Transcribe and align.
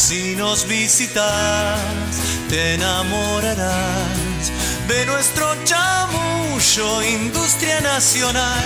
Si 0.00 0.34
nos 0.34 0.66
visitas, 0.66 1.78
te 2.48 2.74
enamorarás 2.74 4.50
de 4.88 5.04
nuestro 5.04 5.46
chamullo, 5.64 7.02
industria 7.02 7.82
nacional. 7.82 8.64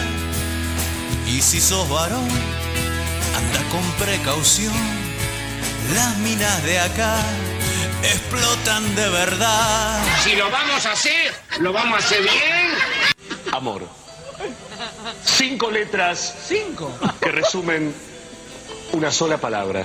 Y 1.26 1.42
si 1.42 1.60
sos 1.60 1.88
varón, 1.90 2.28
anda 3.36 3.70
con 3.72 3.82
precaución. 4.06 4.72
Las 5.96 6.16
minas 6.18 6.62
de 6.62 6.78
acá 6.78 7.16
explotan 8.04 8.94
de 8.94 9.08
verdad. 9.10 10.02
Si 10.22 10.36
lo 10.36 10.48
vamos 10.52 10.86
a 10.86 10.92
hacer, 10.92 11.34
lo 11.58 11.72
vamos 11.72 11.96
a 11.96 12.06
hacer 12.06 12.22
bien. 12.22 13.52
Amor. 13.52 13.82
Cinco 15.24 15.68
letras. 15.68 16.32
Cinco. 16.46 16.96
Que 17.20 17.32
resumen 17.32 17.92
una 18.92 19.10
sola 19.10 19.36
palabra 19.36 19.84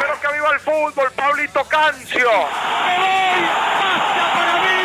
Pero 0.00 0.20
que 0.20 0.28
viva 0.32 0.50
el 0.52 0.60
fútbol, 0.60 1.10
Pablito 1.16 1.64
Cancio. 1.64 2.30
Me 2.86 2.94
voy, 2.98 3.42
basta 3.80 4.24
para 4.34 4.54
mí. 4.64 4.80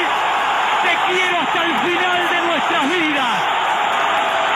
Te 0.83 0.93
quiero 1.13 1.35
hasta 1.39 1.59
el 1.63 1.73
final 1.79 2.21
de 2.29 2.39
nuestras 2.47 2.83
vidas. 2.89 3.35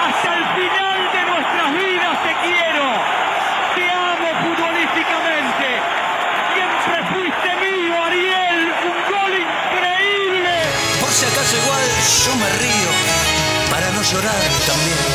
Hasta 0.04 0.30
el 0.34 0.46
final 0.58 1.00
de 1.14 1.22
nuestras 1.32 1.68
vidas 1.74 2.14
te 2.24 2.34
quiero. 2.44 2.86
Te 3.76 3.84
amo 3.90 4.30
futbolísticamente. 4.42 5.68
Siempre 6.54 6.98
fuiste 7.14 7.50
mío, 7.62 8.04
Ariel. 8.04 8.74
Un 8.84 9.00
gol 9.14 9.34
increíble. 9.34 10.54
Por 11.00 11.10
si 11.10 11.26
acaso 11.26 11.56
igual 11.58 11.86
yo 12.26 12.36
me 12.36 12.50
río 12.58 12.92
para 13.70 13.90
no 13.92 14.02
llorar 14.02 14.42
también. 14.66 15.13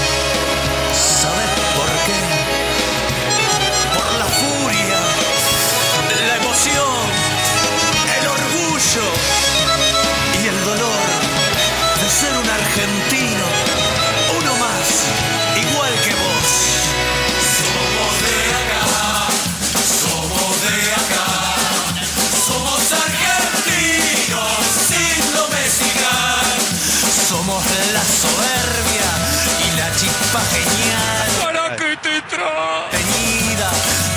Teñida 32.90 33.70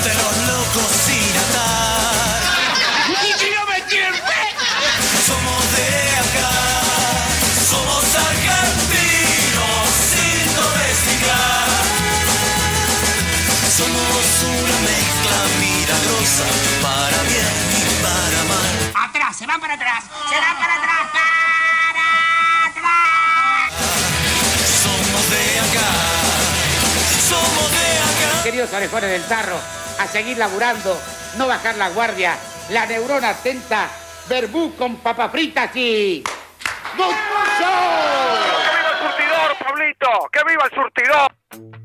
de 0.04 0.14
los 0.14 0.34
locos 0.48 0.90
sin 1.06 1.32
atar. 1.44 2.40
¡Y 3.26 3.32
si 3.38 3.50
no 3.50 3.66
me 3.66 3.76
entiende! 3.76 4.18
¿eh? 4.18 4.50
Somos 5.26 5.62
de 5.76 5.88
acá, 6.22 6.52
somos 7.70 8.04
argentinos 8.28 9.84
sin 10.10 10.44
domesticar. 10.56 11.68
Somos 13.76 14.24
una 14.42 14.76
mezcla 14.88 15.38
milagrosa 15.60 16.48
para 16.80 17.20
bien 17.28 17.54
y 17.76 17.84
para 18.02 18.40
mal. 18.48 19.08
¡Atrás! 19.08 19.36
¡Se 19.36 19.46
van 19.46 19.60
para 19.60 19.74
atrás! 19.74 20.04
¡Se 20.30 20.36
van 20.40 20.56
para 20.58 20.71
queridos 28.62 28.74
orejones 28.74 29.10
del 29.10 29.28
tarro, 29.28 29.56
a 29.98 30.06
seguir 30.06 30.38
laburando, 30.38 30.96
no 31.36 31.48
bajar 31.48 31.76
la 31.76 31.88
guardia, 31.88 32.36
la 32.70 32.86
neurona 32.86 33.30
atenta, 33.30 33.88
verbú 34.28 34.76
con 34.76 34.96
papas 34.96 35.32
fritas 35.32 35.74
y... 35.74 36.22
¡Bucucho! 36.96 37.12
¡Que 38.54 38.70
viva 38.70 38.92
el 38.92 38.98
surtidor, 39.00 39.58
Pablito! 39.58 40.28
¡Que 40.30 40.40
viva 40.46 40.64
el 40.64 40.70
surtidor! 40.70 41.81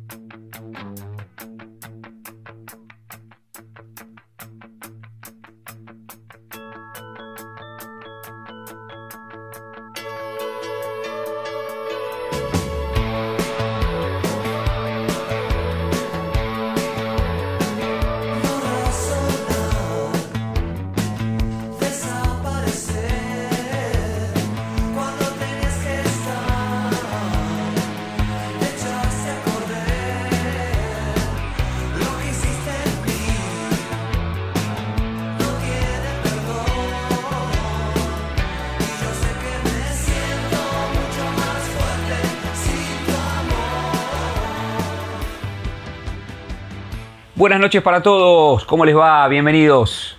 Buenas 47.48 47.62
noches 47.62 47.82
para 47.82 48.04
todos, 48.04 48.66
¿cómo 48.66 48.84
les 48.84 48.94
va? 48.94 49.26
Bienvenidos. 49.30 50.18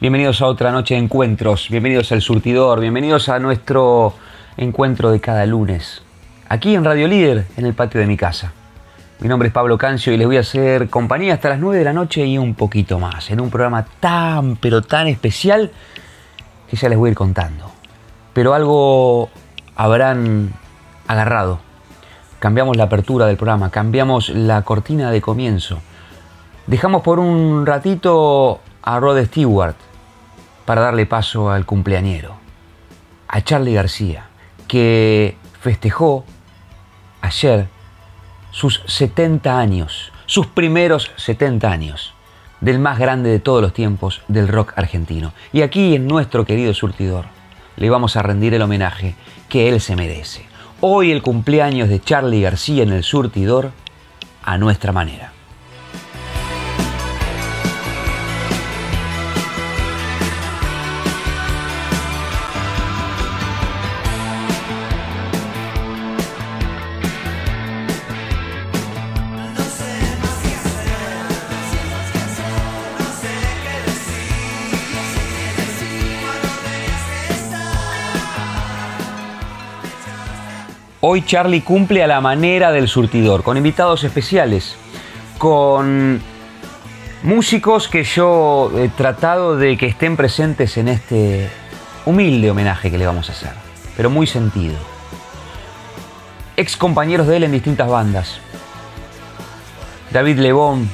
Bienvenidos 0.00 0.40
a 0.40 0.46
otra 0.46 0.70
noche 0.70 0.94
de 0.94 1.00
encuentros, 1.00 1.68
bienvenidos 1.68 2.12
al 2.12 2.22
surtidor, 2.22 2.78
bienvenidos 2.78 3.28
a 3.28 3.40
nuestro 3.40 4.14
encuentro 4.56 5.10
de 5.10 5.18
cada 5.20 5.46
lunes, 5.46 6.02
aquí 6.48 6.76
en 6.76 6.84
Radio 6.84 7.08
Líder, 7.08 7.46
en 7.56 7.66
el 7.66 7.74
patio 7.74 8.00
de 8.00 8.06
mi 8.06 8.16
casa. 8.16 8.52
Mi 9.18 9.26
nombre 9.26 9.48
es 9.48 9.52
Pablo 9.52 9.76
Cancio 9.76 10.12
y 10.12 10.16
les 10.16 10.28
voy 10.28 10.36
a 10.36 10.42
hacer 10.42 10.88
compañía 10.90 11.34
hasta 11.34 11.48
las 11.48 11.58
9 11.58 11.76
de 11.76 11.84
la 11.84 11.92
noche 11.92 12.24
y 12.24 12.38
un 12.38 12.54
poquito 12.54 13.00
más, 13.00 13.32
en 13.32 13.40
un 13.40 13.50
programa 13.50 13.84
tan, 13.98 14.54
pero 14.54 14.80
tan 14.80 15.08
especial 15.08 15.72
que 16.70 16.76
ya 16.76 16.88
les 16.88 16.96
voy 16.96 17.08
a 17.08 17.10
ir 17.10 17.16
contando. 17.16 17.68
Pero 18.32 18.54
algo 18.54 19.28
habrán 19.74 20.52
agarrado. 21.08 21.58
Cambiamos 22.38 22.76
la 22.76 22.84
apertura 22.84 23.26
del 23.26 23.36
programa, 23.36 23.72
cambiamos 23.72 24.28
la 24.28 24.62
cortina 24.62 25.10
de 25.10 25.20
comienzo. 25.20 25.80
Dejamos 26.66 27.02
por 27.02 27.18
un 27.18 27.66
ratito 27.66 28.60
a 28.82 28.98
Rod 28.98 29.22
Stewart 29.26 29.76
para 30.64 30.80
darle 30.80 31.04
paso 31.04 31.50
al 31.50 31.66
cumpleañero, 31.66 32.36
a 33.28 33.42
Charlie 33.42 33.74
García, 33.74 34.28
que 34.66 35.36
festejó 35.60 36.24
ayer 37.20 37.68
sus 38.50 38.80
70 38.86 39.58
años, 39.58 40.10
sus 40.24 40.46
primeros 40.46 41.10
70 41.16 41.70
años, 41.70 42.14
del 42.62 42.78
más 42.78 42.98
grande 42.98 43.28
de 43.28 43.40
todos 43.40 43.60
los 43.60 43.74
tiempos 43.74 44.22
del 44.28 44.48
rock 44.48 44.72
argentino. 44.76 45.34
Y 45.52 45.60
aquí 45.60 45.94
en 45.94 46.06
nuestro 46.06 46.46
querido 46.46 46.72
surtidor 46.72 47.26
le 47.76 47.90
vamos 47.90 48.16
a 48.16 48.22
rendir 48.22 48.54
el 48.54 48.62
homenaje 48.62 49.16
que 49.50 49.68
él 49.68 49.82
se 49.82 49.96
merece. 49.96 50.46
Hoy 50.80 51.12
el 51.12 51.20
cumpleaños 51.20 51.90
de 51.90 52.00
Charlie 52.00 52.40
García 52.40 52.84
en 52.84 52.92
el 52.92 53.04
surtidor 53.04 53.72
a 54.42 54.56
nuestra 54.56 54.92
manera. 54.92 55.33
Hoy 81.06 81.22
Charlie 81.22 81.60
cumple 81.60 82.02
a 82.02 82.06
la 82.06 82.22
manera 82.22 82.72
del 82.72 82.88
surtidor, 82.88 83.42
con 83.42 83.58
invitados 83.58 84.04
especiales, 84.04 84.74
con 85.36 86.18
músicos 87.22 87.88
que 87.88 88.04
yo 88.04 88.72
he 88.78 88.88
tratado 88.88 89.54
de 89.58 89.76
que 89.76 89.84
estén 89.84 90.16
presentes 90.16 90.78
en 90.78 90.88
este 90.88 91.50
humilde 92.06 92.50
homenaje 92.50 92.90
que 92.90 92.96
le 92.96 93.04
vamos 93.04 93.28
a 93.28 93.32
hacer, 93.32 93.52
pero 93.98 94.08
muy 94.08 94.26
sentido. 94.26 94.76
Ex 96.56 96.74
compañeros 96.74 97.26
de 97.26 97.36
él 97.36 97.44
en 97.44 97.52
distintas 97.52 97.90
bandas. 97.90 98.38
David 100.10 100.38
Lebón, 100.38 100.88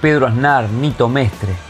Pedro 0.00 0.28
Aznar, 0.28 0.70
Nito 0.70 1.08
Mestre. 1.08 1.67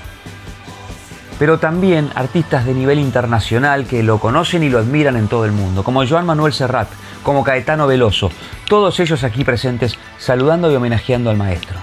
Pero 1.38 1.58
también 1.58 2.10
artistas 2.14 2.64
de 2.64 2.74
nivel 2.74 2.98
internacional 2.98 3.86
que 3.86 4.02
lo 4.02 4.18
conocen 4.18 4.62
y 4.62 4.68
lo 4.68 4.78
admiran 4.78 5.16
en 5.16 5.28
todo 5.28 5.44
el 5.44 5.52
mundo, 5.52 5.84
como 5.84 6.06
Joan 6.06 6.26
Manuel 6.26 6.52
Serrat, 6.52 6.88
como 7.22 7.44
Caetano 7.44 7.86
Veloso, 7.86 8.30
todos 8.68 8.98
ellos 9.00 9.22
aquí 9.24 9.44
presentes 9.44 9.96
saludando 10.18 10.70
y 10.70 10.76
homenajeando 10.76 11.30
al 11.30 11.36
maestro. 11.36 11.78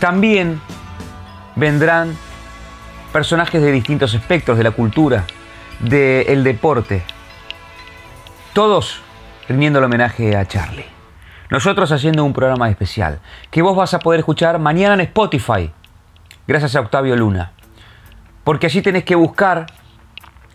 También 0.00 0.60
vendrán 1.56 2.16
personajes 3.12 3.60
de 3.60 3.72
distintos 3.72 4.14
espectros 4.14 4.58
de 4.58 4.64
la 4.64 4.70
cultura, 4.70 5.24
del 5.80 6.44
deporte, 6.44 7.02
todos 8.52 9.00
rindiendo 9.48 9.78
el 9.78 9.86
homenaje 9.86 10.36
a 10.36 10.46
Charlie. 10.46 10.84
Nosotros 11.50 11.90
haciendo 11.92 12.24
un 12.24 12.32
programa 12.32 12.68
especial 12.68 13.20
que 13.50 13.62
vos 13.62 13.74
vas 13.74 13.94
a 13.94 14.00
poder 14.00 14.20
escuchar 14.20 14.58
mañana 14.58 14.94
en 14.94 15.00
Spotify, 15.00 15.72
gracias 16.48 16.74
a 16.74 16.80
Octavio 16.80 17.14
Luna. 17.14 17.52
Porque 18.42 18.66
allí 18.66 18.82
tenés 18.82 19.04
que 19.04 19.14
buscar 19.14 19.66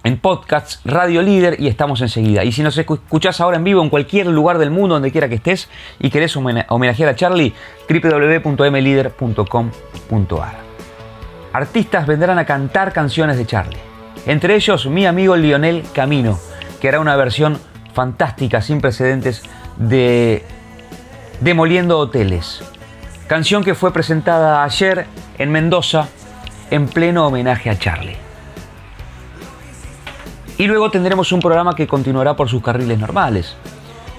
en 0.03 0.17
podcasts 0.17 0.81
Radio 0.83 1.21
Líder 1.21 1.61
y 1.61 1.67
estamos 1.67 2.01
enseguida. 2.01 2.43
Y 2.43 2.51
si 2.51 2.63
nos 2.63 2.77
escuchás 2.77 3.39
ahora 3.39 3.55
en 3.57 3.63
vivo 3.63 3.81
en 3.81 3.89
cualquier 3.89 4.27
lugar 4.27 4.57
del 4.57 4.71
mundo, 4.71 4.95
donde 4.95 5.11
quiera 5.11 5.29
que 5.29 5.35
estés, 5.35 5.69
y 5.99 6.09
querés 6.09 6.35
homenajear 6.35 7.09
a 7.09 7.15
Charlie, 7.15 7.53
www.mlider.com.ar. 7.87 10.53
Artistas 11.53 12.07
vendrán 12.07 12.39
a 12.39 12.45
cantar 12.45 12.91
canciones 12.91 13.37
de 13.37 13.45
Charlie. 13.45 13.77
Entre 14.25 14.55
ellos 14.55 14.87
mi 14.87 15.05
amigo 15.05 15.37
Lionel 15.37 15.83
Camino, 15.93 16.39
que 16.81 16.89
hará 16.89 16.99
una 16.99 17.15
versión 17.15 17.59
fantástica, 17.93 18.61
sin 18.61 18.81
precedentes, 18.81 19.43
de 19.77 20.43
Demoliendo 21.41 21.99
Hoteles. 21.99 22.63
Canción 23.33 23.63
que 23.63 23.73
fue 23.73 23.91
presentada 23.91 24.63
ayer 24.63 25.07
en 25.39 25.49
Mendoza 25.51 26.07
en 26.69 26.87
pleno 26.87 27.25
homenaje 27.25 27.71
a 27.71 27.79
Charlie. 27.79 28.15
Y 30.59 30.67
luego 30.67 30.91
tendremos 30.91 31.31
un 31.31 31.39
programa 31.39 31.73
que 31.73 31.87
continuará 31.87 32.35
por 32.35 32.47
sus 32.47 32.61
carriles 32.61 32.99
normales, 32.99 33.55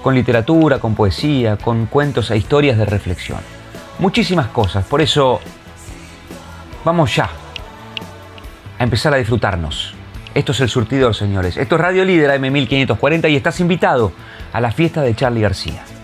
con 0.03 0.15
literatura, 0.15 0.79
con 0.79 0.95
poesía, 0.95 1.55
con 1.55 1.85
cuentos 1.85 2.29
e 2.29 2.35
historias 2.35 2.77
de 2.77 2.83
reflexión. 2.83 3.39
Muchísimas 3.99 4.47
cosas, 4.47 4.83
por 4.83 5.01
eso 5.01 5.39
vamos 6.83 7.15
ya 7.15 7.29
a 8.77 8.83
empezar 8.83 9.13
a 9.13 9.17
disfrutarnos. 9.17 9.95
Esto 10.33 10.51
es 10.51 10.59
el 10.59 10.67
surtidor, 10.67 11.15
señores. 11.15 11.55
Esto 11.55 11.75
es 11.75 11.81
Radio 11.81 12.03
Líder 12.03 12.31
AM1540 12.31 13.31
y 13.31 13.37
estás 13.37 13.61
invitado 13.61 14.11
a 14.51 14.59
la 14.59 14.71
fiesta 14.73 15.01
de 15.03 15.15
Charlie 15.15 15.39
García. 15.39 15.94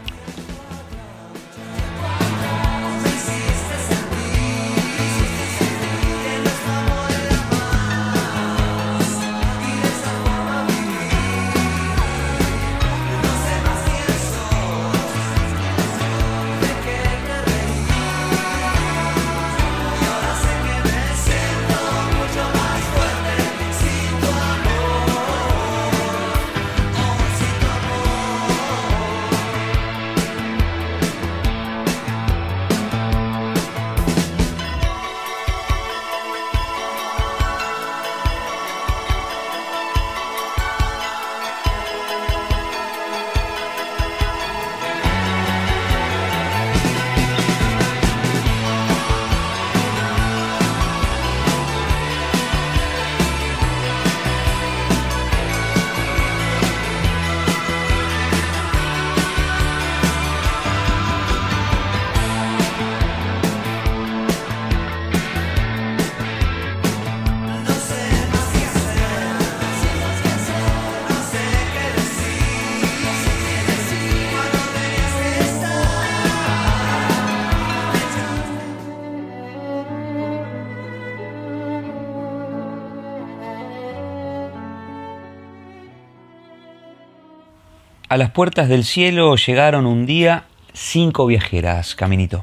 A 88.12 88.18
las 88.18 88.32
puertas 88.32 88.68
del 88.68 88.84
cielo 88.84 89.38
llegaron 89.38 89.86
un 89.86 90.06
día 90.06 90.44
cinco 90.74 91.26
viajeras, 91.28 91.96
Caminito. 91.96 92.42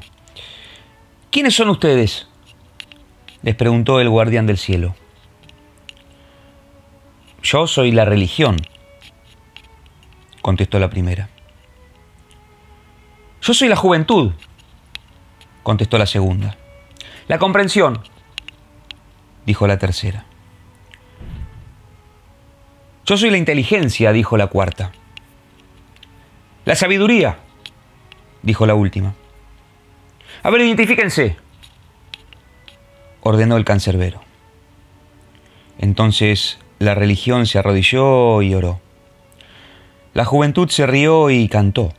¿Quiénes 1.29 1.53
son 1.53 1.69
ustedes? 1.69 2.27
les 3.43 3.53
preguntó 3.53 3.99
el 3.99 4.09
guardián 4.09 4.47
del 4.47 4.57
cielo. 4.57 4.95
Yo 7.43 7.67
soy 7.67 7.91
la 7.91 8.03
religión, 8.03 8.57
contestó 10.41 10.79
la 10.79 10.89
primera. 10.89 11.29
Yo 13.39 13.53
soy 13.53 13.67
la 13.67 13.75
juventud, 13.75 14.31
contestó 15.61 15.99
la 15.99 16.07
segunda. 16.07 16.57
La 17.27 17.37
comprensión, 17.37 18.01
dijo 19.45 19.67
la 19.67 19.77
tercera. 19.77 20.25
Yo 23.05 23.17
soy 23.17 23.29
la 23.29 23.37
inteligencia, 23.37 24.11
dijo 24.11 24.35
la 24.35 24.47
cuarta. 24.47 24.93
La 26.69 26.75
sabiduría, 26.75 27.39
dijo 28.43 28.67
la 28.67 28.75
última. 28.75 29.15
A 30.43 30.51
ver, 30.51 30.61
identifíquense, 30.61 31.35
ordenó 33.21 33.57
el 33.57 33.65
cancerbero. 33.65 34.21
Entonces 35.79 36.59
la 36.77 36.93
religión 36.93 37.47
se 37.47 37.57
arrodilló 37.57 38.43
y 38.43 38.53
oró. 38.53 38.79
La 40.13 40.25
juventud 40.25 40.69
se 40.69 40.85
rió 40.85 41.31
y 41.31 41.47
cantó. 41.47 41.91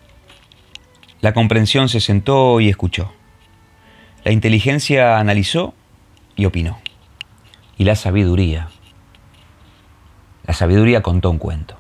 La 1.20 1.34
comprensión 1.34 1.88
se 1.88 1.98
sentó 1.98 2.60
y 2.60 2.68
escuchó. 2.68 3.12
La 4.22 4.30
inteligencia 4.30 5.18
analizó 5.18 5.74
y 6.36 6.44
opinó. 6.44 6.78
Y 7.76 7.82
la 7.82 7.96
sabiduría, 7.96 8.68
la 10.44 10.54
sabiduría 10.54 11.02
contó 11.02 11.28
un 11.28 11.38
cuento. 11.38 11.79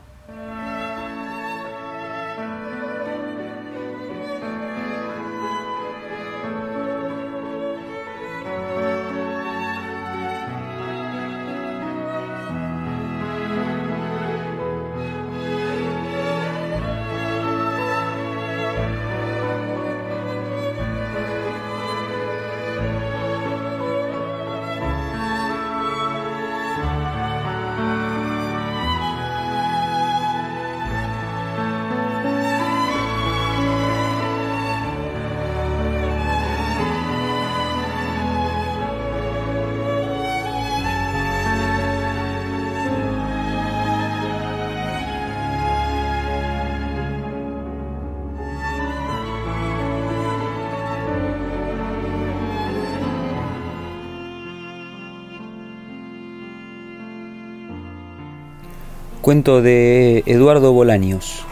Cuento 59.30 59.62
de 59.62 60.24
Eduardo 60.26 60.72
Bolaños, 60.72 61.44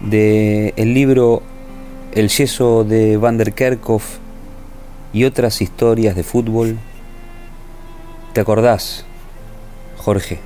de 0.00 0.72
el 0.78 0.94
libro 0.94 1.42
El 2.14 2.30
yeso 2.30 2.84
de 2.84 3.18
Van 3.18 3.36
der 3.36 3.52
Kerkhoff 3.52 4.16
y 5.12 5.24
otras 5.24 5.60
historias 5.60 6.16
de 6.16 6.22
fútbol. 6.22 6.78
¿Te 8.32 8.40
acordás, 8.40 9.04
Jorge? 9.98 10.40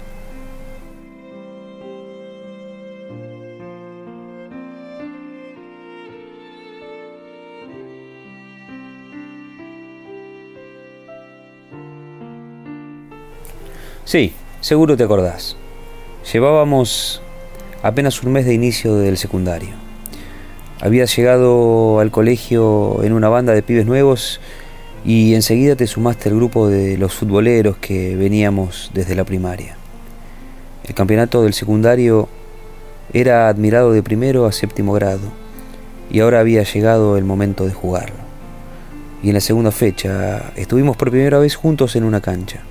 Sí, 14.04 14.32
seguro 14.60 14.96
te 14.96 15.04
acordás. 15.04 15.56
Llevábamos 16.32 17.22
apenas 17.84 18.20
un 18.24 18.32
mes 18.32 18.46
de 18.46 18.54
inicio 18.54 18.96
del 18.96 19.16
secundario. 19.16 19.70
Habías 20.80 21.16
llegado 21.16 22.00
al 22.00 22.10
colegio 22.10 23.04
en 23.04 23.12
una 23.12 23.28
banda 23.28 23.54
de 23.54 23.62
pibes 23.62 23.86
nuevos 23.86 24.40
y 25.04 25.34
enseguida 25.34 25.76
te 25.76 25.86
sumaste 25.86 26.28
al 26.28 26.34
grupo 26.34 26.66
de 26.68 26.98
los 26.98 27.14
futboleros 27.14 27.76
que 27.76 28.16
veníamos 28.16 28.90
desde 28.92 29.14
la 29.14 29.22
primaria. 29.22 29.76
El 30.84 30.94
campeonato 30.94 31.44
del 31.44 31.54
secundario 31.54 32.28
era 33.12 33.48
admirado 33.48 33.92
de 33.92 34.02
primero 34.02 34.46
a 34.46 34.52
séptimo 34.52 34.94
grado 34.94 35.32
y 36.10 36.18
ahora 36.20 36.40
había 36.40 36.64
llegado 36.64 37.16
el 37.16 37.24
momento 37.24 37.66
de 37.66 37.72
jugarlo. 37.72 38.26
Y 39.22 39.28
en 39.28 39.34
la 39.34 39.40
segunda 39.40 39.70
fecha 39.70 40.52
estuvimos 40.56 40.96
por 40.96 41.12
primera 41.12 41.38
vez 41.38 41.54
juntos 41.54 41.94
en 41.94 42.02
una 42.02 42.20
cancha. 42.20 42.62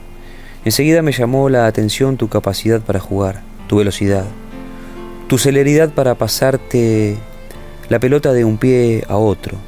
Enseguida 0.65 1.03
me 1.03 1.11
llamó 1.11 1.47
la 1.47 1.67
atención 1.67 2.17
tu 2.17 2.27
capacidad 2.27 2.81
para 2.81 2.99
jugar, 2.99 3.43
tu 3.67 3.77
velocidad, 3.77 4.25
tu 5.27 5.37
celeridad 5.37 5.91
para 5.91 6.15
pasarte 6.15 7.17
la 7.87 7.99
pelota 7.99 8.33
de 8.33 8.45
un 8.45 8.57
pie 8.57 9.05
a 9.07 9.15
otro, 9.17 9.59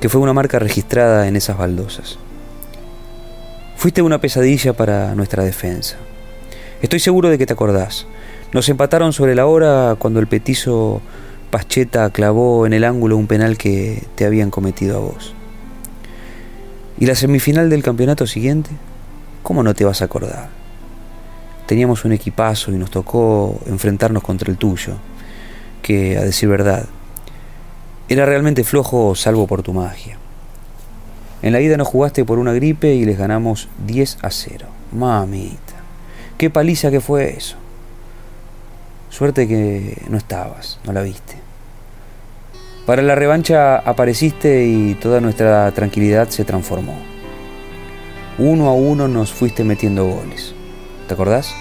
que 0.00 0.08
fue 0.08 0.20
una 0.20 0.32
marca 0.32 0.60
registrada 0.60 1.26
en 1.26 1.34
esas 1.34 1.58
baldosas. 1.58 2.16
Fuiste 3.76 4.02
una 4.02 4.20
pesadilla 4.20 4.72
para 4.72 5.16
nuestra 5.16 5.42
defensa. 5.42 5.96
Estoy 6.80 7.00
seguro 7.00 7.28
de 7.28 7.36
que 7.36 7.46
te 7.46 7.52
acordás. 7.52 8.06
Nos 8.52 8.68
empataron 8.68 9.12
sobre 9.12 9.34
la 9.34 9.46
hora 9.46 9.96
cuando 9.98 10.20
el 10.20 10.28
petizo 10.28 11.02
Pascheta 11.50 12.08
clavó 12.10 12.66
en 12.66 12.72
el 12.72 12.84
ángulo 12.84 13.16
un 13.16 13.26
penal 13.26 13.58
que 13.58 14.04
te 14.14 14.24
habían 14.24 14.50
cometido 14.50 14.96
a 14.96 15.00
vos. 15.00 15.34
¿Y 17.00 17.06
la 17.06 17.16
semifinal 17.16 17.68
del 17.68 17.82
campeonato 17.82 18.28
siguiente? 18.28 18.70
¿Cómo 19.44 19.62
no 19.62 19.74
te 19.74 19.84
vas 19.84 20.00
a 20.00 20.06
acordar? 20.06 20.48
Teníamos 21.66 22.06
un 22.06 22.12
equipazo 22.12 22.72
y 22.72 22.76
nos 22.76 22.90
tocó 22.90 23.60
enfrentarnos 23.66 24.22
contra 24.22 24.50
el 24.50 24.56
tuyo, 24.56 24.94
que, 25.82 26.16
a 26.16 26.22
decir 26.22 26.48
verdad, 26.48 26.86
era 28.08 28.24
realmente 28.24 28.64
flojo 28.64 29.14
salvo 29.14 29.46
por 29.46 29.62
tu 29.62 29.74
magia. 29.74 30.16
En 31.42 31.52
la 31.52 31.60
ida 31.60 31.76
nos 31.76 31.88
jugaste 31.88 32.24
por 32.24 32.38
una 32.38 32.54
gripe 32.54 32.94
y 32.94 33.04
les 33.04 33.18
ganamos 33.18 33.68
10 33.86 34.16
a 34.22 34.30
0. 34.30 34.66
Mamita, 34.92 35.74
qué 36.38 36.48
paliza 36.48 36.90
que 36.90 37.02
fue 37.02 37.36
eso. 37.36 37.56
Suerte 39.10 39.46
que 39.46 40.02
no 40.08 40.16
estabas, 40.16 40.80
no 40.84 40.94
la 40.94 41.02
viste. 41.02 41.34
Para 42.86 43.02
la 43.02 43.14
revancha 43.14 43.76
apareciste 43.76 44.64
y 44.64 44.94
toda 44.94 45.20
nuestra 45.20 45.70
tranquilidad 45.72 46.30
se 46.30 46.46
transformó. 46.46 47.13
Uno 48.38 48.68
a 48.68 48.72
uno 48.72 49.06
nos 49.06 49.32
fuiste 49.32 49.62
metiendo 49.62 50.06
goles. 50.06 50.54
¿Te 51.06 51.14
acordás? 51.14 51.54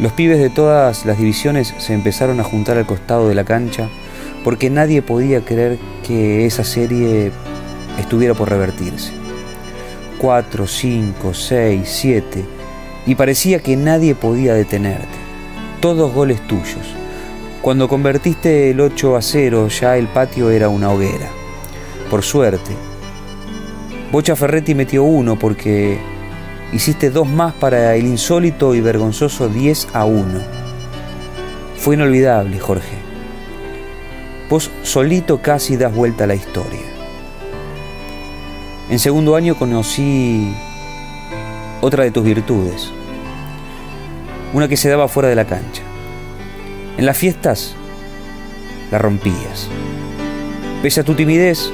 Los 0.00 0.12
pibes 0.12 0.40
de 0.40 0.50
todas 0.50 1.06
las 1.06 1.18
divisiones 1.18 1.72
se 1.78 1.94
empezaron 1.94 2.40
a 2.40 2.44
juntar 2.44 2.76
al 2.78 2.86
costado 2.86 3.28
de 3.28 3.36
la 3.36 3.44
cancha 3.44 3.88
porque 4.42 4.70
nadie 4.70 5.02
podía 5.02 5.44
creer 5.44 5.78
que 6.04 6.46
esa 6.46 6.64
serie 6.64 7.30
estuviera 7.98 8.34
por 8.34 8.50
revertirse. 8.50 9.12
Cuatro, 10.18 10.66
cinco, 10.66 11.32
seis, 11.32 11.88
siete, 11.88 12.44
y 13.06 13.14
parecía 13.14 13.60
que 13.60 13.76
nadie 13.76 14.16
podía 14.16 14.52
detenerte. 14.52 15.06
Todos 15.80 16.12
goles 16.12 16.44
tuyos. 16.48 16.94
Cuando 17.62 17.88
convertiste 17.88 18.70
el 18.70 18.80
8 18.80 19.16
a 19.16 19.22
0 19.22 19.68
ya 19.68 19.96
el 19.96 20.08
patio 20.08 20.50
era 20.50 20.68
una 20.68 20.90
hoguera. 20.90 21.28
Por 22.10 22.22
suerte, 22.22 22.72
Bocha 24.16 24.34
Ferretti 24.34 24.74
metió 24.74 25.04
uno 25.04 25.38
porque 25.38 25.98
hiciste 26.72 27.10
dos 27.10 27.28
más 27.28 27.52
para 27.52 27.96
el 27.96 28.06
insólito 28.06 28.74
y 28.74 28.80
vergonzoso 28.80 29.50
10 29.50 29.88
a 29.92 30.06
1. 30.06 30.40
Fue 31.76 31.96
inolvidable, 31.96 32.58
Jorge. 32.58 32.96
Vos 34.48 34.70
solito 34.82 35.42
casi 35.42 35.76
das 35.76 35.94
vuelta 35.94 36.24
a 36.24 36.28
la 36.28 36.34
historia. 36.34 36.80
En 38.88 38.98
segundo 39.00 39.36
año 39.36 39.54
conocí 39.54 40.50
otra 41.82 42.04
de 42.04 42.10
tus 42.10 42.24
virtudes, 42.24 42.90
una 44.54 44.66
que 44.66 44.78
se 44.78 44.88
daba 44.88 45.08
fuera 45.08 45.28
de 45.28 45.34
la 45.34 45.44
cancha. 45.44 45.82
En 46.96 47.04
las 47.04 47.18
fiestas 47.18 47.74
la 48.90 48.96
rompías. 48.96 49.68
Pese 50.80 51.00
a 51.00 51.04
tu 51.04 51.12
timidez, 51.12 51.70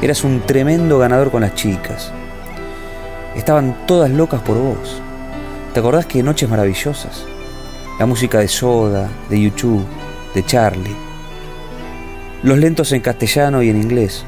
Eras 0.00 0.22
un 0.22 0.40
tremendo 0.42 0.98
ganador 0.98 1.32
con 1.32 1.40
las 1.40 1.54
chicas. 1.54 2.12
Estaban 3.34 3.76
todas 3.86 4.10
locas 4.10 4.40
por 4.42 4.56
vos. 4.56 5.02
¿Te 5.74 5.80
acordás 5.80 6.06
que 6.06 6.22
Noches 6.22 6.48
Maravillosas? 6.48 7.24
La 7.98 8.06
música 8.06 8.38
de 8.38 8.46
Soda, 8.46 9.08
de 9.28 9.40
YouTube, 9.40 9.84
de 10.34 10.46
Charlie. 10.46 10.94
Los 12.44 12.58
lentos 12.58 12.92
en 12.92 13.00
castellano 13.00 13.60
y 13.60 13.70
en 13.70 13.82
inglés. 13.82 14.24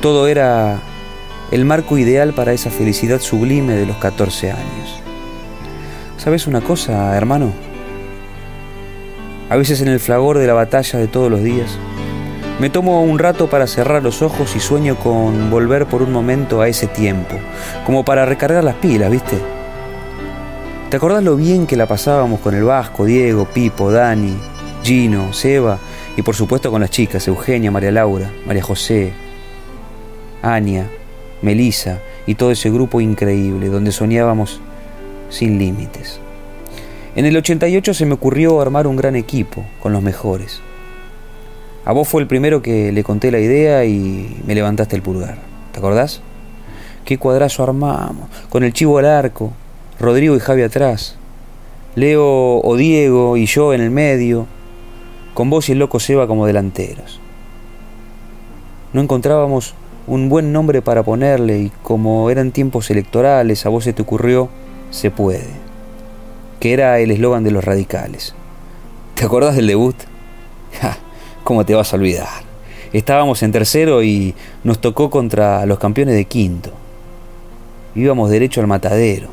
Todo 0.00 0.26
era 0.26 0.80
el 1.52 1.64
marco 1.64 1.96
ideal 1.96 2.34
para 2.34 2.52
esa 2.52 2.70
felicidad 2.70 3.20
sublime 3.20 3.74
de 3.74 3.86
los 3.86 3.98
14 3.98 4.50
años. 4.50 5.00
¿Sabes 6.18 6.48
una 6.48 6.60
cosa, 6.60 7.16
hermano? 7.16 7.52
A 9.48 9.54
veces 9.54 9.80
en 9.80 9.88
el 9.88 10.00
flagor 10.00 10.38
de 10.38 10.48
la 10.48 10.54
batalla 10.54 10.98
de 10.98 11.06
todos 11.06 11.30
los 11.30 11.42
días, 11.44 11.78
Me 12.60 12.70
tomo 12.70 13.02
un 13.02 13.18
rato 13.18 13.48
para 13.50 13.66
cerrar 13.66 14.04
los 14.04 14.22
ojos 14.22 14.54
y 14.54 14.60
sueño 14.60 14.96
con 14.96 15.50
volver 15.50 15.86
por 15.86 16.02
un 16.02 16.12
momento 16.12 16.60
a 16.60 16.68
ese 16.68 16.86
tiempo, 16.86 17.34
como 17.84 18.04
para 18.04 18.26
recargar 18.26 18.62
las 18.62 18.76
pilas, 18.76 19.10
¿viste? 19.10 19.36
¿Te 20.88 20.96
acordás 20.96 21.24
lo 21.24 21.34
bien 21.34 21.66
que 21.66 21.74
la 21.74 21.86
pasábamos 21.86 22.38
con 22.38 22.54
el 22.54 22.62
Vasco, 22.62 23.06
Diego, 23.06 23.44
Pipo, 23.52 23.90
Dani, 23.90 24.36
Gino, 24.84 25.32
Seba 25.32 25.78
y 26.16 26.22
por 26.22 26.36
supuesto 26.36 26.70
con 26.70 26.80
las 26.80 26.90
chicas, 26.90 27.26
Eugenia, 27.26 27.72
María 27.72 27.90
Laura, 27.90 28.30
María 28.46 28.62
José, 28.62 29.12
Ania, 30.40 30.88
Melisa 31.42 31.98
y 32.24 32.36
todo 32.36 32.52
ese 32.52 32.70
grupo 32.70 33.00
increíble 33.00 33.68
donde 33.68 33.90
soñábamos 33.90 34.60
sin 35.28 35.58
límites. 35.58 36.20
En 37.16 37.24
el 37.26 37.36
88 37.36 37.94
se 37.94 38.06
me 38.06 38.14
ocurrió 38.14 38.60
armar 38.60 38.86
un 38.86 38.94
gran 38.94 39.16
equipo 39.16 39.64
con 39.80 39.92
los 39.92 40.02
mejores. 40.02 40.62
A 41.86 41.92
vos 41.92 42.08
fue 42.08 42.22
el 42.22 42.28
primero 42.28 42.62
que 42.62 42.92
le 42.92 43.04
conté 43.04 43.30
la 43.30 43.40
idea 43.40 43.84
y 43.84 44.40
me 44.46 44.54
levantaste 44.54 44.96
el 44.96 45.02
pulgar. 45.02 45.36
¿Te 45.72 45.78
acordás? 45.78 46.22
Qué 47.04 47.18
cuadrazo 47.18 47.62
armamos, 47.62 48.30
con 48.48 48.64
el 48.64 48.72
chivo 48.72 48.98
al 48.98 49.04
arco, 49.04 49.52
Rodrigo 50.00 50.34
y 50.34 50.40
Javi 50.40 50.62
atrás, 50.62 51.16
Leo 51.94 52.60
o 52.60 52.76
Diego 52.76 53.36
y 53.36 53.44
yo 53.44 53.74
en 53.74 53.82
el 53.82 53.90
medio, 53.90 54.46
con 55.34 55.50
vos 55.50 55.68
y 55.68 55.72
el 55.72 55.78
loco 55.78 56.00
Seba 56.00 56.26
como 56.26 56.46
delanteros. 56.46 57.20
No 58.94 59.02
encontrábamos 59.02 59.74
un 60.06 60.30
buen 60.30 60.52
nombre 60.52 60.80
para 60.80 61.02
ponerle 61.02 61.58
y 61.58 61.72
como 61.82 62.30
eran 62.30 62.52
tiempos 62.52 62.90
electorales, 62.90 63.66
a 63.66 63.68
vos 63.68 63.84
se 63.84 63.92
te 63.92 64.00
ocurrió, 64.00 64.48
se 64.90 65.10
puede, 65.10 65.50
que 66.60 66.72
era 66.72 66.98
el 67.00 67.10
eslogan 67.10 67.44
de 67.44 67.50
los 67.50 67.64
radicales. 67.64 68.34
¿Te 69.14 69.26
acordás 69.26 69.56
del 69.56 69.66
debut? 69.66 69.96
¿Cómo 71.44 71.66
te 71.66 71.74
vas 71.74 71.92
a 71.92 71.96
olvidar? 71.96 72.42
Estábamos 72.94 73.42
en 73.42 73.52
tercero 73.52 74.02
y 74.02 74.34
nos 74.64 74.80
tocó 74.80 75.10
contra 75.10 75.66
los 75.66 75.78
campeones 75.78 76.14
de 76.14 76.24
quinto. 76.24 76.70
Íbamos 77.94 78.30
derecho 78.30 78.62
al 78.62 78.66
matadero. 78.66 79.28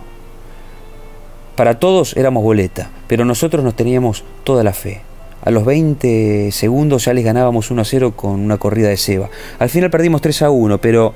Para 1.56 1.80
todos 1.80 2.18
éramos 2.18 2.44
boleta, 2.44 2.90
pero 3.08 3.24
nosotros 3.24 3.64
nos 3.64 3.78
teníamos 3.78 4.26
toda 4.44 4.62
la 4.62 4.74
fe. 4.74 5.02
A 5.46 5.52
los 5.52 5.64
20 5.64 6.52
segundos 6.52 7.06
ya 7.06 7.14
les 7.14 7.24
ganábamos 7.24 7.72
1 7.72 7.82
a 7.82 7.86
0 7.86 8.14
con 8.14 8.32
una 8.32 8.58
corrida 8.58 8.90
de 8.90 8.98
Seba. 8.98 9.30
Al 9.58 9.70
final 9.70 9.90
perdimos 9.90 10.22
3 10.22 10.42
a 10.42 10.50
1, 10.50 10.80
pero 10.80 11.14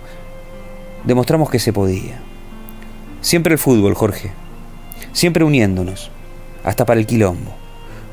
demostramos 1.03 1.49
que 1.49 1.59
se 1.59 1.73
podía. 1.73 2.21
Siempre 3.19 3.51
el 3.51 3.59
fútbol, 3.59 3.95
Jorge. 3.95 4.31
Siempre 5.11 5.43
uniéndonos, 5.43 6.09
hasta 6.63 6.85
para 6.85 7.01
el 7.01 7.05
quilombo. 7.05 7.64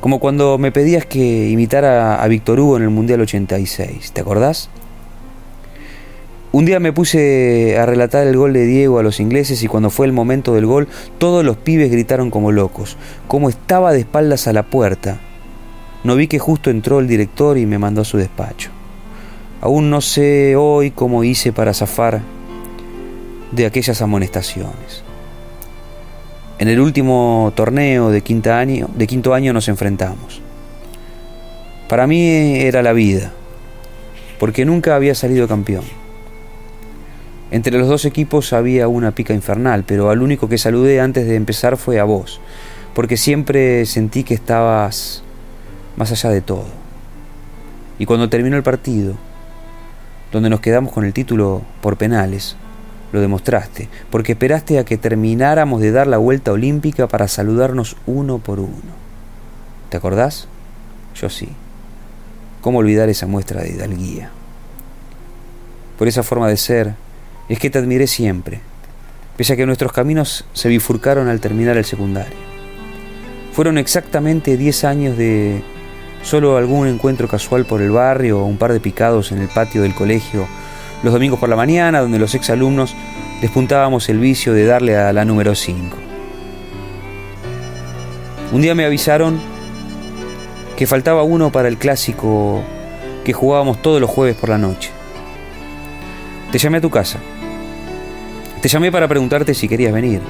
Como 0.02 0.18
cuando 0.18 0.59
me 0.59 0.73
pedías 0.73 1.06
que 1.06 1.49
imitara 1.49 2.21
a 2.21 2.26
Víctor 2.26 2.59
Hugo 2.59 2.76
en 2.76 2.82
el 2.82 2.90
Mundial 2.90 3.21
86, 3.21 4.11
¿te 4.11 4.21
acordás? 4.21 4.68
Un 6.50 6.64
día 6.64 6.80
me 6.80 6.92
puse 6.92 7.78
a 7.78 7.87
relatar 7.87 8.26
el 8.26 8.37
gol 8.37 8.52
de 8.52 8.66
Diego 8.66 8.99
a 8.99 9.04
los 9.04 9.21
ingleses 9.21 9.62
y 9.62 9.68
cuando 9.68 9.90
fue 9.90 10.06
el 10.06 10.12
momento 10.12 10.54
del 10.54 10.66
gol, 10.66 10.88
todos 11.18 11.44
los 11.44 11.56
pibes 11.56 11.92
gritaron 11.92 12.32
como 12.32 12.50
locos, 12.50 12.97
como 13.28 13.49
estaba 13.49 13.92
de 13.92 14.00
espaldas 14.00 14.49
a 14.49 14.52
la 14.52 14.64
puerta. 14.64 15.20
No 16.03 16.16
vi 16.16 16.27
que 16.27 16.40
justo 16.40 16.70
entró 16.70 16.98
el 16.98 17.07
director 17.07 17.57
y 17.57 17.64
me 17.64 17.79
mandó 17.79 18.00
a 18.00 18.05
su 18.05 18.18
despacho. 18.18 18.70
Aún 19.61 19.88
no 19.88 20.00
sé 20.00 20.57
hoy 20.57 20.90
cómo 20.90 21.22
hice 21.22 21.53
para 21.53 21.74
zafar 21.74 22.22
de 23.53 23.66
aquellas 23.66 24.03
amonestaciones. 24.03 25.02
En 26.62 26.68
el 26.68 26.79
último 26.79 27.53
torneo 27.57 28.11
de, 28.11 28.20
quinta 28.20 28.61
año, 28.61 28.88
de 28.94 29.09
quinto 29.09 29.35
año 29.35 29.53
nos 29.53 29.66
enfrentamos. 29.66 30.40
Para 31.88 32.07
mí 32.07 32.55
era 32.55 32.85
la 32.85 32.92
vida, 32.92 33.33
porque 34.38 34.64
nunca 34.64 34.94
había 34.94 35.16
salido 35.16 35.48
campeón. 35.48 35.83
Entre 37.51 37.77
los 37.77 37.88
dos 37.88 38.05
equipos 38.05 38.53
había 38.53 38.87
una 38.87 39.11
pica 39.11 39.35
infernal, 39.35 39.83
pero 39.85 40.09
al 40.09 40.22
único 40.22 40.48
que 40.48 40.57
saludé 40.57 41.01
antes 41.01 41.27
de 41.27 41.35
empezar 41.35 41.77
fue 41.77 41.98
a 41.98 42.05
vos, 42.05 42.40
porque 42.94 43.16
siempre 43.16 43.85
sentí 43.85 44.22
que 44.22 44.35
estabas 44.35 45.25
más 45.96 46.12
allá 46.12 46.31
de 46.31 46.42
todo. 46.42 46.66
Y 47.98 48.07
cuando 48.07 48.29
terminó 48.29 48.57
el 48.57 48.62
partido, 48.62 49.14
donde 50.31 50.48
nos 50.48 50.61
quedamos 50.61 50.92
con 50.92 51.05
el 51.07 51.12
título 51.12 51.62
por 51.81 51.96
penales, 51.96 52.57
lo 53.12 53.20
demostraste, 53.20 53.88
porque 54.11 54.33
esperaste 54.33 54.79
a 54.79 54.85
que 54.85 54.96
termináramos 54.96 55.81
de 55.81 55.92
dar 55.92 56.07
la 56.07 56.16
vuelta 56.16 56.53
olímpica 56.53 57.07
para 57.09 57.29
saludarnos 57.29 57.96
uno 58.07 58.38
por 58.38 58.59
uno. 58.59 59.03
¿Te 59.90 59.98
acordás? 59.98 60.48
Yo 61.14 61.29
sí. 61.29 61.48
¿Cómo 62.62 62.79
olvidar 62.79 63.09
esa 63.09 63.27
muestra 63.27 63.62
de 63.62 63.70
hidalguía? 63.70 64.31
Por 65.98 66.09
esa 66.09 66.22
forma 66.22 66.48
de 66.48 66.57
ser, 66.57 66.94
es 67.48 67.59
que 67.59 67.68
te 67.68 67.79
admiré 67.79 68.07
siempre, 68.07 68.61
pese 69.37 69.53
a 69.53 69.57
que 69.57 69.66
nuestros 69.66 69.92
caminos 69.92 70.46
se 70.55 70.68
bifurcaron 70.68 71.29
al 71.29 71.40
terminar 71.40 71.77
el 71.77 71.85
secundario. 71.85 72.37
Fueron 73.53 73.77
exactamente 73.77 74.57
10 74.57 74.85
años 74.85 75.18
de 75.18 75.62
solo 76.22 76.57
algún 76.57 76.87
encuentro 76.87 77.29
casual 77.29 77.66
por 77.66 77.83
el 77.83 77.90
barrio 77.90 78.40
o 78.40 78.46
un 78.46 78.57
par 78.57 78.72
de 78.72 78.81
picados 78.81 79.33
en 79.33 79.38
el 79.42 79.48
patio 79.48 79.83
del 79.83 79.94
colegio 79.94 80.46
los 81.03 81.12
domingos 81.12 81.38
por 81.38 81.49
la 81.49 81.57
mañana, 81.57 82.01
donde 82.01 82.19
los 82.19 82.35
exalumnos 82.35 82.95
despuntábamos 83.41 84.09
el 84.09 84.19
vicio 84.19 84.53
de 84.53 84.65
darle 84.65 84.97
a 84.97 85.12
la 85.12 85.25
número 85.25 85.55
5. 85.55 85.97
Un 88.53 88.61
día 88.62 88.75
me 88.75 88.85
avisaron 88.85 89.41
que 90.77 90.87
faltaba 90.87 91.23
uno 91.23 91.51
para 91.51 91.69
el 91.69 91.79
clásico 91.79 92.62
que 93.25 93.33
jugábamos 93.33 93.81
todos 93.83 94.01
los 94.01 94.11
jueves 94.11 94.37
por 94.37 94.49
la 94.49 94.59
noche. 94.59 94.91
Te 96.51 96.59
llamé 96.59 96.79
a 96.79 96.81
tu 96.81 96.91
casa. 96.91 97.19
Te 98.61 98.69
llamé 98.69 98.93
para 98.93 99.09
preguntarte 99.09 99.55
si 99.55 99.69
querías 99.69 99.93
venir. 99.93 100.21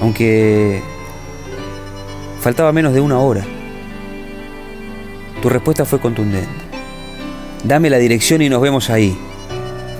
Aunque 0.00 0.82
faltaba 2.40 2.72
menos 2.72 2.94
de 2.94 3.00
una 3.00 3.18
hora. 3.20 3.44
Tu 5.40 5.48
respuesta 5.48 5.84
fue 5.84 6.00
contundente. 6.00 6.48
Dame 7.62 7.90
la 7.90 7.98
dirección 7.98 8.42
y 8.42 8.48
nos 8.48 8.60
vemos 8.60 8.90
ahí. 8.90 9.16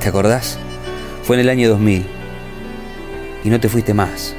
¿Te 0.03 0.09
acordás? 0.09 0.59
Fue 1.23 1.37
en 1.37 1.41
el 1.43 1.49
año 1.49 1.69
2000. 1.69 2.05
Y 3.45 3.51
no 3.51 3.61
te 3.61 3.69
fuiste 3.69 3.95
más. 3.95 4.35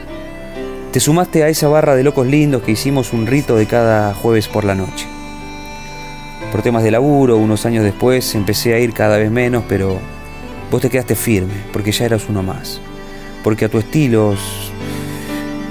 Te 0.92 1.00
sumaste 1.00 1.42
a 1.44 1.48
esa 1.48 1.70
barra 1.70 1.96
de 1.96 2.04
locos 2.04 2.28
lindos 2.28 2.64
que 2.64 2.74
hicimos 2.74 3.14
un 3.14 3.26
rito 3.26 3.56
de 3.56 3.66
cada 3.66 4.14
jueves 4.14 4.50
por 4.50 4.66
la 4.66 4.76
noche. 4.76 5.08
Por 6.52 6.64
temas 6.64 6.84
de 6.84 6.92
laburo, 6.92 7.38
unos 7.38 7.66
años 7.66 7.86
después 7.86 8.36
empecé 8.36 8.74
a 8.74 8.80
ir 8.80 8.92
cada 8.94 9.18
vez 9.18 9.32
menos, 9.32 9.64
pero 9.70 10.00
vos 10.70 10.82
te 10.82 10.90
quedaste 10.90 11.16
firme, 11.16 11.54
porque 11.72 11.94
ya 11.94 12.08
eras 12.08 12.26
uno 12.28 12.44
más. 12.44 12.82
Porque 13.42 13.64
a 13.64 13.70
tu 13.70 13.80
estilo 13.80 14.36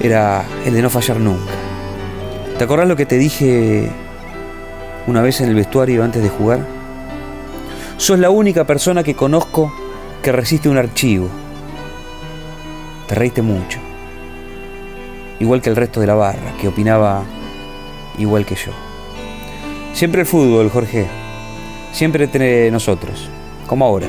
era 0.00 0.42
el 0.64 0.72
de 0.72 0.80
no 0.80 0.88
fallar 0.88 1.20
nunca. 1.20 1.52
¿Te 2.56 2.64
acordás 2.64 2.88
lo 2.88 2.96
que 2.96 3.04
te 3.04 3.18
dije 3.18 3.90
una 5.06 5.20
vez 5.20 5.42
en 5.42 5.50
el 5.50 5.54
vestuario 5.54 6.02
antes 6.02 6.22
de 6.22 6.30
jugar? 6.30 6.66
Sos 7.98 8.18
la 8.18 8.30
única 8.30 8.66
persona 8.66 9.04
que 9.04 9.14
conozco 9.14 9.81
que 10.22 10.30
resiste 10.30 10.68
un 10.68 10.78
archivo. 10.78 11.28
Te 13.08 13.14
reíste 13.16 13.42
mucho. 13.42 13.80
Igual 15.40 15.60
que 15.60 15.68
el 15.68 15.76
resto 15.76 16.00
de 16.00 16.06
la 16.06 16.14
barra, 16.14 16.52
que 16.60 16.68
opinaba 16.68 17.24
igual 18.18 18.46
que 18.46 18.54
yo. 18.54 18.70
Siempre 19.92 20.20
el 20.20 20.26
fútbol, 20.26 20.70
Jorge. 20.70 21.06
Siempre 21.92 22.24
entre 22.24 22.70
nosotros. 22.70 23.28
Como 23.66 23.84
ahora. 23.84 24.06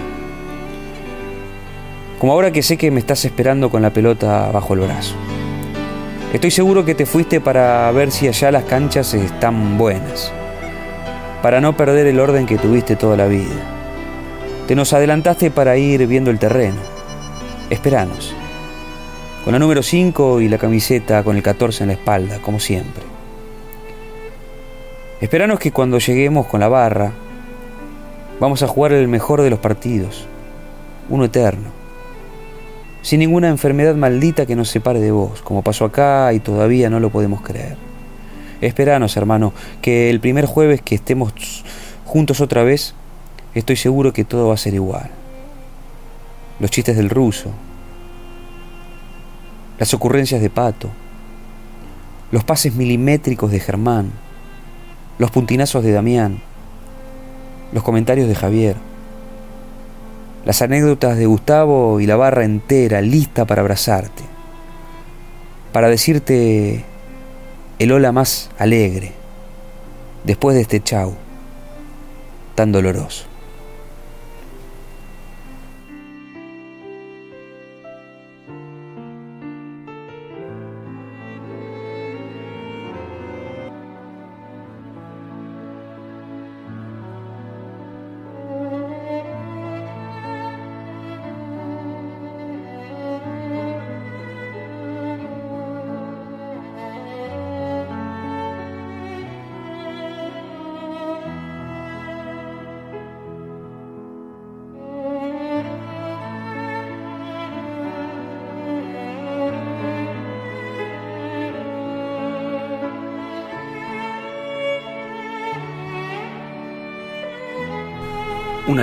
Como 2.20 2.32
ahora 2.32 2.52
que 2.52 2.62
sé 2.62 2.78
que 2.78 2.92
me 2.92 3.00
estás 3.00 3.26
esperando 3.26 3.72
con 3.72 3.82
la 3.82 3.90
pelota 3.90 4.52
bajo 4.52 4.76
el 4.76 4.82
brazo. 4.82 5.16
Estoy 6.32 6.52
seguro 6.52 6.86
que 6.86 6.96
te 6.96 7.08
fuiste 7.08 7.42
para 7.42 7.92
ver 7.92 8.12
si 8.12 8.28
allá 8.28 8.52
las 8.52 8.64
canchas 8.66 9.14
están 9.16 9.80
buenas. 9.80 10.32
Para 11.42 11.60
no 11.60 11.76
perder 11.76 12.06
el 12.06 12.20
orden 12.20 12.46
que 12.46 12.58
tuviste 12.58 12.96
toda 12.96 13.18
la 13.18 13.26
vida. 13.26 13.73
Te 14.74 14.78
nos 14.78 14.92
adelantaste 14.92 15.52
para 15.52 15.78
ir 15.78 16.08
viendo 16.08 16.32
el 16.32 16.40
terreno. 16.40 16.78
Esperanos. 17.70 18.34
Con 19.44 19.54
la 19.54 19.60
número 19.60 19.84
5 19.84 20.42
y 20.42 20.50
la 20.50 20.58
camiseta 20.58 21.22
con 21.22 21.36
el 21.36 21.44
14 21.44 21.84
en 21.84 21.90
la 21.90 21.94
espalda, 21.94 22.40
como 22.40 22.60
siempre. 22.60 23.04
Esperanos 25.22 25.60
que 25.60 25.72
cuando 25.72 26.00
lleguemos 26.00 26.48
con 26.48 26.60
la 26.60 26.70
barra, 26.70 27.12
vamos 28.40 28.64
a 28.64 28.68
jugar 28.68 28.94
el 28.94 29.08
mejor 29.08 29.44
de 29.44 29.52
los 29.52 29.60
partidos. 29.60 30.26
Uno 31.08 31.26
eterno. 31.26 31.70
Sin 33.04 33.20
ninguna 33.20 33.50
enfermedad 33.50 33.94
maldita 33.94 34.48
que 34.48 34.56
nos 34.56 34.70
separe 34.70 35.00
de 35.00 35.12
vos, 35.12 35.44
como 35.44 35.62
pasó 35.62 35.86
acá 35.86 36.34
y 36.34 36.40
todavía 36.40 36.90
no 36.90 37.00
lo 37.00 37.12
podemos 37.12 37.42
creer. 37.42 37.78
Esperanos, 38.60 39.18
hermano, 39.18 39.54
que 39.84 40.10
el 40.10 40.20
primer 40.20 40.48
jueves 40.48 40.82
que 40.82 40.96
estemos 40.96 41.32
juntos 42.06 42.42
otra 42.42 42.64
vez, 42.64 42.96
estoy 43.54 43.76
seguro 43.76 44.14
que 44.14 44.24
todo 44.26 44.48
va 44.48 44.54
a 44.56 44.58
ser 44.58 44.74
igual. 44.74 45.10
Los 46.60 46.72
chistes 46.72 46.96
del 46.96 47.10
ruso, 47.10 47.50
las 49.80 49.94
ocurrencias 49.94 50.42
de 50.42 50.50
Pato, 50.50 50.90
los 52.32 52.44
pases 52.44 52.74
milimétricos 52.74 53.52
de 53.52 53.60
Germán, 53.60 54.12
los 55.20 55.32
puntinazos 55.32 55.84
de 55.84 55.92
Damián, 55.92 56.42
los 57.72 57.84
comentarios 57.84 58.28
de 58.28 58.36
Javier, 58.36 58.76
las 60.46 60.62
anécdotas 60.62 61.18
de 61.18 61.26
Gustavo 61.26 62.00
y 62.00 62.06
la 62.06 62.16
barra 62.16 62.44
entera 62.44 63.02
lista 63.02 63.46
para 63.46 63.62
abrazarte, 63.62 64.24
para 65.72 65.90
decirte 65.90 66.86
el 67.80 67.92
hola 67.92 68.12
más 68.12 68.50
alegre, 68.58 69.14
después 70.24 70.56
de 70.56 70.62
este 70.62 70.82
chau 70.82 71.14
tan 72.56 72.72
doloroso. 72.72 73.33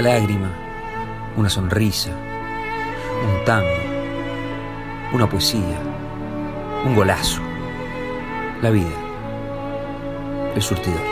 Una 0.00 0.12
lágrima, 0.14 0.50
una 1.36 1.50
sonrisa, 1.50 2.08
un 2.08 3.44
tango, 3.44 3.68
una 5.12 5.28
poesía, 5.28 5.78
un 6.86 6.94
golazo. 6.94 7.42
La 8.62 8.70
vida, 8.70 8.96
el 10.56 10.62
surtidor. 10.62 11.02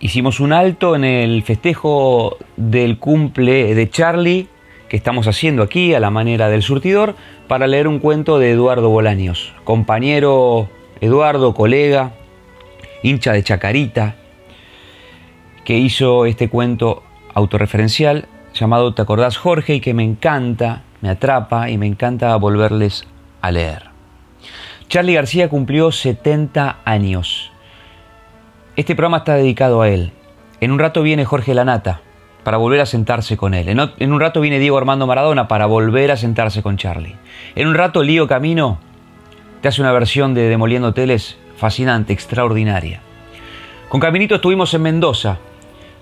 Hicimos 0.00 0.40
un 0.40 0.52
alto 0.52 0.96
en 0.96 1.04
el 1.04 1.44
festejo 1.44 2.38
del 2.56 2.98
cumple 2.98 3.76
de 3.76 3.88
Charlie 3.90 4.48
que 4.88 4.96
estamos 4.96 5.28
haciendo 5.28 5.62
aquí 5.62 5.94
a 5.94 6.00
la 6.00 6.10
manera 6.10 6.48
del 6.48 6.62
surtidor 6.62 7.14
para 7.46 7.68
leer 7.68 7.86
un 7.86 8.00
cuento 8.00 8.40
de 8.40 8.50
Eduardo 8.50 8.88
Bolaños, 8.88 9.54
compañero 9.62 10.68
Eduardo, 11.00 11.54
colega, 11.54 12.10
hincha 13.04 13.32
de 13.32 13.44
Chacarita, 13.44 14.16
que 15.64 15.78
hizo 15.78 16.26
este 16.26 16.48
cuento 16.48 17.02
autorreferencial 17.34 18.26
llamado 18.54 18.94
Te 18.94 19.02
acordás 19.02 19.36
Jorge 19.36 19.76
y 19.76 19.80
que 19.80 19.94
me 19.94 20.04
encanta, 20.04 20.82
me 21.00 21.10
atrapa 21.10 21.70
y 21.70 21.78
me 21.78 21.86
encanta 21.86 22.36
volverles 22.36 23.06
a 23.40 23.50
leer. 23.50 23.90
Charlie 24.88 25.14
García 25.14 25.48
cumplió 25.48 25.90
70 25.90 26.78
años. 26.84 27.50
Este 28.76 28.94
programa 28.94 29.18
está 29.18 29.34
dedicado 29.34 29.82
a 29.82 29.88
él. 29.88 30.12
En 30.60 30.70
un 30.70 30.78
rato 30.78 31.02
viene 31.02 31.24
Jorge 31.24 31.54
Lanata 31.54 32.00
para 32.44 32.56
volver 32.56 32.80
a 32.80 32.86
sentarse 32.86 33.36
con 33.36 33.54
él. 33.54 33.68
En 33.68 34.12
un 34.12 34.20
rato 34.20 34.40
viene 34.40 34.58
Diego 34.58 34.76
Armando 34.76 35.06
Maradona 35.06 35.48
para 35.48 35.66
volver 35.66 36.10
a 36.10 36.16
sentarse 36.16 36.62
con 36.62 36.76
Charlie. 36.76 37.16
En 37.54 37.68
un 37.68 37.74
rato 37.74 38.02
Lío 38.02 38.26
Camino 38.26 38.78
te 39.60 39.68
hace 39.68 39.80
una 39.80 39.92
versión 39.92 40.34
de 40.34 40.48
Demoliendo 40.48 40.88
Hoteles 40.88 41.38
fascinante, 41.56 42.12
extraordinaria. 42.12 43.00
Con 43.88 44.00
Caminito 44.00 44.34
estuvimos 44.34 44.74
en 44.74 44.82
Mendoza 44.82 45.38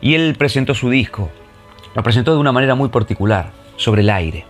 y 0.00 0.14
él 0.14 0.34
presentó 0.36 0.74
su 0.74 0.90
disco. 0.90 1.30
Lo 1.94 2.02
presentó 2.02 2.32
de 2.32 2.38
una 2.38 2.52
manera 2.52 2.74
muy 2.74 2.88
particular, 2.88 3.50
sobre 3.76 4.02
el 4.02 4.10
aire. 4.10 4.44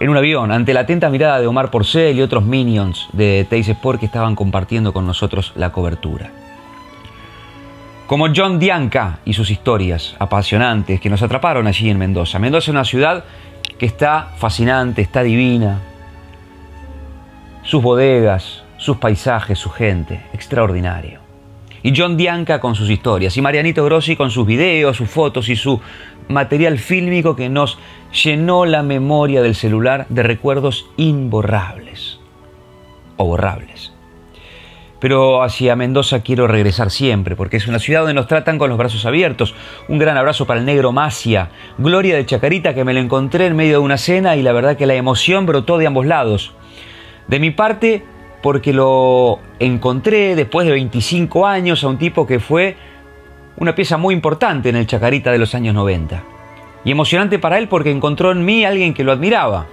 En 0.00 0.08
un 0.08 0.16
avión, 0.16 0.50
ante 0.50 0.74
la 0.74 0.80
atenta 0.80 1.08
mirada 1.08 1.40
de 1.40 1.46
Omar 1.46 1.70
Porcel 1.70 2.16
y 2.16 2.22
otros 2.22 2.44
minions 2.44 3.08
de 3.12 3.46
Teis 3.48 3.68
Sport 3.68 4.00
que 4.00 4.06
estaban 4.06 4.34
compartiendo 4.34 4.92
con 4.92 5.06
nosotros 5.06 5.52
la 5.54 5.70
cobertura. 5.70 6.30
Como 8.06 8.26
John 8.34 8.58
Dianca 8.58 9.20
y 9.24 9.32
sus 9.32 9.50
historias 9.50 10.16
apasionantes 10.18 11.00
que 11.00 11.08
nos 11.08 11.22
atraparon 11.22 11.66
allí 11.66 11.88
en 11.88 11.98
Mendoza. 11.98 12.38
Mendoza 12.38 12.64
es 12.64 12.74
una 12.74 12.84
ciudad 12.84 13.24
que 13.78 13.86
está 13.86 14.32
fascinante, 14.36 15.00
está 15.00 15.22
divina. 15.22 15.80
Sus 17.62 17.82
bodegas, 17.82 18.62
sus 18.76 18.98
paisajes, 18.98 19.58
su 19.58 19.70
gente, 19.70 20.20
extraordinario 20.34 21.23
y 21.84 21.92
John 21.94 22.16
Dianca 22.16 22.60
con 22.60 22.74
sus 22.74 22.88
historias, 22.88 23.36
y 23.36 23.42
Marianito 23.42 23.84
Grossi 23.84 24.16
con 24.16 24.30
sus 24.30 24.46
videos, 24.46 24.96
sus 24.96 25.10
fotos 25.10 25.50
y 25.50 25.54
su 25.54 25.80
material 26.28 26.78
fílmico 26.78 27.36
que 27.36 27.50
nos 27.50 27.78
llenó 28.24 28.64
la 28.64 28.82
memoria 28.82 29.42
del 29.42 29.54
celular 29.54 30.06
de 30.08 30.22
recuerdos 30.22 30.86
imborrables 30.96 32.18
o 33.18 33.26
borrables. 33.26 33.92
Pero 34.98 35.42
hacia 35.42 35.76
Mendoza 35.76 36.22
quiero 36.22 36.46
regresar 36.46 36.90
siempre, 36.90 37.36
porque 37.36 37.58
es 37.58 37.68
una 37.68 37.78
ciudad 37.78 38.00
donde 38.00 38.14
nos 38.14 38.28
tratan 38.28 38.58
con 38.58 38.70
los 38.70 38.78
brazos 38.78 39.04
abiertos. 39.04 39.54
Un 39.86 39.98
gran 39.98 40.16
abrazo 40.16 40.46
para 40.46 40.60
el 40.60 40.64
negro 40.64 40.92
Macia, 40.92 41.50
Gloria 41.76 42.16
de 42.16 42.24
Chacarita, 42.24 42.72
que 42.72 42.84
me 42.84 42.94
lo 42.94 43.00
encontré 43.00 43.44
en 43.44 43.56
medio 43.56 43.72
de 43.72 43.78
una 43.80 43.98
cena 43.98 44.36
y 44.36 44.42
la 44.42 44.52
verdad 44.52 44.78
que 44.78 44.86
la 44.86 44.94
emoción 44.94 45.44
brotó 45.44 45.76
de 45.76 45.86
ambos 45.86 46.06
lados. 46.06 46.54
De 47.28 47.38
mi 47.38 47.50
parte, 47.50 48.04
porque 48.44 48.74
lo 48.74 49.38
encontré 49.58 50.36
después 50.36 50.66
de 50.66 50.74
25 50.74 51.46
años 51.46 51.82
a 51.82 51.88
un 51.88 51.96
tipo 51.96 52.26
que 52.26 52.40
fue 52.40 52.76
una 53.56 53.74
pieza 53.74 53.96
muy 53.96 54.12
importante 54.12 54.68
en 54.68 54.76
el 54.76 54.86
Chacarita 54.86 55.32
de 55.32 55.38
los 55.38 55.54
años 55.54 55.74
90. 55.74 56.22
Y 56.84 56.90
emocionante 56.90 57.38
para 57.38 57.56
él 57.56 57.68
porque 57.68 57.90
encontró 57.90 58.32
en 58.32 58.44
mí 58.44 58.66
a 58.66 58.68
alguien 58.68 58.92
que 58.92 59.02
lo 59.02 59.12
admiraba, 59.12 59.64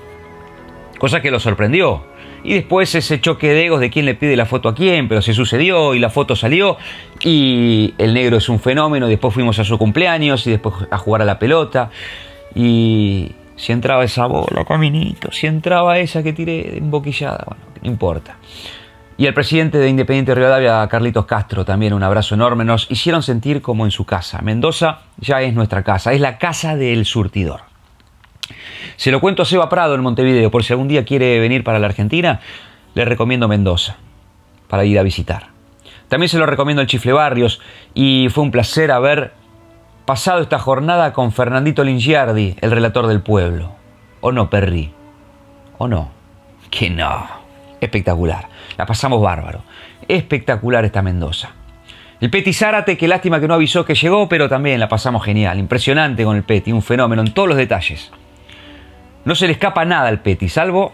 cosa 1.00 1.22
que 1.22 1.32
lo 1.32 1.42
sorprendió. 1.42 2.06
Y 2.46 2.54
después 2.54 2.96
ese 2.96 3.20
choque 3.20 3.50
de 3.50 3.66
egos 3.66 3.82
de 3.82 3.90
quién 3.90 4.06
le 4.06 4.16
pide 4.16 4.38
la 4.38 4.46
foto 4.46 4.70
a 4.70 4.74
quién, 4.74 5.10
pero 5.10 5.22
se 5.22 5.34
sucedió 5.34 5.94
y 5.94 6.00
la 6.00 6.10
foto 6.10 6.38
salió 6.38 6.78
y 7.20 7.94
el 7.98 8.14
negro 8.14 8.38
es 8.38 8.48
un 8.48 8.62
fenómeno, 8.62 9.10
después 9.10 9.34
fuimos 9.34 9.60
a 9.60 9.66
su 9.66 9.78
cumpleaños 9.78 10.48
y 10.48 10.52
después 10.52 10.76
a 10.90 10.98
jugar 10.98 11.24
a 11.24 11.26
la 11.26 11.40
pelota 11.40 11.90
y 12.56 13.34
si 13.62 13.72
entraba 13.72 14.04
esa 14.04 14.26
bola, 14.26 14.66
caminito, 14.66 15.32
si 15.32 15.46
entraba 15.46 16.00
esa 16.00 16.24
que 16.24 16.34
tiré 16.34 16.80
emboquillada, 16.80 17.44
bueno, 17.46 17.64
no 17.84 17.92
importa. 17.92 18.38
Y 19.18 19.28
el 19.28 19.36
presidente 19.36 19.78
de 19.78 19.88
Independiente 19.88 20.34
Rivadavia, 20.34 20.88
Carlitos 20.88 21.28
Castro, 21.28 21.64
también 21.64 21.94
un 21.94 22.02
abrazo 22.02 22.34
enorme. 22.34 22.66
Nos 22.66 22.90
hicieron 22.90 23.22
sentir 23.22 23.62
como 23.62 23.86
en 23.86 23.92
su 23.92 24.04
casa. 24.04 24.42
Mendoza 24.42 25.02
ya 25.18 25.44
es 25.44 25.54
nuestra 25.54 25.84
casa, 25.84 26.12
es 26.12 26.20
la 26.20 26.40
casa 26.40 26.76
del 26.76 27.06
surtidor. 27.06 27.62
Se 28.96 29.12
lo 29.12 29.22
cuento 29.22 29.44
a 29.44 29.46
Seba 29.46 29.70
Prado 29.70 29.94
en 29.94 30.02
Montevideo, 30.02 30.50
por 30.50 30.64
si 30.64 30.74
algún 30.74 30.88
día 30.88 31.06
quiere 31.06 31.40
venir 31.40 31.64
para 31.64 31.78
la 31.78 31.86
Argentina, 31.86 32.40
le 32.96 33.06
recomiendo 33.06 33.48
Mendoza 33.48 33.96
para 34.70 34.86
ir 34.86 34.98
a 34.98 35.04
visitar. 35.04 35.50
También 36.08 36.30
se 36.30 36.40
lo 36.40 36.48
recomiendo 36.48 36.82
el 36.82 36.88
Chifle 36.88 37.14
Barrios 37.14 37.62
y 37.94 38.28
fue 38.32 38.44
un 38.44 38.50
placer 38.50 38.92
haber 38.92 39.34
pasado 40.06 40.42
esta 40.42 40.60
jornada 40.60 41.14
con 41.14 41.32
Fernandito 41.32 41.84
Lingiardi, 41.84 42.56
el 42.62 42.72
relator 42.72 43.08
del 43.08 43.22
pueblo. 43.22 43.76
¿O 44.22 44.32
no, 44.32 44.50
Perry? 44.50 44.94
¿O 45.78 45.88
no? 45.88 46.12
Que 46.70 46.90
no 46.90 47.42
espectacular. 47.82 48.48
La 48.78 48.86
pasamos 48.86 49.22
bárbaro. 49.22 49.64
Espectacular 50.08 50.86
esta 50.86 51.02
Mendoza. 51.02 51.50
El 52.22 52.30
Peti 52.30 52.54
Zárate, 52.54 52.98
qué 52.98 53.08
lástima 53.08 53.40
que 53.40 53.48
no 53.48 53.56
avisó 53.56 53.84
que 53.84 53.96
llegó, 53.96 54.30
pero 54.30 54.48
también 54.48 54.80
la 54.80 54.88
pasamos 54.88 55.26
genial. 55.26 55.58
Impresionante 55.58 56.24
con 56.24 56.38
el 56.38 56.44
Peti, 56.44 56.72
un 56.72 56.84
fenómeno 56.84 57.24
en 57.24 57.34
todos 57.34 57.50
los 57.50 57.58
detalles. 57.58 58.12
No 59.26 59.34
se 59.34 59.48
le 59.48 59.54
escapa 59.54 59.84
nada 59.86 60.08
al 60.08 60.22
Peti, 60.22 60.48
salvo 60.48 60.94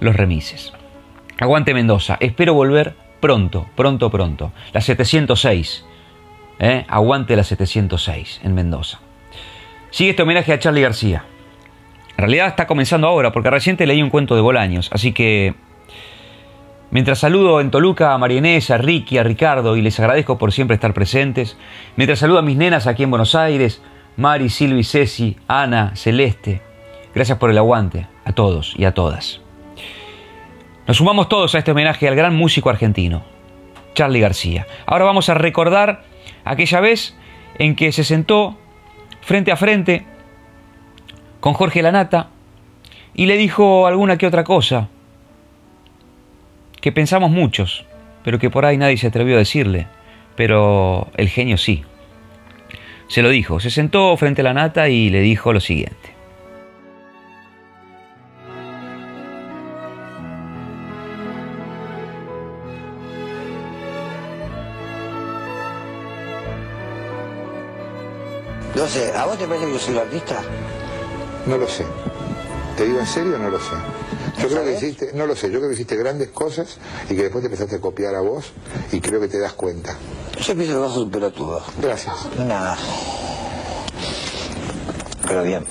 los 0.00 0.14
remises. 0.14 0.72
Aguante 1.38 1.72
Mendoza, 1.72 2.18
espero 2.20 2.52
volver 2.52 2.94
pronto, 3.20 3.66
pronto, 3.74 4.10
pronto. 4.10 4.52
La 4.72 4.82
706. 4.82 5.85
¿Eh? 6.58 6.84
Aguante 6.88 7.36
la 7.36 7.44
706 7.44 8.40
en 8.42 8.54
Mendoza. 8.54 9.00
Sigue 9.90 10.10
este 10.10 10.22
homenaje 10.22 10.52
a 10.52 10.58
Charlie 10.58 10.82
García. 10.82 11.24
En 12.10 12.18
realidad 12.18 12.48
está 12.48 12.66
comenzando 12.66 13.06
ahora, 13.06 13.32
porque 13.32 13.50
reciente 13.50 13.86
leí 13.86 14.02
un 14.02 14.10
cuento 14.10 14.34
de 14.34 14.40
Bolaños, 14.40 14.90
así 14.92 15.12
que 15.12 15.54
Mientras 16.90 17.18
saludo 17.18 17.60
en 17.60 17.70
Toluca 17.70 18.14
a 18.14 18.18
Marianés, 18.18 18.70
a 18.70 18.78
Ricky, 18.78 19.18
a 19.18 19.24
Ricardo 19.24 19.76
y 19.76 19.82
les 19.82 19.98
agradezco 19.98 20.38
por 20.38 20.52
siempre 20.52 20.76
estar 20.76 20.94
presentes. 20.94 21.56
Mientras 21.96 22.20
saludo 22.20 22.38
a 22.38 22.42
mis 22.42 22.56
nenas 22.56 22.86
aquí 22.86 23.02
en 23.02 23.10
Buenos 23.10 23.34
Aires, 23.34 23.82
Mari, 24.16 24.48
Silvi, 24.48 24.84
Ceci, 24.84 25.36
Ana, 25.48 25.96
Celeste. 25.96 26.62
Gracias 27.12 27.38
por 27.38 27.50
el 27.50 27.58
aguante, 27.58 28.06
a 28.24 28.32
todos 28.32 28.74
y 28.78 28.84
a 28.84 28.94
todas. 28.94 29.40
Nos 30.86 30.98
sumamos 30.98 31.28
todos 31.28 31.54
a 31.54 31.58
este 31.58 31.72
homenaje 31.72 32.06
al 32.06 32.14
gran 32.14 32.36
músico 32.36 32.70
argentino, 32.70 33.24
Charlie 33.94 34.20
García. 34.20 34.66
Ahora 34.86 35.06
vamos 35.06 35.28
a 35.28 35.34
recordar 35.34 36.04
aquella 36.46 36.80
vez 36.80 37.14
en 37.58 37.74
que 37.76 37.92
se 37.92 38.04
sentó 38.04 38.56
frente 39.20 39.52
a 39.52 39.56
frente 39.56 40.06
con 41.40 41.52
Jorge 41.52 41.82
Lanata 41.82 42.30
y 43.14 43.26
le 43.26 43.36
dijo 43.36 43.86
alguna 43.86 44.16
que 44.16 44.26
otra 44.26 44.44
cosa 44.44 44.88
que 46.80 46.92
pensamos 46.92 47.30
muchos, 47.30 47.84
pero 48.22 48.38
que 48.38 48.48
por 48.48 48.64
ahí 48.64 48.78
nadie 48.78 48.96
se 48.96 49.08
atrevió 49.08 49.34
a 49.34 49.40
decirle, 49.40 49.88
pero 50.36 51.08
el 51.16 51.28
genio 51.28 51.58
sí. 51.58 51.84
Se 53.08 53.22
lo 53.22 53.30
dijo, 53.30 53.60
se 53.60 53.70
sentó 53.70 54.16
frente 54.16 54.42
a 54.42 54.44
la 54.44 54.54
nata 54.54 54.88
y 54.88 55.10
le 55.10 55.20
dijo 55.20 55.52
lo 55.52 55.60
siguiente. 55.60 56.15
Vos 69.36 69.38
te 69.38 69.48
parece 69.48 69.66
que 69.66 69.72
yo 69.72 69.78
soy 69.78 69.94
un 69.94 70.00
artista? 70.00 70.42
No 71.46 71.58
lo 71.58 71.68
sé. 71.68 71.84
¿Te 72.76 72.84
digo 72.84 72.98
en 72.98 73.06
serio? 73.06 73.38
No 73.38 73.50
lo 73.50 73.58
sé. 73.58 73.74
Yo 74.38 74.48
creo 74.48 74.64
que 74.64 74.74
hiciste, 74.74 75.10
no 75.14 75.26
lo 75.26 75.34
sé, 75.34 75.50
yo 75.50 75.58
creo 75.58 75.70
que 75.70 75.74
hiciste 75.74 75.96
grandes 75.96 76.28
cosas 76.28 76.76
y 77.08 77.16
que 77.16 77.22
después 77.22 77.42
te 77.42 77.46
empezaste 77.46 77.76
a 77.76 77.80
copiar 77.80 78.14
a 78.14 78.20
vos 78.20 78.52
y 78.92 79.00
creo 79.00 79.20
que 79.20 79.28
te 79.28 79.38
das 79.38 79.54
cuenta. 79.54 79.96
Yo 80.40 80.54
pienso 80.54 80.74
que 80.74 80.78
vos 80.78 80.92
sos 80.92 81.04
un 81.04 81.10
pelotudo. 81.10 81.62
Gracias. 81.80 82.14
Nada. 82.38 82.76
Pero 85.26 85.42
bien. 85.42 85.64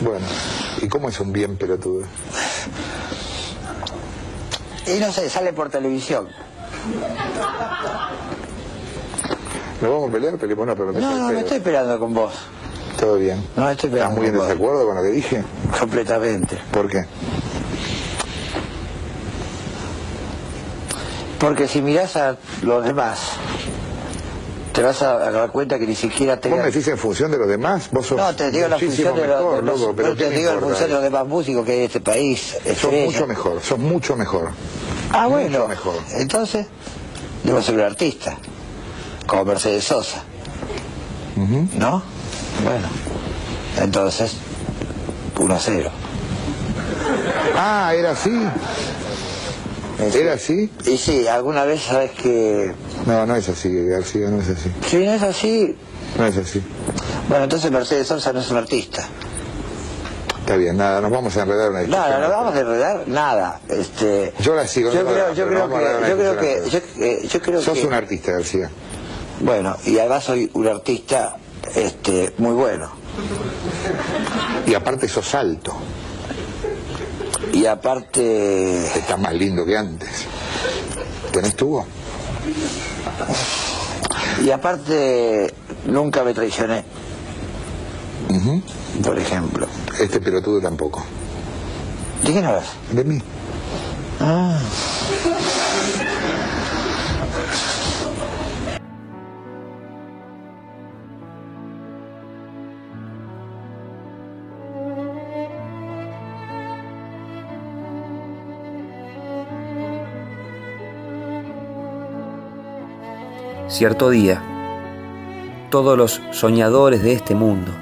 Bueno, 0.00 0.26
¿y 0.82 0.88
cómo 0.88 1.08
es 1.08 1.20
un 1.20 1.32
bien 1.32 1.56
pelotudo? 1.56 2.04
Y 4.86 5.00
no 5.00 5.12
sé, 5.12 5.30
sale 5.30 5.52
por 5.52 5.70
televisión. 5.70 6.28
¿Nos 9.80 9.90
vamos 9.90 10.08
a 10.08 10.12
pelear? 10.12 10.36
Peleemos, 10.36 10.66
no, 10.66 10.74
pero 10.74 10.92
me 10.92 11.00
No, 11.00 11.16
no, 11.16 11.28
me 11.28 11.40
estoy 11.40 11.60
peleando 11.60 11.98
con 11.98 12.12
vos. 12.12 12.34
Todo 13.04 13.18
bien. 13.18 13.46
No, 13.54 13.68
estoy 13.68 13.90
¿Estás 13.90 14.12
muy 14.12 14.28
en 14.28 14.32
desacuerdo 14.32 14.86
con 14.86 14.96
lo 14.96 15.02
que 15.02 15.10
dije? 15.10 15.44
Completamente. 15.78 16.56
¿Por 16.72 16.88
qué? 16.88 17.04
Porque 21.38 21.68
si 21.68 21.82
mirás 21.82 22.16
a 22.16 22.38
los 22.62 22.82
demás, 22.82 23.32
te 24.72 24.82
vas 24.82 25.02
a 25.02 25.30
dar 25.30 25.50
cuenta 25.52 25.78
que 25.78 25.86
ni 25.86 25.94
siquiera 25.94 26.40
te... 26.40 26.48
¿Vos 26.48 26.60
me 26.60 26.64
decís 26.64 26.88
en 26.88 26.96
función 26.96 27.30
de 27.30 27.36
los 27.36 27.46
demás? 27.46 27.90
Vos 27.92 28.06
sos 28.06 28.16
No, 28.16 28.34
te 28.34 28.50
digo 28.50 28.68
la 28.68 28.78
función 28.78 29.18
de 29.18 30.88
los, 30.88 31.02
demás 31.02 31.26
músicos 31.26 31.66
que 31.66 31.72
hay 31.72 31.78
en 31.80 31.84
este 31.84 32.00
país. 32.00 32.40
Sos 32.40 32.64
estrellas. 32.64 33.12
mucho 33.12 33.26
mejor, 33.26 33.60
sos 33.60 33.78
mucho 33.78 34.16
mejor. 34.16 34.52
Ah, 35.12 35.26
bueno. 35.26 35.58
Mucho 35.58 35.68
mejor. 35.68 35.96
Entonces, 36.12 36.66
debo 37.42 37.60
ser 37.60 37.74
un 37.74 37.82
artista. 37.82 38.38
Como 39.26 39.44
Mercedes 39.44 39.84
Sosa. 39.84 40.22
¿No? 41.74 42.13
Bueno. 42.62 42.88
Entonces, 43.78 44.36
1 45.38 45.54
a 45.54 45.58
0. 45.58 45.90
Ah, 47.56 47.92
era 47.96 48.12
así. 48.12 48.30
¿Era 50.14 50.34
así? 50.34 50.70
Y 50.86 50.96
sí, 50.96 51.26
alguna 51.26 51.64
vez 51.64 51.82
sabes 51.82 52.10
que... 52.12 52.72
No, 53.06 53.26
no 53.26 53.36
es 53.36 53.48
así, 53.48 53.70
García, 53.86 54.28
no 54.28 54.40
es 54.40 54.48
así. 54.48 54.70
Si 54.88 54.96
no 54.98 55.12
es 55.14 55.22
así, 55.22 55.76
No 56.18 56.26
es 56.26 56.36
así. 56.36 56.62
bueno, 57.28 57.44
entonces 57.44 57.70
Mercedes 57.70 58.06
Sosa 58.08 58.32
no 58.32 58.40
es 58.40 58.50
un 58.50 58.56
artista. 58.58 59.04
Está 60.40 60.56
bien, 60.56 60.76
nada, 60.76 61.00
nos 61.00 61.10
vamos 61.10 61.34
a 61.36 61.42
enredar 61.42 61.66
en 61.66 61.70
una 61.70 61.80
discusión. 61.80 62.10
Nada, 62.10 62.20
no 62.28 62.34
vamos 62.34 62.54
a 62.54 62.60
enredar 62.60 63.08
nada. 63.08 63.60
Este, 63.68 64.34
Yo 64.40 64.54
la 64.54 64.66
sigo, 64.66 64.92
yo 64.92 65.02
no 65.04 65.10
creo, 65.10 65.32
yo 65.32 65.46
creo 65.48 65.68
que, 65.68 66.08
yo 66.08 66.16
creo 66.16 66.36
que, 66.38 66.70
yo, 66.70 66.78
eh, 67.02 67.28
yo 67.28 67.40
creo 67.40 67.62
Sos 67.62 67.78
que, 67.78 67.86
un 67.86 67.94
artista, 67.94 68.32
García. 68.32 68.70
bueno, 69.40 69.76
y 69.86 69.98
además 69.98 70.24
soy 70.24 70.50
un 70.54 70.66
artista, 70.68 71.36
este, 71.74 72.32
muy 72.38 72.52
bueno. 72.52 72.90
Y 74.66 74.74
aparte 74.74 75.08
sos 75.08 75.34
alto. 75.34 75.74
Y 77.52 77.66
aparte, 77.66 78.86
Estás 78.98 79.18
más 79.18 79.32
lindo 79.34 79.64
que 79.64 79.76
antes. 79.76 80.26
¿Tenés 81.32 81.54
tubo? 81.54 81.86
y 84.44 84.50
aparte, 84.50 85.54
nunca 85.86 86.24
me 86.24 86.34
traicioné, 86.34 86.84
por 89.02 89.18
ejemplo. 89.18 89.66
Este 90.00 90.20
pelotudo 90.20 90.60
tampoco. 90.60 91.04
¿De 92.22 92.32
quién 92.32 92.44
hablas? 92.44 92.66
De 92.90 93.04
mí. 93.04 93.20
Ah. 94.20 94.58
Cierto 113.74 114.08
día, 114.08 114.40
todos 115.68 115.98
los 115.98 116.22
soñadores 116.30 117.02
de 117.02 117.12
este 117.12 117.34
mundo 117.34 117.72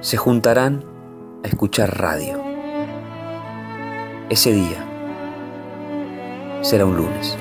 se 0.00 0.16
juntarán 0.16 0.82
a 1.44 1.48
escuchar 1.48 2.00
radio. 2.00 2.42
Ese 4.30 4.54
día 4.54 4.82
será 6.62 6.86
un 6.86 6.96
lunes. 6.96 7.36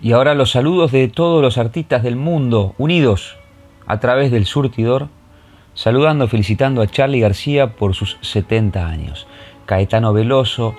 Y 0.00 0.12
ahora 0.12 0.34
los 0.34 0.52
saludos 0.52 0.90
de 0.90 1.06
todos 1.08 1.42
los 1.42 1.58
artistas 1.58 2.02
del 2.02 2.16
mundo 2.16 2.74
unidos 2.78 3.36
a 3.86 4.00
través 4.00 4.32
del 4.32 4.46
surtidor, 4.46 5.08
saludando, 5.74 6.28
felicitando 6.28 6.82
a 6.82 6.86
Charlie 6.86 7.20
García 7.20 7.76
por 7.76 7.94
sus 7.94 8.18
70 8.20 8.86
años. 8.86 9.26
Caetano 9.66 10.12
Veloso, 10.12 10.76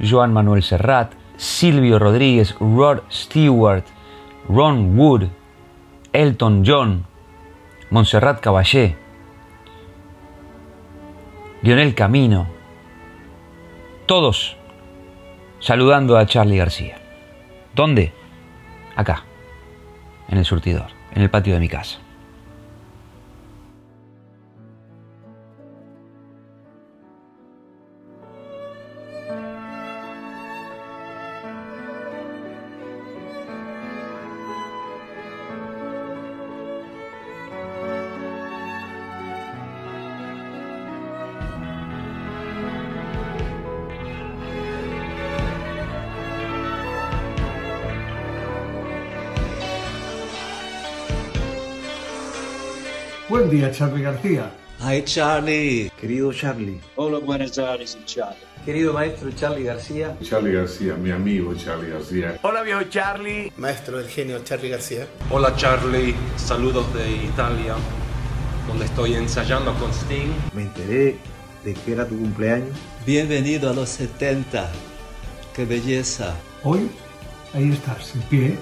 Joan 0.00 0.32
Manuel 0.32 0.62
Serrat, 0.62 1.12
Silvio 1.36 1.98
Rodríguez, 1.98 2.54
Rod 2.58 3.00
Stewart, 3.10 3.84
Ron 4.48 4.98
Wood, 4.98 5.28
Elton 6.12 6.64
John, 6.66 7.04
Montserrat 7.90 8.40
Caballé, 8.40 8.96
Lionel 11.62 11.94
Camino, 11.94 12.48
todos 14.06 14.56
saludando 15.60 16.16
a 16.16 16.26
Charlie 16.26 16.58
García. 16.58 16.98
¿Dónde? 17.74 18.12
Acá, 18.96 19.24
en 20.28 20.38
el 20.38 20.44
surtidor, 20.44 20.86
en 21.12 21.22
el 21.22 21.30
patio 21.30 21.54
de 21.54 21.60
mi 21.60 21.68
casa. 21.68 21.98
Buen 53.58 53.70
día, 53.72 53.76
Charlie 53.76 54.02
García. 54.04 54.52
Hi 54.78 55.02
Charlie. 55.02 55.90
Querido 56.00 56.32
Charlie. 56.32 56.80
Hola, 56.94 57.18
buenas 57.18 57.50
tardes, 57.50 57.98
Charlie. 58.04 58.36
Querido 58.64 58.92
maestro 58.92 59.32
Charlie 59.32 59.64
García. 59.64 60.16
Charlie 60.22 60.52
García, 60.52 60.94
mi 60.94 61.10
amigo 61.10 61.52
Charlie 61.56 61.90
García. 61.90 62.38
Hola 62.42 62.62
viejo 62.62 62.84
Charlie. 62.84 63.52
Maestro 63.56 63.98
del 63.98 64.06
genio 64.06 64.38
Charlie 64.44 64.68
García. 64.68 65.08
Hola 65.32 65.56
Charlie, 65.56 66.14
saludos 66.36 66.86
de 66.94 67.10
Italia, 67.10 67.74
donde 68.68 68.84
estoy 68.84 69.14
ensayando 69.14 69.74
con 69.74 69.90
Sting. 69.90 70.32
Me 70.54 70.62
enteré 70.62 71.16
de 71.64 71.74
que 71.74 71.92
era 71.92 72.06
tu 72.06 72.16
cumpleaños. 72.16 72.78
Bienvenido 73.04 73.70
a 73.70 73.72
los 73.74 73.88
70. 73.88 74.70
Qué 75.52 75.64
belleza. 75.64 76.36
Hoy, 76.62 76.88
ahí 77.54 77.72
estás, 77.72 78.14
en 78.14 78.22
pie, 78.22 78.56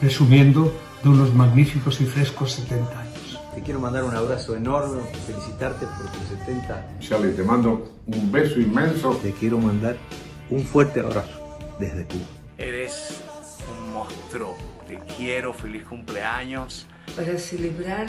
presumiendo 0.00 0.74
de 1.04 1.08
unos 1.08 1.32
magníficos 1.32 2.00
y 2.00 2.04
frescos 2.04 2.54
70 2.54 2.98
años. 2.98 3.01
Te 3.54 3.60
quiero 3.60 3.80
mandar 3.80 4.04
un 4.04 4.16
abrazo 4.16 4.56
enorme, 4.56 5.02
felicitarte 5.26 5.84
por 5.86 6.10
tus 6.10 6.38
70. 6.38 6.98
Charlie, 7.00 7.32
te 7.32 7.42
mando 7.42 7.92
un 8.06 8.32
beso 8.32 8.58
inmenso. 8.58 9.14
Te 9.22 9.32
quiero 9.32 9.58
mandar 9.58 9.96
un 10.48 10.64
fuerte 10.64 11.00
abrazo 11.00 11.58
desde 11.78 12.06
Cuba. 12.06 12.24
Eres 12.56 13.20
un 13.70 13.92
monstruo. 13.92 14.56
Te 14.88 14.98
quiero, 15.16 15.52
feliz 15.52 15.84
cumpleaños. 15.84 16.86
Para 17.14 17.36
celebrar 17.38 18.06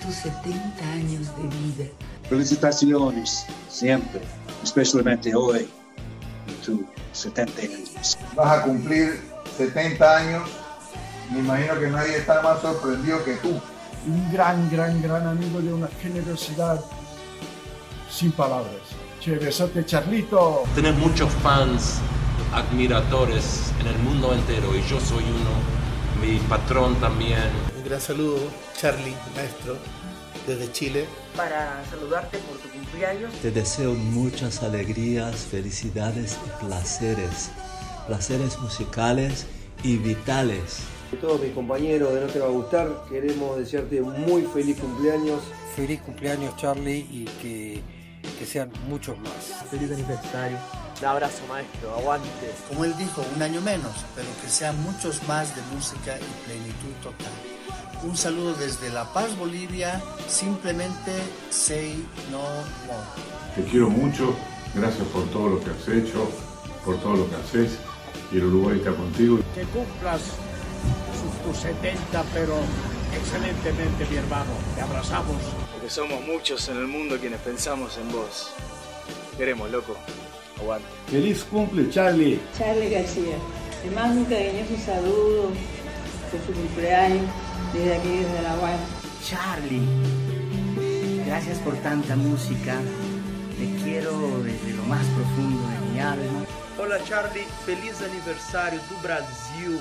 tus 0.00 0.14
70 0.14 0.92
años 0.92 1.26
de 1.36 1.42
vida. 1.42 1.90
Felicitaciones, 2.30 3.44
siempre, 3.68 4.22
especialmente 4.64 5.34
hoy, 5.34 5.68
en 6.48 6.54
tus 6.64 6.86
70 7.12 7.60
años. 7.60 8.18
Vas 8.34 8.60
a 8.60 8.62
cumplir 8.62 9.20
70 9.58 10.16
años. 10.16 10.48
Me 11.30 11.40
imagino 11.40 11.78
que 11.78 11.88
nadie 11.88 12.16
está 12.16 12.40
más 12.40 12.62
sorprendido 12.62 13.22
que 13.24 13.34
tú. 13.34 13.60
Un 14.06 14.30
gran, 14.32 14.70
gran, 14.70 15.02
gran 15.02 15.26
amigo 15.26 15.60
de 15.60 15.72
una 15.72 15.88
generosidad 16.00 16.80
sin 18.08 18.30
palabras. 18.30 18.82
Che, 19.20 19.36
besote, 19.36 19.84
Charlito. 19.84 20.62
Tenés 20.76 20.94
muchos 20.96 21.32
fans, 21.42 21.98
admiradores 22.52 23.72
en 23.80 23.88
el 23.88 23.98
mundo 23.98 24.32
entero 24.32 24.68
y 24.76 24.82
yo 24.88 25.00
soy 25.00 25.24
uno, 25.24 26.24
mi 26.24 26.38
patrón 26.48 26.94
también. 27.00 27.50
Un 27.76 27.84
gran 27.84 28.00
saludo, 28.00 28.38
Charlie, 28.78 29.14
maestro, 29.34 29.76
desde 30.46 30.70
Chile. 30.70 31.06
Para 31.36 31.82
saludarte 31.90 32.38
por 32.38 32.58
tu 32.58 32.68
cumpleaños. 32.68 33.32
Te 33.42 33.50
deseo 33.50 33.94
muchas 33.94 34.62
alegrías, 34.62 35.36
felicidades 35.50 36.38
y 36.46 36.64
placeres. 36.64 37.50
Placeres 38.06 38.56
musicales 38.60 39.46
y 39.82 39.96
vitales. 39.96 40.78
De 41.10 41.16
todos 41.18 41.40
mis 41.40 41.52
compañeros 41.52 42.12
de 42.12 42.20
No 42.20 42.26
Te 42.26 42.40
Va 42.40 42.46
a 42.46 42.50
Gustar, 42.50 43.04
queremos 43.08 43.56
desearte 43.58 44.00
un 44.00 44.20
muy 44.22 44.42
feliz 44.42 44.78
cumpleaños. 44.80 45.40
Feliz 45.76 46.00
cumpleaños 46.00 46.56
Charlie 46.56 47.06
y 47.10 47.24
que, 47.40 47.80
que 48.38 48.44
sean 48.46 48.72
muchos 48.88 49.16
más. 49.20 49.64
Feliz 49.70 49.92
aniversario. 49.92 50.58
Un 51.00 51.06
abrazo 51.06 51.46
maestro, 51.48 51.94
aguante. 51.94 52.50
Como 52.68 52.84
él 52.84 52.94
dijo, 52.98 53.22
un 53.36 53.42
año 53.42 53.60
menos, 53.60 53.92
pero 54.16 54.26
que 54.42 54.48
sean 54.48 54.82
muchos 54.82 55.22
más 55.28 55.54
de 55.54 55.62
música 55.74 56.16
y 56.18 56.46
plenitud 56.46 56.92
total. 57.02 57.32
Un 58.02 58.16
saludo 58.16 58.54
desde 58.54 58.90
La 58.90 59.04
Paz, 59.12 59.36
Bolivia, 59.38 60.02
simplemente 60.26 61.12
say 61.50 62.04
no 62.32 62.42
more. 62.86 63.06
Te 63.54 63.62
quiero 63.70 63.88
mucho, 63.88 64.34
gracias 64.74 65.06
por 65.08 65.24
todo 65.30 65.50
lo 65.50 65.60
que 65.60 65.70
has 65.70 65.88
hecho, 65.88 66.28
por 66.84 66.98
todo 66.98 67.16
lo 67.16 67.30
que 67.30 67.36
haces 67.36 67.78
y 68.32 68.38
el 68.38 68.44
Uruguay 68.46 68.78
está 68.78 68.92
contigo. 68.92 69.38
Que 69.54 69.62
cumplas 69.64 70.20
tus 71.44 71.56
70, 71.58 72.24
pero 72.34 72.54
excelentemente, 73.14 74.06
mi 74.10 74.16
hermano. 74.16 74.50
Te 74.74 74.82
abrazamos. 74.82 75.36
Porque 75.72 75.90
somos 75.90 76.20
muchos 76.24 76.68
en 76.68 76.78
el 76.78 76.86
mundo 76.86 77.18
quienes 77.18 77.40
pensamos 77.40 77.96
en 77.98 78.10
vos. 78.12 78.52
Queremos, 79.36 79.70
loco. 79.70 79.96
Aguante. 80.58 80.86
Feliz 81.08 81.44
cumple, 81.44 81.90
Charlie. 81.90 82.40
Charlie 82.56 82.90
García. 82.90 83.36
Le 83.84 83.90
mando 83.90 84.20
un 84.20 84.24
cariñoso 84.24 84.76
saludo 84.84 85.50
por 86.30 86.40
su 86.46 86.52
cumpleaños 86.60 87.26
desde 87.72 87.96
aquí, 87.96 88.08
desde 88.08 88.42
La 88.42 88.52
Habana. 88.52 88.78
Charlie, 89.24 89.82
gracias 91.26 91.58
por 91.58 91.76
tanta 91.76 92.16
música. 92.16 92.80
Te 93.58 93.84
quiero 93.84 94.42
desde 94.42 94.72
lo 94.76 94.82
más 94.84 95.04
profundo 95.06 95.68
de 95.68 95.92
mi 95.92 96.00
alma. 96.00 96.44
Hola 96.78 97.02
Charlie, 97.04 97.46
feliz 97.64 98.00
aniversario 98.02 98.78
do 98.90 98.96
Brasil. 99.02 99.78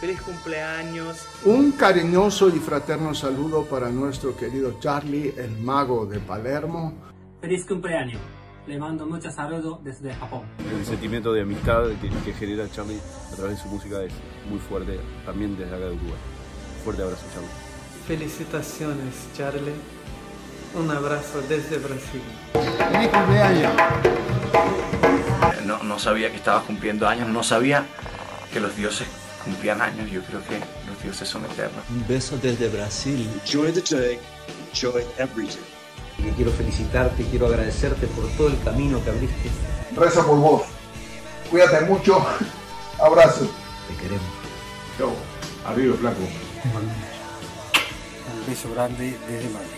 Feliz 0.00 0.20
cumpleaños. 0.20 1.26
Un 1.46 1.72
cariñoso 1.72 2.48
y 2.50 2.58
fraterno 2.58 3.14
saludo 3.14 3.64
para 3.64 3.88
nuestro 3.88 4.36
querido 4.36 4.78
Charlie, 4.78 5.32
el 5.38 5.52
mago 5.58 6.04
de 6.04 6.18
Palermo. 6.18 6.92
Feliz 7.40 7.64
cumpleaños. 7.64 8.20
Le 8.66 8.78
mando 8.78 9.06
muchos 9.06 9.34
saludos 9.34 9.82
desde 9.82 10.12
Japón. 10.12 10.42
El 10.58 10.84
sentimiento 10.84 11.32
de 11.32 11.42
amistad 11.42 11.84
que, 12.02 12.10
que, 12.10 12.32
genera 12.34 12.70
Charlie 12.70 12.98
a 13.32 13.36
través 13.36 13.56
de 13.56 13.62
su 13.62 13.68
música 13.68 14.02
es 14.02 14.12
muy 14.50 14.58
fuerte, 14.58 15.00
también 15.24 15.56
desde 15.56 15.74
acá 15.74 15.86
de 15.86 15.92
Uruguay. 15.92 16.18
Fuerte 16.84 17.02
abrazo, 17.02 17.24
Charlie. 17.32 17.48
Felicitaciones, 18.06 19.14
Charlie. 19.34 19.72
Un 20.74 20.90
abrazo 20.90 21.40
desde 21.48 21.78
Brasil. 21.78 22.22
¡Feliz 22.52 23.08
cumpleaños! 23.08 23.72
No, 25.64 25.82
no 25.82 25.98
sabía 25.98 26.30
que 26.30 26.36
estabas 26.36 26.64
cumpliendo 26.64 27.08
años, 27.08 27.28
no 27.28 27.42
sabía 27.42 27.86
que 28.52 28.60
los 28.60 28.76
dioses 28.76 29.08
cumplían 29.46 29.80
años. 29.80 30.10
Yo 30.10 30.22
creo 30.22 30.42
que 30.44 30.58
los 30.86 31.02
dioses 31.02 31.28
son 31.28 31.44
eternos. 31.46 31.82
Un 31.90 32.06
beso 32.06 32.36
desde 32.36 32.68
Brasil. 32.68 33.28
Enjoy 33.42 33.72
the 33.72 33.80
day, 33.80 34.18
enjoy 34.72 35.02
everything. 35.16 35.64
Y 36.18 36.30
quiero 36.32 36.50
felicitarte, 36.50 37.24
quiero 37.30 37.46
agradecerte 37.46 38.06
por 38.08 38.26
todo 38.36 38.48
el 38.48 38.62
camino 38.62 39.02
que 39.02 39.10
abriste. 39.10 39.50
Reza 39.94 40.24
por 40.24 40.38
vos. 40.38 40.62
Cuídate 41.50 41.84
mucho. 41.84 42.24
Abrazo. 43.00 43.48
Te 43.88 43.96
queremos. 44.02 44.26
Chau. 44.98 45.12
Arriba, 45.66 45.96
flaco. 45.96 46.20
Un 48.32 48.46
beso 48.46 48.72
grande 48.74 49.16
desde 49.28 49.48
Madrid. 49.50 49.68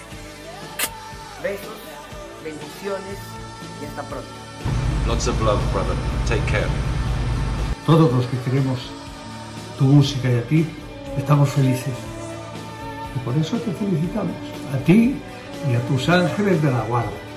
Besos, 1.43 1.79
bendiciones 2.45 3.19
y 3.83 3.85
hasta 3.87 4.03
pronto. 4.03 4.29
Lots 5.07 5.29
of 5.29 5.41
love, 5.41 5.61
brother. 5.73 5.97
Take 6.29 6.45
care. 6.51 6.69
Todos 7.87 8.13
los 8.13 8.27
que 8.27 8.39
queremos 8.41 8.91
tu 9.79 9.85
música 9.85 10.31
y 10.31 10.35
a 10.35 10.43
ti, 10.43 10.67
estamos 11.17 11.49
felices. 11.51 11.95
Y 13.15 13.19
por 13.21 13.37
eso 13.37 13.57
te 13.59 13.73
felicitamos, 13.73 14.35
a 14.75 14.79
ti 14.85 15.17
y 15.71 15.75
a 15.75 15.81
tus 15.89 16.09
ángeles 16.09 16.61
de 16.63 16.71
la 16.71 16.83
guarda. 16.83 17.28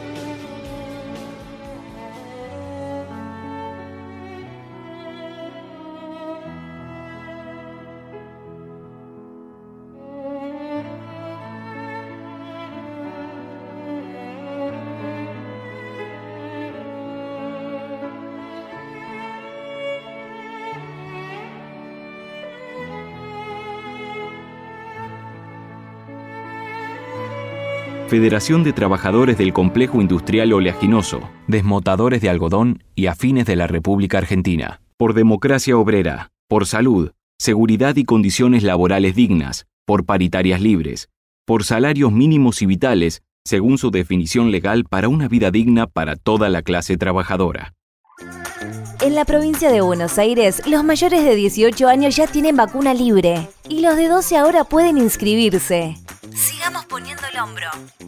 Federación 28.11 28.65
de 28.65 28.73
Trabajadores 28.73 29.37
del 29.37 29.53
Complejo 29.53 30.01
Industrial 30.01 30.51
Oleaginoso, 30.51 31.29
Desmotadores 31.47 32.19
de 32.19 32.29
Algodón 32.29 32.83
y 32.93 33.05
Afines 33.05 33.45
de 33.45 33.55
la 33.55 33.67
República 33.67 34.17
Argentina. 34.17 34.81
Por 34.97 35.13
democracia 35.13 35.77
obrera, 35.77 36.29
por 36.49 36.67
salud, 36.67 37.11
seguridad 37.39 37.95
y 37.95 38.03
condiciones 38.03 38.63
laborales 38.63 39.15
dignas, 39.15 39.65
por 39.85 40.05
paritarias 40.05 40.59
libres, 40.59 41.07
por 41.45 41.63
salarios 41.63 42.11
mínimos 42.11 42.61
y 42.61 42.65
vitales, 42.65 43.21
según 43.45 43.77
su 43.77 43.91
definición 43.91 44.51
legal 44.51 44.83
para 44.83 45.07
una 45.07 45.29
vida 45.29 45.49
digna 45.49 45.87
para 45.87 46.17
toda 46.17 46.49
la 46.49 46.63
clase 46.63 46.97
trabajadora. 46.97 47.75
En 48.99 49.15
la 49.15 49.23
provincia 49.23 49.71
de 49.71 49.79
Buenos 49.79 50.17
Aires, 50.17 50.61
los 50.67 50.83
mayores 50.83 51.23
de 51.23 51.33
18 51.33 51.87
años 51.87 52.17
ya 52.17 52.27
tienen 52.27 52.57
vacuna 52.57 52.93
libre 52.93 53.47
y 53.69 53.79
los 53.79 53.95
de 53.95 54.09
12 54.09 54.35
ahora 54.35 54.65
pueden 54.65 54.97
inscribirse. 54.97 55.95
Sigamos 56.35 56.85
poniendo 56.85 57.20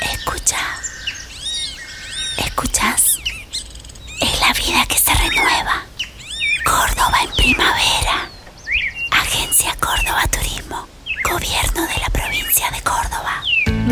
Escucha. 0.00 0.58
¿Escuchas? 2.38 3.18
Es 4.20 4.40
la 4.40 4.52
vida 4.52 4.86
que 4.88 4.98
se 4.98 5.14
renueva. 5.28 5.84
Córdoba 6.64 7.18
en 7.24 7.30
primavera. 7.36 8.28
Agencia 9.10 9.74
Córdoba 9.80 10.22
Turismo. 10.30 10.86
Gobierno 11.24 11.82
de 11.82 12.00
la 12.00 12.10
provincia 12.10 12.70
de 12.70 12.80
Córdoba. 12.82 13.42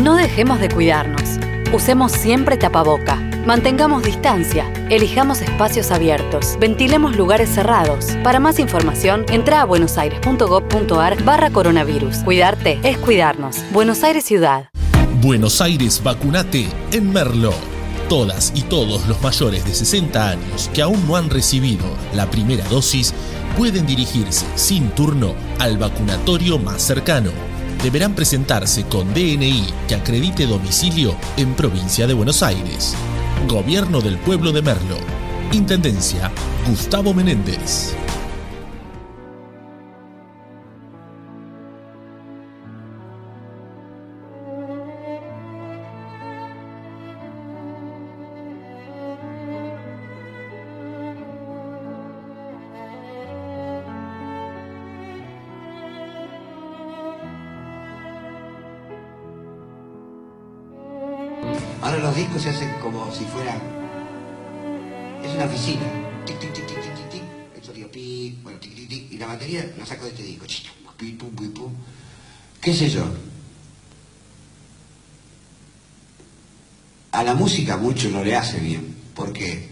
No 0.01 0.15
dejemos 0.15 0.59
de 0.59 0.69
cuidarnos. 0.69 1.39
Usemos 1.73 2.11
siempre 2.11 2.57
tapaboca. 2.57 3.15
Mantengamos 3.45 4.03
distancia. 4.03 4.71
Elijamos 4.89 5.41
espacios 5.41 5.91
abiertos. 5.91 6.57
Ventilemos 6.59 7.15
lugares 7.15 7.49
cerrados. 7.49 8.05
Para 8.23 8.39
más 8.39 8.59
información, 8.59 9.25
entra 9.29 9.61
a 9.61 9.65
buenosaires.gov.ar 9.65 11.23
barra 11.23 11.49
coronavirus. 11.49 12.17
Cuidarte 12.19 12.79
es 12.83 12.97
cuidarnos. 12.97 13.57
Buenos 13.71 14.03
Aires 14.03 14.23
Ciudad. 14.25 14.69
Buenos 15.21 15.61
Aires 15.61 16.01
Vacunate 16.03 16.67
en 16.91 17.11
Merlo. 17.11 17.74
Todas 18.09 18.51
y 18.53 18.61
todos 18.61 19.07
los 19.07 19.19
mayores 19.23 19.65
de 19.65 19.73
60 19.73 20.29
años 20.29 20.69
que 20.75 20.83
aún 20.83 21.07
no 21.07 21.15
han 21.15 21.31
recibido 21.31 21.85
la 22.13 22.29
primera 22.29 22.63
dosis 22.69 23.15
pueden 23.57 23.87
dirigirse 23.87 24.45
sin 24.53 24.89
turno 24.89 25.33
al 25.57 25.79
vacunatorio 25.79 26.59
más 26.59 26.83
cercano. 26.83 27.31
Deberán 27.81 28.13
presentarse 28.13 28.83
con 28.83 29.11
DNI 29.13 29.65
que 29.87 29.95
acredite 29.95 30.45
domicilio 30.45 31.15
en 31.35 31.55
provincia 31.55 32.05
de 32.05 32.13
Buenos 32.13 32.43
Aires. 32.43 32.95
Gobierno 33.47 34.01
del 34.01 34.19
Pueblo 34.19 34.51
de 34.51 34.61
Merlo. 34.61 34.97
Intendencia 35.51 36.31
Gustavo 36.67 37.11
Menéndez. 37.11 37.95
Mucho 77.95 78.09
no 78.09 78.25
le 78.25 78.35
hace 78.35 78.59
bien, 78.59 78.93
porque 79.15 79.69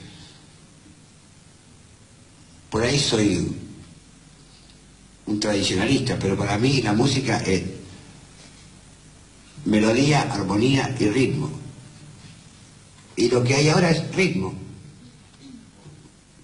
por 2.69 2.81
ahí 2.81 2.97
soy 2.97 3.53
un 5.25 5.39
tradicionalista, 5.41 6.17
pero 6.17 6.37
para 6.37 6.57
mí 6.57 6.81
la 6.81 6.93
música 6.93 7.39
es 7.39 7.63
melodía, 9.65 10.21
armonía 10.21 10.95
y 10.97 11.09
ritmo. 11.09 11.51
Y 13.17 13.27
lo 13.27 13.43
que 13.43 13.55
hay 13.55 13.67
ahora 13.67 13.91
es 13.91 14.15
ritmo. 14.15 14.53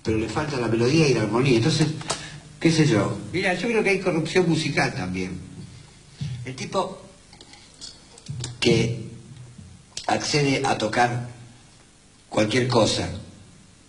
Pero 0.03 0.17
le 0.17 0.27
falta 0.27 0.57
la 0.57 0.67
melodía 0.67 1.07
y 1.07 1.13
la 1.13 1.21
armonía. 1.21 1.57
Entonces, 1.59 1.87
qué 2.59 2.73
sé 2.73 2.85
yo. 2.85 3.17
Mira, 3.31 3.53
yo 3.53 3.69
creo 3.69 3.81
que 3.81 3.91
hay 3.91 3.99
corrupción 4.01 4.49
musical 4.49 4.93
también. 4.93 5.39
El 6.43 6.55
tipo 6.57 7.01
que 8.59 9.07
accede 10.07 10.61
a 10.65 10.77
tocar 10.77 11.38
cualquier 12.29 12.67
cosa, 12.67 13.09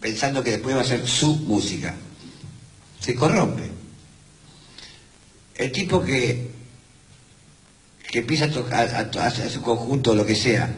pensando 0.00 0.42
que 0.42 0.52
después 0.52 0.76
va 0.76 0.80
a 0.80 0.84
ser 0.84 1.06
su 1.06 1.36
música, 1.36 1.94
se 2.98 3.14
corrompe. 3.14 3.70
El 5.54 5.70
tipo 5.72 6.02
que, 6.02 6.50
que 8.10 8.18
empieza 8.18 8.46
a 8.46 8.50
tocar 8.50 9.12
a, 9.18 9.50
su 9.50 9.60
conjunto, 9.60 10.14
lo 10.14 10.24
que 10.24 10.34
sea, 10.34 10.74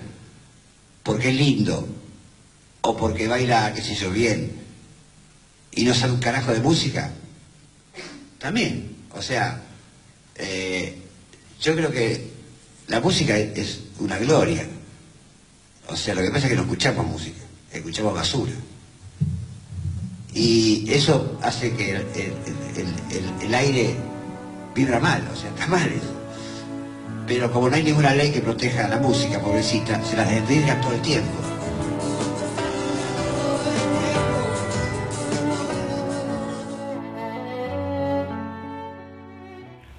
porque 1.02 1.30
es 1.30 1.36
lindo, 1.36 1.88
o 2.82 2.96
porque 2.96 3.28
baila, 3.28 3.72
qué 3.74 3.82
sé 3.82 3.94
yo, 3.94 4.10
bien, 4.10 4.60
y 5.70 5.84
no 5.84 5.94
sabe 5.94 6.12
un 6.12 6.20
carajo 6.20 6.52
de 6.52 6.60
música, 6.60 7.12
también. 8.38 8.96
O 9.14 9.22
sea, 9.22 9.62
eh, 10.36 10.98
yo 11.60 11.76
creo 11.76 11.90
que 11.90 12.30
la 12.88 13.00
música 13.00 13.38
es 13.38 13.80
una 14.00 14.18
gloria. 14.18 14.66
O 15.88 15.96
sea, 15.96 16.14
lo 16.14 16.22
que 16.22 16.30
pasa 16.30 16.46
es 16.46 16.50
que 16.50 16.56
no 16.56 16.62
escuchamos 16.62 17.06
música, 17.06 17.41
escuchamos 17.72 18.14
basura. 18.14 18.52
Y 20.34 20.90
eso 20.90 21.38
hace 21.42 21.74
que 21.76 21.96
el, 21.96 23.54
aire 23.54 23.94
vibra 24.74 24.98
mal, 24.98 25.22
o 25.30 25.36
sea, 25.36 25.50
está 25.50 25.66
mal 25.66 25.88
eso. 25.88 26.12
Pero 27.26 27.52
como 27.52 27.68
no 27.68 27.76
hay 27.76 27.82
ninguna 27.82 28.14
ley 28.14 28.30
que 28.30 28.40
proteja 28.40 28.86
a 28.86 28.88
la 28.88 28.98
música, 28.98 29.38
pobrecita, 29.40 30.02
se 30.02 30.16
las 30.16 30.28
desvirga 30.28 30.80
todo 30.80 30.94
el 30.94 31.02
tiempo. 31.02 31.30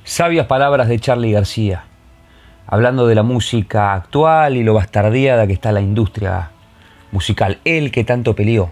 Sabias 0.04 0.46
palabras 0.48 0.90
de 0.90 1.00
Charlie 1.00 1.32
García, 1.32 1.86
hablando 2.68 3.08
de 3.08 3.16
la 3.16 3.24
música 3.24 3.94
actual 3.94 4.58
y 4.58 4.64
lo 4.64 4.74
bastardeada 4.74 5.48
que 5.48 5.54
está 5.54 5.72
la 5.72 5.82
industria 5.82 6.53
musical. 7.14 7.60
Él 7.64 7.92
que 7.92 8.04
tanto 8.04 8.36
peleó 8.36 8.72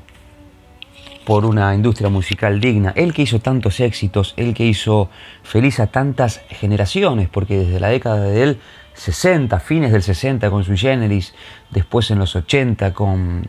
por 1.25 1.45
una 1.45 1.73
industria 1.73 2.09
musical 2.09 2.59
digna, 2.59 2.91
él 2.95 3.13
que 3.13 3.21
hizo 3.21 3.39
tantos 3.39 3.79
éxitos, 3.79 4.33
él 4.37 4.53
que 4.53 4.65
hizo 4.65 5.09
feliz 5.43 5.79
a 5.79 5.87
tantas 5.87 6.41
generaciones, 6.49 7.29
porque 7.29 7.59
desde 7.59 7.79
la 7.79 7.89
década 7.89 8.23
del 8.23 8.59
60, 8.95 9.59
fines 9.59 9.91
del 9.91 10.01
60 10.01 10.49
con 10.49 10.63
su 10.63 10.75
generis, 10.75 11.33
después 11.69 12.09
en 12.11 12.19
los 12.19 12.35
80 12.35 12.93
con, 12.93 13.47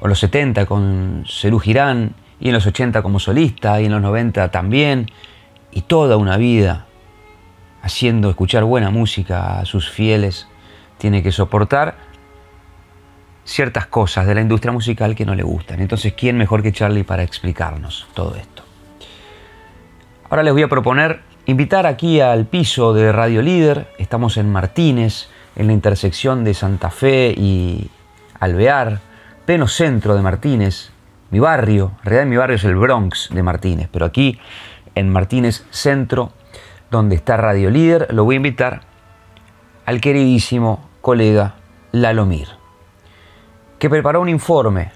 o 0.00 0.08
los 0.08 0.18
70 0.18 0.66
con 0.66 1.24
Cerú 1.28 1.60
Girán, 1.60 2.14
y 2.40 2.48
en 2.48 2.54
los 2.54 2.66
80 2.66 3.02
como 3.02 3.20
solista, 3.20 3.80
y 3.80 3.84
en 3.84 3.92
los 3.92 4.00
90 4.00 4.50
también, 4.50 5.10
y 5.70 5.82
toda 5.82 6.16
una 6.16 6.38
vida 6.38 6.86
haciendo 7.82 8.30
escuchar 8.30 8.64
buena 8.64 8.90
música 8.90 9.60
a 9.60 9.66
sus 9.66 9.90
fieles, 9.90 10.48
tiene 10.96 11.22
que 11.22 11.32
soportar 11.32 12.07
ciertas 13.48 13.86
cosas 13.86 14.26
de 14.26 14.34
la 14.34 14.42
industria 14.42 14.72
musical 14.72 15.16
que 15.16 15.24
no 15.24 15.34
le 15.34 15.42
gustan. 15.42 15.80
Entonces, 15.80 16.12
¿quién 16.12 16.36
mejor 16.36 16.62
que 16.62 16.70
Charlie 16.70 17.02
para 17.02 17.22
explicarnos 17.22 18.06
todo 18.12 18.36
esto? 18.36 18.62
Ahora 20.28 20.42
les 20.42 20.52
voy 20.52 20.62
a 20.62 20.68
proponer 20.68 21.22
invitar 21.46 21.86
aquí 21.86 22.20
al 22.20 22.44
piso 22.44 22.92
de 22.92 23.10
Radio 23.10 23.40
Líder. 23.40 23.88
Estamos 23.96 24.36
en 24.36 24.52
Martínez, 24.52 25.28
en 25.56 25.66
la 25.66 25.72
intersección 25.72 26.44
de 26.44 26.52
Santa 26.52 26.90
Fe 26.90 27.34
y 27.34 27.90
Alvear, 28.38 29.00
pleno 29.46 29.66
centro 29.66 30.14
de 30.14 30.20
Martínez, 30.20 30.90
mi 31.30 31.38
barrio. 31.38 31.92
En 32.00 32.04
realidad 32.04 32.26
mi 32.26 32.36
barrio 32.36 32.56
es 32.56 32.64
el 32.64 32.76
Bronx 32.76 33.30
de 33.32 33.42
Martínez, 33.42 33.88
pero 33.90 34.04
aquí 34.04 34.38
en 34.94 35.08
Martínez 35.10 35.64
Centro, 35.70 36.32
donde 36.90 37.16
está 37.16 37.38
Radio 37.38 37.70
Líder, 37.70 38.08
lo 38.12 38.24
voy 38.24 38.34
a 38.34 38.36
invitar 38.36 38.82
al 39.86 40.02
queridísimo 40.02 40.86
colega 41.00 41.54
Lalomir 41.92 42.57
que 43.78 43.90
preparó 43.90 44.20
un 44.20 44.28
informe 44.28 44.92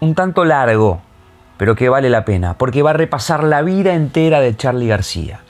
un 0.00 0.14
tanto 0.14 0.44
largo, 0.44 1.00
pero 1.56 1.74
que 1.74 1.88
vale 1.88 2.08
la 2.08 2.24
pena, 2.24 2.56
porque 2.56 2.82
va 2.82 2.90
a 2.90 2.94
repasar 2.94 3.42
la 3.42 3.62
vida 3.62 3.94
entera 3.94 4.40
de 4.40 4.56
Charlie 4.56 4.88
García. 4.88 5.40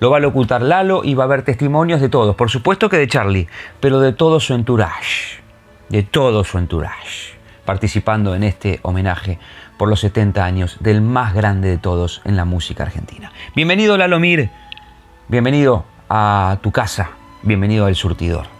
Lo 0.00 0.10
va 0.10 0.18
a 0.18 0.20
locutar 0.20 0.62
Lalo 0.62 1.02
y 1.04 1.14
va 1.14 1.24
a 1.24 1.26
haber 1.26 1.42
testimonios 1.42 2.00
de 2.00 2.08
todos, 2.08 2.36
por 2.36 2.50
supuesto 2.50 2.88
que 2.88 2.96
de 2.96 3.08
Charlie, 3.08 3.48
pero 3.80 4.00
de 4.00 4.12
todo 4.12 4.40
su 4.40 4.54
entourage, 4.54 5.42
de 5.88 6.02
todo 6.04 6.44
su 6.44 6.56
entourage, 6.56 7.36
participando 7.64 8.34
en 8.34 8.44
este 8.44 8.78
homenaje 8.82 9.38
por 9.76 9.88
los 9.88 10.00
70 10.00 10.44
años 10.44 10.76
del 10.80 11.02
más 11.02 11.34
grande 11.34 11.68
de 11.68 11.78
todos 11.78 12.22
en 12.24 12.36
la 12.36 12.44
música 12.44 12.84
argentina. 12.84 13.32
Bienvenido 13.54 13.96
Lalo 13.98 14.20
Mir, 14.20 14.50
bienvenido 15.28 15.84
a 16.08 16.58
tu 16.62 16.70
casa, 16.70 17.10
bienvenido 17.42 17.86
al 17.86 17.96
surtidor. 17.96 18.57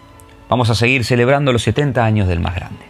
Vamos 0.48 0.70
a 0.70 0.74
seguir 0.74 1.04
celebrando 1.04 1.52
los 1.52 1.62
70 1.62 2.04
años 2.04 2.28
del 2.28 2.40
más 2.40 2.54
grande. 2.54 2.88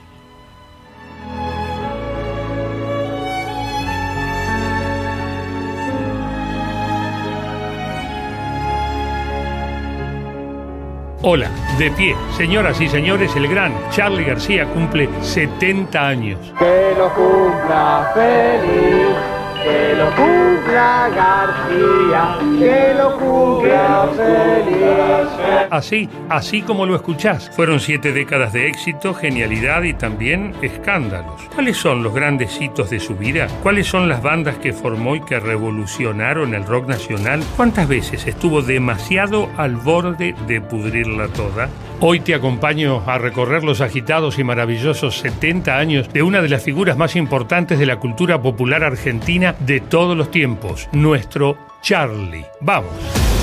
Hola, 11.20 11.50
de 11.78 11.90
pie, 11.90 12.16
señoras 12.36 12.80
y 12.80 12.88
señores, 12.88 13.34
el 13.34 13.48
gran 13.48 13.72
Charlie 13.90 14.24
García 14.24 14.66
cumple 14.66 15.08
70 15.20 16.08
años. 16.08 16.38
Que 16.58 16.94
lo 16.96 17.12
cumpla 17.12 18.12
feliz 18.14 19.37
que 19.68 19.94
lo 19.94 20.10
cumpla 20.14 21.10
García, 21.14 22.38
que 22.58 22.94
lo 22.94 23.18
cumpla 23.18 24.08
feliz. 24.16 25.68
Así, 25.70 26.08
así 26.28 26.62
como 26.62 26.86
lo 26.86 26.96
escuchás, 26.96 27.50
fueron 27.54 27.80
siete 27.80 28.12
décadas 28.12 28.52
de 28.52 28.68
éxito, 28.68 29.12
genialidad 29.12 29.82
y 29.82 29.92
también 29.92 30.54
escándalos. 30.62 31.42
¿Cuáles 31.54 31.76
son 31.76 32.02
los 32.02 32.14
grandes 32.14 32.58
hitos 32.60 32.90
de 32.90 33.00
su 33.00 33.16
vida? 33.16 33.48
¿Cuáles 33.62 33.86
son 33.86 34.08
las 34.08 34.22
bandas 34.22 34.56
que 34.56 34.72
formó 34.72 35.16
y 35.16 35.20
que 35.20 35.38
revolucionaron 35.38 36.54
el 36.54 36.64
rock 36.64 36.88
nacional? 36.88 37.42
¿Cuántas 37.56 37.86
veces 37.86 38.26
estuvo 38.26 38.62
demasiado 38.62 39.50
al 39.56 39.76
borde 39.76 40.34
de 40.46 40.60
pudrirla 40.60 41.28
toda? 41.28 41.68
Hoy 42.00 42.20
te 42.20 42.32
acompaño 42.32 43.02
a 43.06 43.18
recorrer 43.18 43.64
los 43.64 43.80
agitados 43.80 44.38
y 44.38 44.44
maravillosos 44.44 45.18
70 45.18 45.76
años 45.76 46.12
de 46.12 46.22
una 46.22 46.40
de 46.40 46.48
las 46.48 46.62
figuras 46.62 46.96
más 46.96 47.16
importantes 47.16 47.78
de 47.78 47.86
la 47.86 47.96
cultura 47.96 48.40
popular 48.40 48.84
argentina 48.84 49.56
de 49.60 49.80
todos 49.80 50.16
los 50.16 50.30
tiempos, 50.30 50.88
nuestro 50.92 51.58
Charlie. 51.82 52.46
Vamos. 52.60 53.37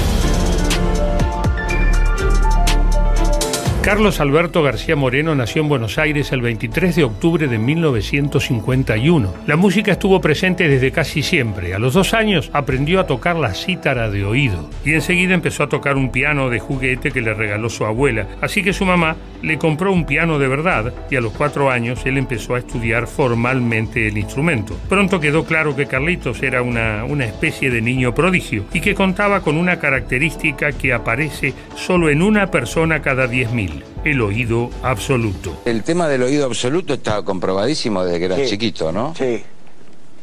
Carlos 3.85 4.19
Alberto 4.19 4.63
García 4.63 4.95
Moreno 4.95 5.35
nació 5.35 5.61
en 5.61 5.69
Buenos 5.69 5.99
Aires 5.99 6.31
el 6.31 6.41
23 6.41 6.95
de 6.95 7.03
octubre 7.03 7.47
de 7.47 7.59
1951. 7.59 9.31
La 9.45 9.57
música 9.57 9.91
estuvo 9.91 10.19
presente 10.19 10.67
desde 10.67 10.91
casi 10.91 11.21
siempre. 11.21 11.75
A 11.75 11.77
los 11.77 11.93
dos 11.93 12.15
años 12.15 12.49
aprendió 12.51 12.99
a 12.99 13.05
tocar 13.05 13.35
la 13.35 13.53
cítara 13.53 14.09
de 14.09 14.25
oído 14.25 14.71
y 14.83 14.93
enseguida 14.93 15.35
empezó 15.35 15.61
a 15.61 15.69
tocar 15.69 15.97
un 15.97 16.11
piano 16.11 16.49
de 16.49 16.59
juguete 16.59 17.11
que 17.11 17.21
le 17.21 17.35
regaló 17.35 17.69
su 17.69 17.85
abuela. 17.85 18.25
Así 18.41 18.63
que 18.63 18.73
su 18.73 18.85
mamá 18.85 19.17
le 19.43 19.59
compró 19.59 19.91
un 19.91 20.07
piano 20.07 20.39
de 20.39 20.47
verdad 20.47 20.91
y 21.11 21.15
a 21.15 21.21
los 21.21 21.33
cuatro 21.33 21.69
años 21.69 22.03
él 22.07 22.17
empezó 22.17 22.55
a 22.55 22.59
estudiar 22.59 23.05
formalmente 23.05 24.07
el 24.07 24.17
instrumento. 24.17 24.75
Pronto 24.89 25.19
quedó 25.19 25.45
claro 25.45 25.75
que 25.75 25.85
Carlitos 25.85 26.41
era 26.41 26.63
una, 26.63 27.05
una 27.05 27.25
especie 27.25 27.69
de 27.69 27.83
niño 27.83 28.15
prodigio 28.15 28.65
y 28.73 28.81
que 28.81 28.95
contaba 28.95 29.41
con 29.41 29.57
una 29.57 29.77
característica 29.77 30.71
que 30.71 30.91
aparece 30.91 31.53
solo 31.75 32.09
en 32.09 32.23
una 32.23 32.49
persona 32.49 33.03
cada 33.03 33.27
10.000 33.27 33.74
el 34.03 34.21
oído 34.21 34.69
absoluto. 34.83 35.61
El 35.65 35.83
tema 35.83 36.07
del 36.07 36.23
oído 36.23 36.45
absoluto 36.45 36.93
estaba 36.93 37.23
comprobadísimo 37.23 38.03
desde 38.03 38.19
que 38.19 38.25
eras 38.25 38.39
Sí. 38.39 38.47
chiquito, 38.49 38.91
¿no? 38.91 39.13
Sí. 39.15 39.43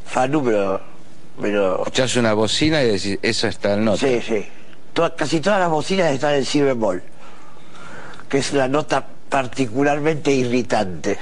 Fanu, 0.06 0.44
pero. 0.44 0.80
pero... 1.40 1.78
Escuchás 1.78 2.16
una 2.16 2.34
bocina 2.34 2.82
y 2.82 2.86
decís, 2.92 3.18
eso 3.22 3.48
está 3.48 3.74
en 3.74 3.84
nota. 3.84 4.06
Sí, 4.06 4.20
sí. 4.26 4.44
To- 4.92 5.14
casi 5.16 5.40
todas 5.40 5.58
las 5.60 5.70
bocinas 5.70 6.12
están 6.12 6.34
en 6.34 6.44
si 6.44 6.60
bemol, 6.60 7.02
que 8.28 8.38
es 8.38 8.52
una 8.52 8.68
nota 8.68 9.06
particularmente 9.28 10.30
irritante. 10.30 11.16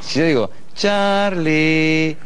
Si 0.00 0.18
yo 0.20 0.24
digo, 0.24 0.50
Charlie. 0.74 2.16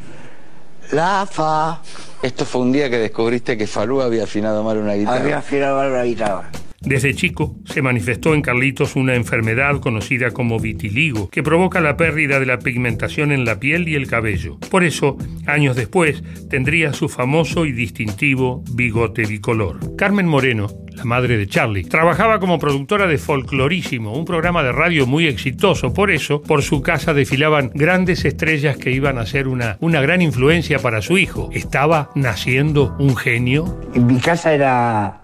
La 0.93 1.27
fa. 1.29 1.81
Esto 2.23 2.45
fue 2.45 2.61
un 2.61 2.71
día 2.71 2.89
que 2.91 2.99
descubriste 2.99 3.57
que 3.57 3.67
Falú 3.67 4.01
había 4.03 4.25
afinado 4.25 4.63
mal 4.63 4.77
una 4.77 4.93
guitarra. 4.95 5.17
Había 5.21 5.39
afinado 5.39 5.77
mal 5.79 5.91
una 5.91 6.03
guitarra. 6.05 6.51
Desde 6.85 7.15
chico 7.15 7.57
se 7.65 7.81
manifestó 7.81 8.35
en 8.35 8.43
Carlitos 8.43 8.97
una 8.97 9.15
enfermedad 9.15 9.81
conocida 9.81 10.33
como 10.33 10.59
vitiligo, 10.59 11.31
que 11.31 11.43
provoca 11.43 11.81
la 11.81 11.97
pérdida 11.97 12.41
de 12.41 12.47
la 12.47 12.59
pigmentación 12.59 13.31
en 13.31 13.45
la 13.45 13.61
piel 13.61 13.89
y 13.89 13.95
el 13.95 14.09
cabello. 14.09 14.59
Por 14.71 14.83
eso, 14.83 15.17
años 15.47 15.77
después, 15.77 16.23
tendría 16.51 16.93
su 16.93 17.09
famoso 17.09 17.67
y 17.67 17.73
distintivo 17.73 18.65
bigote 18.73 19.25
bicolor. 19.27 19.97
Carmen 19.97 20.27
Moreno, 20.27 20.69
la 20.95 21.05
madre 21.05 21.37
de 21.39 21.47
Charlie, 21.47 21.85
trabajaba 21.85 22.41
como 22.41 22.59
productora 22.59 23.07
de 23.07 23.19
Folclorísimo, 23.19 24.13
un 24.13 24.25
programa 24.25 24.63
de 24.63 24.73
radio 24.73 25.07
muy 25.07 25.27
exitoso. 25.27 25.95
Por 25.95 26.11
eso, 26.11 26.43
por 26.43 26.63
su 26.63 26.83
casa 26.83 27.15
desfilaban 27.15 27.71
grandes 27.75 28.25
estrellas 28.25 28.77
que 28.77 28.91
iban 28.91 29.19
a 29.19 29.27
ser 29.27 29.47
una, 29.47 29.77
una 29.81 30.01
gran 30.01 30.21
influencia 30.21 30.81
para 30.81 31.01
su 31.01 31.17
hijo. 31.17 31.49
¿Estaba 31.53 32.11
naciendo 32.15 32.97
un 32.99 33.17
genio? 33.17 33.81
En 33.95 34.07
mi 34.07 34.19
casa 34.19 34.53
era 34.53 35.22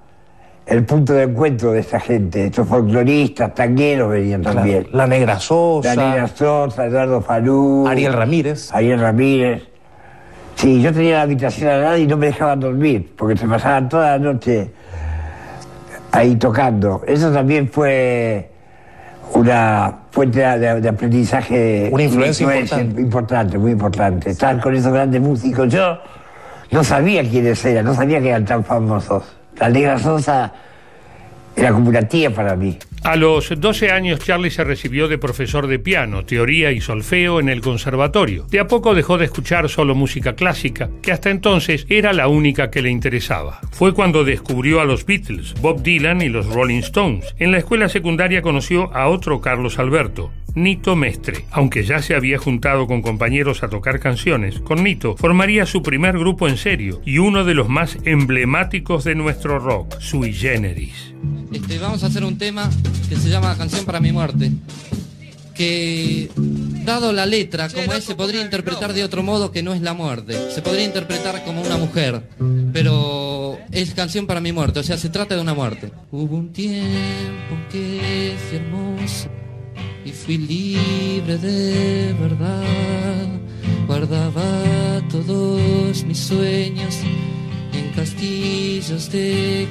el 0.69 0.85
punto 0.85 1.15
de 1.15 1.23
encuentro 1.23 1.73
de 1.73 1.81
esta 1.81 1.99
gente. 1.99 2.47
Estos 2.47 2.69
folcloristas, 2.69 3.55
tangueros 3.55 4.11
venían 4.11 4.43
también. 4.43 4.87
La 4.93 5.07
Negra 5.07 5.41
Sosa. 5.41 5.95
La 5.95 6.11
Negra 6.11 6.29
Sosa, 6.29 6.85
Eduardo 6.85 7.23
Falú. 7.23 7.87
Ariel 7.89 8.13
Ramírez. 8.13 8.73
Ariel 8.75 9.01
Ramírez. 9.01 9.63
Sí, 10.57 10.83
yo 10.83 10.93
tenía 10.93 11.17
la 11.17 11.23
habitación 11.23 11.71
al 11.71 11.83
lado 11.83 11.97
y 11.97 12.07
no 12.07 12.17
me 12.17 12.27
dejaban 12.27 12.61
dormir, 12.61 13.15
porque 13.17 13.37
se 13.37 13.47
pasaban 13.47 13.89
toda 13.89 14.11
la 14.11 14.19
noche 14.19 14.71
ahí 16.13 16.37
tocando. 16.37 17.03
Eso 17.07 17.33
también 17.33 17.69
fue 17.69 18.51
una 19.33 20.01
fuente 20.11 20.41
de, 20.41 20.81
de 20.81 20.89
aprendizaje. 20.89 21.89
Una 21.91 22.03
influencia 22.03 22.45
importante. 22.45 23.01
importante, 23.01 23.59
muy 23.59 23.73
importante. 23.73 24.31
Estar 24.31 24.61
con 24.61 24.75
esos 24.75 24.93
grandes 24.93 25.21
músicos. 25.21 25.73
Yo 25.73 25.99
no 26.73 26.85
sabía 26.85 27.23
quiénes 27.23 27.65
eran, 27.65 27.87
no 27.87 27.95
sabía 27.95 28.21
que 28.21 28.29
eran 28.29 28.45
tan 28.45 28.65
famosos. 28.65 29.38
La 29.61 29.69
Negra 29.69 29.99
Sosa 29.99 30.53
era 31.57 31.73
como 31.73 31.91
para 32.31 32.55
mí. 32.55 32.79
A 33.03 33.17
los 33.17 33.53
12 33.59 33.91
años 33.91 34.21
Charlie 34.21 34.51
se 34.51 34.65
recibió 34.65 35.09
de 35.09 35.19
profesor 35.19 35.67
de 35.67 35.79
piano, 35.79 36.25
teoría 36.25 36.73
y 36.73 36.81
solfeo 36.81 37.41
en 37.41 37.49
el 37.49 37.61
conservatorio. 37.61 38.47
De 38.51 38.61
a 38.61 38.67
poco 38.67 38.95
dejó 38.95 39.19
de 39.19 39.27
escuchar 39.27 39.69
solo 39.69 39.95
música 39.95 40.35
clásica, 40.35 40.91
que 41.03 41.13
hasta 41.13 41.31
entonces 41.31 41.87
era 41.89 42.13
la 42.13 42.29
única 42.29 42.71
que 42.71 42.83
le 42.83 42.91
interesaba. 42.91 43.61
Fue 43.71 43.95
cuando 43.95 44.25
descubrió 44.25 44.81
a 44.81 44.85
los 44.85 45.07
Beatles, 45.07 45.55
Bob 45.61 45.83
Dylan 45.83 46.23
y 46.23 46.29
los 46.29 46.47
Rolling 46.47 46.81
Stones. 46.81 47.35
En 47.39 47.53
la 47.53 47.59
escuela 47.59 47.89
secundaria 47.89 48.43
conoció 48.43 48.95
a 48.95 49.09
otro 49.09 49.41
Carlos 49.41 49.79
Alberto, 49.79 50.31
Nito 50.55 50.97
Mestre. 50.97 51.45
Aunque 51.51 51.85
ya 51.85 52.03
se 52.03 52.15
había 52.15 52.39
juntado 52.39 52.87
con 52.87 53.03
compañeros 53.03 53.63
a 53.63 53.69
tocar 53.69 54.01
canciones, 54.01 54.61
con 54.61 54.83
Nito 54.83 55.17
formaría 55.17 55.67
su 55.67 55.83
primer 55.83 56.19
grupo 56.19 56.49
en 56.49 56.57
serio 56.57 57.01
y 57.05 57.19
uno 57.19 57.45
de 57.45 57.55
los 57.55 57.69
más 57.69 57.99
emblemáticos 58.05 59.05
de 59.05 59.15
nuestro 59.15 59.59
rock, 59.59 59.99
Sui 60.01 60.33
Generis. 60.33 61.15
Este, 61.53 61.79
vamos 61.79 62.03
a 62.05 62.07
hacer 62.07 62.25
un 62.25 62.39
tema 62.39 62.71
que 63.09 63.17
se 63.17 63.29
llama 63.29 63.57
Canción 63.57 63.85
para 63.85 64.01
mi 64.01 64.13
muerte. 64.13 64.53
Que, 65.55 66.31
dado 66.85 67.13
la 67.13 67.27
letra 67.27 67.69
como 67.69 67.93
es, 67.93 68.05
se 68.05 68.15
podría 68.15 68.43
interpretar 68.43 68.93
de 68.93 69.03
otro 69.03 69.23
modo 69.25 69.51
que 69.51 69.63
no 69.63 69.75
es 69.75 69.81
la 69.81 69.93
muerte. 69.93 70.53
Se 70.55 70.63
podría 70.63 70.85
interpretar 70.85 71.45
como 71.45 71.63
una 71.63 71.77
mujer, 71.77 72.23
pero 72.73 73.59
es 73.73 73.93
canción 73.95 74.27
para 74.27 74.41
mi 74.41 74.53
muerte, 74.53 74.81
o 74.81 74.83
sea, 74.83 74.97
se 74.97 75.09
trata 75.09 75.35
de 75.35 75.41
una 75.41 75.55
muerte. 75.55 75.91
Hubo 76.13 76.37
un 76.37 76.53
tiempo 76.53 77.57
que 77.73 78.37
fui 78.49 78.59
hermoso 78.59 79.29
y 80.05 80.13
fui 80.13 80.39
libre 80.39 81.39
de 81.39 82.15
verdad. 82.21 83.29
Guardaba 83.87 85.03
todos 85.11 86.05
mis 86.05 86.19
sueños 86.19 86.95
castillos 87.99 89.11
de 89.11 89.67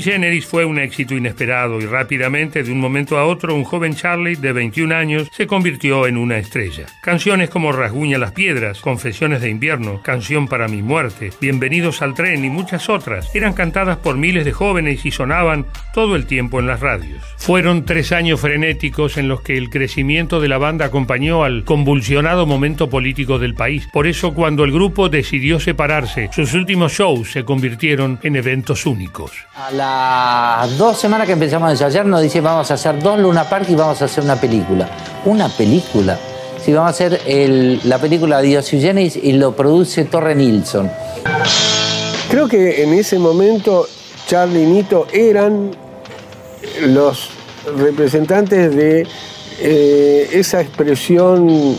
Generis 0.00 0.46
fue 0.46 0.64
un 0.64 0.78
éxito 0.78 1.14
inesperado 1.14 1.80
y 1.80 1.86
rápidamente, 1.86 2.62
de 2.62 2.72
un 2.72 2.80
momento 2.80 3.18
a 3.18 3.26
otro, 3.26 3.54
un 3.54 3.64
joven 3.64 3.94
Charlie 3.94 4.36
de 4.36 4.52
21 4.52 4.94
años 4.94 5.28
se 5.32 5.46
convirtió 5.46 6.06
en 6.06 6.16
una 6.16 6.38
estrella. 6.38 6.86
Canciones 7.02 7.50
como 7.50 7.72
Rasguña 7.72 8.16
las 8.16 8.32
piedras, 8.32 8.80
Confesiones 8.80 9.40
de 9.42 9.50
invierno, 9.50 10.00
Canción 10.02 10.48
para 10.48 10.68
mi 10.68 10.82
muerte, 10.82 11.30
Bienvenidos 11.40 12.00
al 12.00 12.14
tren 12.14 12.44
y 12.44 12.48
muchas 12.50 12.88
otras 12.88 13.34
eran 13.34 13.52
cantadas 13.52 13.98
por 13.98 14.16
miles 14.16 14.44
de 14.44 14.52
jóvenes 14.52 15.04
y 15.04 15.10
sonaban 15.10 15.66
todo 15.92 16.16
el 16.16 16.26
tiempo 16.26 16.60
en 16.60 16.66
las 16.66 16.80
radios. 16.80 17.22
Fueron 17.36 17.84
tres 17.84 18.12
años 18.12 18.40
frenéticos 18.40 19.16
en 19.16 19.28
los 19.28 19.42
que 19.42 19.58
el 19.58 19.68
crecimiento 19.68 20.40
de 20.40 20.48
la 20.48 20.58
banda 20.58 20.86
acompañó 20.86 21.44
al 21.44 21.64
convulsionado 21.64 22.46
momento 22.46 22.88
político 22.88 23.38
del 23.38 23.54
país. 23.54 23.88
Por 23.92 24.06
eso, 24.06 24.32
cuando 24.32 24.64
el 24.64 24.72
grupo 24.72 25.08
decidió 25.08 25.60
separarse, 25.60 26.30
sus 26.32 26.54
últimos 26.54 26.77
shows 26.86 27.32
se 27.32 27.44
convirtieron 27.44 28.20
en 28.22 28.36
eventos 28.36 28.86
únicos. 28.86 29.32
A 29.56 29.70
las 29.72 30.78
dos 30.78 30.98
semanas 30.98 31.26
que 31.26 31.32
empezamos 31.32 31.68
a 31.68 31.72
ensayar 31.72 32.06
nos 32.06 32.22
dice 32.22 32.40
vamos 32.40 32.70
a 32.70 32.74
hacer 32.74 33.02
dos 33.02 33.18
Luna 33.18 33.42
Park 33.48 33.66
y 33.70 33.74
vamos 33.74 34.00
a 34.00 34.04
hacer 34.04 34.22
una 34.22 34.36
película. 34.40 34.88
¿Una 35.24 35.48
película? 35.48 36.16
Sí, 36.64 36.72
vamos 36.72 36.88
a 36.88 36.90
hacer 36.90 37.20
el- 37.26 37.80
la 37.84 37.98
película 37.98 38.40
de 38.40 38.48
Dios 38.48 38.68
Generis 38.70 39.16
y 39.16 39.32
lo 39.32 39.56
produce 39.56 40.04
Torre 40.04 40.34
Nilsson. 40.34 40.90
Creo 42.30 42.46
que 42.46 42.82
en 42.82 42.92
ese 42.94 43.18
momento 43.18 43.88
Charlie 44.26 44.62
y 44.62 44.66
Nito 44.66 45.06
eran 45.12 45.70
los 46.86 47.30
representantes 47.76 48.74
de 48.74 49.06
eh, 49.60 50.28
esa 50.32 50.60
expresión 50.60 51.76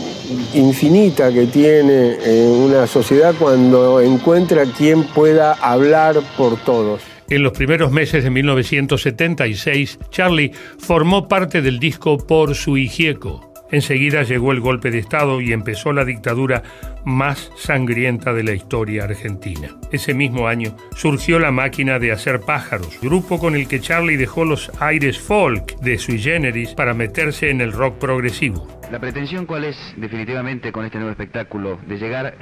infinita 0.54 1.32
que 1.32 1.46
tiene 1.46 2.16
eh, 2.20 2.46
una 2.48 2.86
sociedad 2.86 3.34
cuando 3.38 4.00
encuentra 4.00 4.64
quien 4.64 5.04
pueda 5.04 5.52
hablar 5.54 6.16
por 6.36 6.56
todos. 6.58 7.02
En 7.28 7.42
los 7.44 7.52
primeros 7.52 7.92
meses 7.92 8.24
de 8.24 8.30
1976, 8.30 9.98
Charlie 10.10 10.50
formó 10.78 11.28
parte 11.28 11.62
del 11.62 11.78
disco 11.78 12.18
Por 12.18 12.56
su 12.56 12.76
Hijieco. 12.76 13.49
Enseguida 13.72 14.22
llegó 14.22 14.52
el 14.52 14.60
golpe 14.60 14.90
de 14.90 14.98
Estado 14.98 15.40
y 15.40 15.52
empezó 15.52 15.92
la 15.92 16.04
dictadura 16.04 16.62
más 17.04 17.50
sangrienta 17.56 18.32
de 18.32 18.42
la 18.42 18.52
historia 18.52 19.04
argentina. 19.04 19.68
Ese 19.92 20.12
mismo 20.12 20.48
año 20.48 20.76
surgió 20.94 21.38
la 21.38 21.50
máquina 21.50 21.98
de 21.98 22.12
hacer 22.12 22.40
pájaros, 22.40 22.98
grupo 23.00 23.38
con 23.38 23.54
el 23.54 23.68
que 23.68 23.80
Charlie 23.80 24.16
dejó 24.16 24.44
los 24.44 24.70
aires 24.80 25.18
folk 25.18 25.76
de 25.80 25.98
sui 25.98 26.18
generis 26.18 26.74
para 26.74 26.94
meterse 26.94 27.50
en 27.50 27.60
el 27.60 27.72
rock 27.72 27.98
progresivo. 27.98 28.80
La 28.90 28.98
pretensión 28.98 29.46
cuál 29.46 29.64
es 29.64 29.76
definitivamente 29.96 30.72
con 30.72 30.84
este 30.84 30.98
nuevo 30.98 31.12
espectáculo, 31.12 31.78
de 31.86 31.96
llegar 31.96 32.34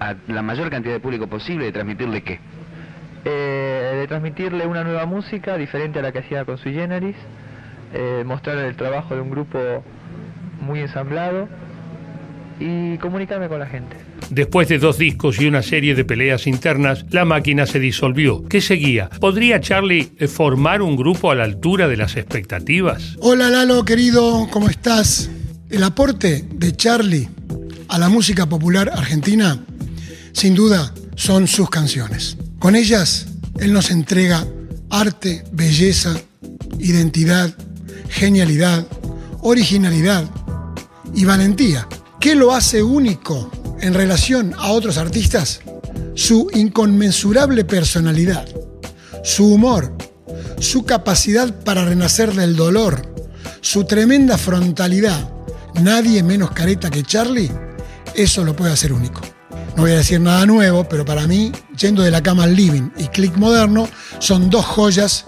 a 0.00 0.14
la 0.28 0.42
mayor 0.42 0.70
cantidad 0.70 0.94
de 0.94 1.00
público 1.00 1.26
posible, 1.26 1.66
de 1.66 1.72
transmitirle 1.72 2.22
qué. 2.22 2.38
Eh, 3.24 3.96
de 3.96 4.06
transmitirle 4.06 4.66
una 4.66 4.84
nueva 4.84 5.04
música 5.06 5.56
diferente 5.56 5.98
a 5.98 6.02
la 6.02 6.12
que 6.12 6.20
hacía 6.20 6.44
con 6.44 6.56
Sui 6.56 6.72
Generis, 6.72 7.16
eh, 7.92 8.22
mostrar 8.24 8.58
el 8.58 8.76
trabajo 8.76 9.14
de 9.16 9.20
un 9.20 9.30
grupo 9.30 9.82
muy 10.60 10.80
ensamblado 10.80 11.48
y 12.60 12.98
comunicarme 12.98 13.48
con 13.48 13.60
la 13.60 13.66
gente. 13.66 13.96
Después 14.30 14.68
de 14.68 14.78
dos 14.78 14.98
discos 14.98 15.40
y 15.40 15.46
una 15.46 15.62
serie 15.62 15.94
de 15.94 16.04
peleas 16.04 16.46
internas, 16.46 17.06
la 17.10 17.24
máquina 17.24 17.66
se 17.66 17.78
disolvió. 17.78 18.44
¿Qué 18.44 18.60
seguía? 18.60 19.08
¿Podría 19.20 19.60
Charlie 19.60 20.12
eh, 20.18 20.26
formar 20.26 20.82
un 20.82 20.96
grupo 20.96 21.30
a 21.30 21.34
la 21.34 21.44
altura 21.44 21.88
de 21.88 21.96
las 21.96 22.16
expectativas? 22.16 23.16
Hola 23.20 23.48
Lalo, 23.48 23.84
querido, 23.84 24.48
¿cómo 24.50 24.68
estás? 24.68 25.30
El 25.70 25.84
aporte 25.84 26.44
de 26.50 26.72
Charlie 26.74 27.28
a 27.88 27.98
la 27.98 28.08
música 28.08 28.46
popular 28.46 28.90
argentina, 28.92 29.64
sin 30.32 30.54
duda, 30.54 30.92
son 31.14 31.46
sus 31.46 31.70
canciones. 31.70 32.36
Con 32.58 32.76
ellas, 32.76 33.28
él 33.60 33.72
nos 33.72 33.90
entrega 33.90 34.44
arte, 34.90 35.44
belleza 35.52 36.14
identidad, 36.78 37.54
genialidad, 38.08 38.86
originalidad 39.40 40.28
y 41.14 41.24
valentía. 41.24 41.88
¿Qué 42.20 42.34
lo 42.34 42.52
hace 42.52 42.82
único 42.82 43.50
en 43.80 43.94
relación 43.94 44.54
a 44.58 44.72
otros 44.72 44.98
artistas? 44.98 45.60
Su 46.14 46.48
inconmensurable 46.52 47.64
personalidad, 47.64 48.46
su 49.22 49.54
humor, 49.54 49.96
su 50.58 50.84
capacidad 50.84 51.54
para 51.64 51.84
renacer 51.84 52.34
del 52.34 52.56
dolor, 52.56 53.02
su 53.60 53.84
tremenda 53.84 54.36
frontalidad. 54.36 55.32
Nadie 55.74 56.22
menos 56.22 56.50
careta 56.50 56.90
que 56.90 57.04
Charlie, 57.04 57.50
eso 58.14 58.44
lo 58.44 58.56
puede 58.56 58.72
hacer 58.72 58.92
único. 58.92 59.20
No 59.76 59.82
voy 59.82 59.92
a 59.92 59.98
decir 59.98 60.20
nada 60.20 60.44
nuevo, 60.44 60.88
pero 60.88 61.04
para 61.04 61.28
mí, 61.28 61.52
yendo 61.78 62.02
de 62.02 62.10
la 62.10 62.22
cama 62.22 62.44
al 62.44 62.56
living 62.56 62.90
y 62.96 63.06
click 63.06 63.36
moderno, 63.36 63.88
son 64.18 64.50
dos 64.50 64.64
joyas 64.64 65.24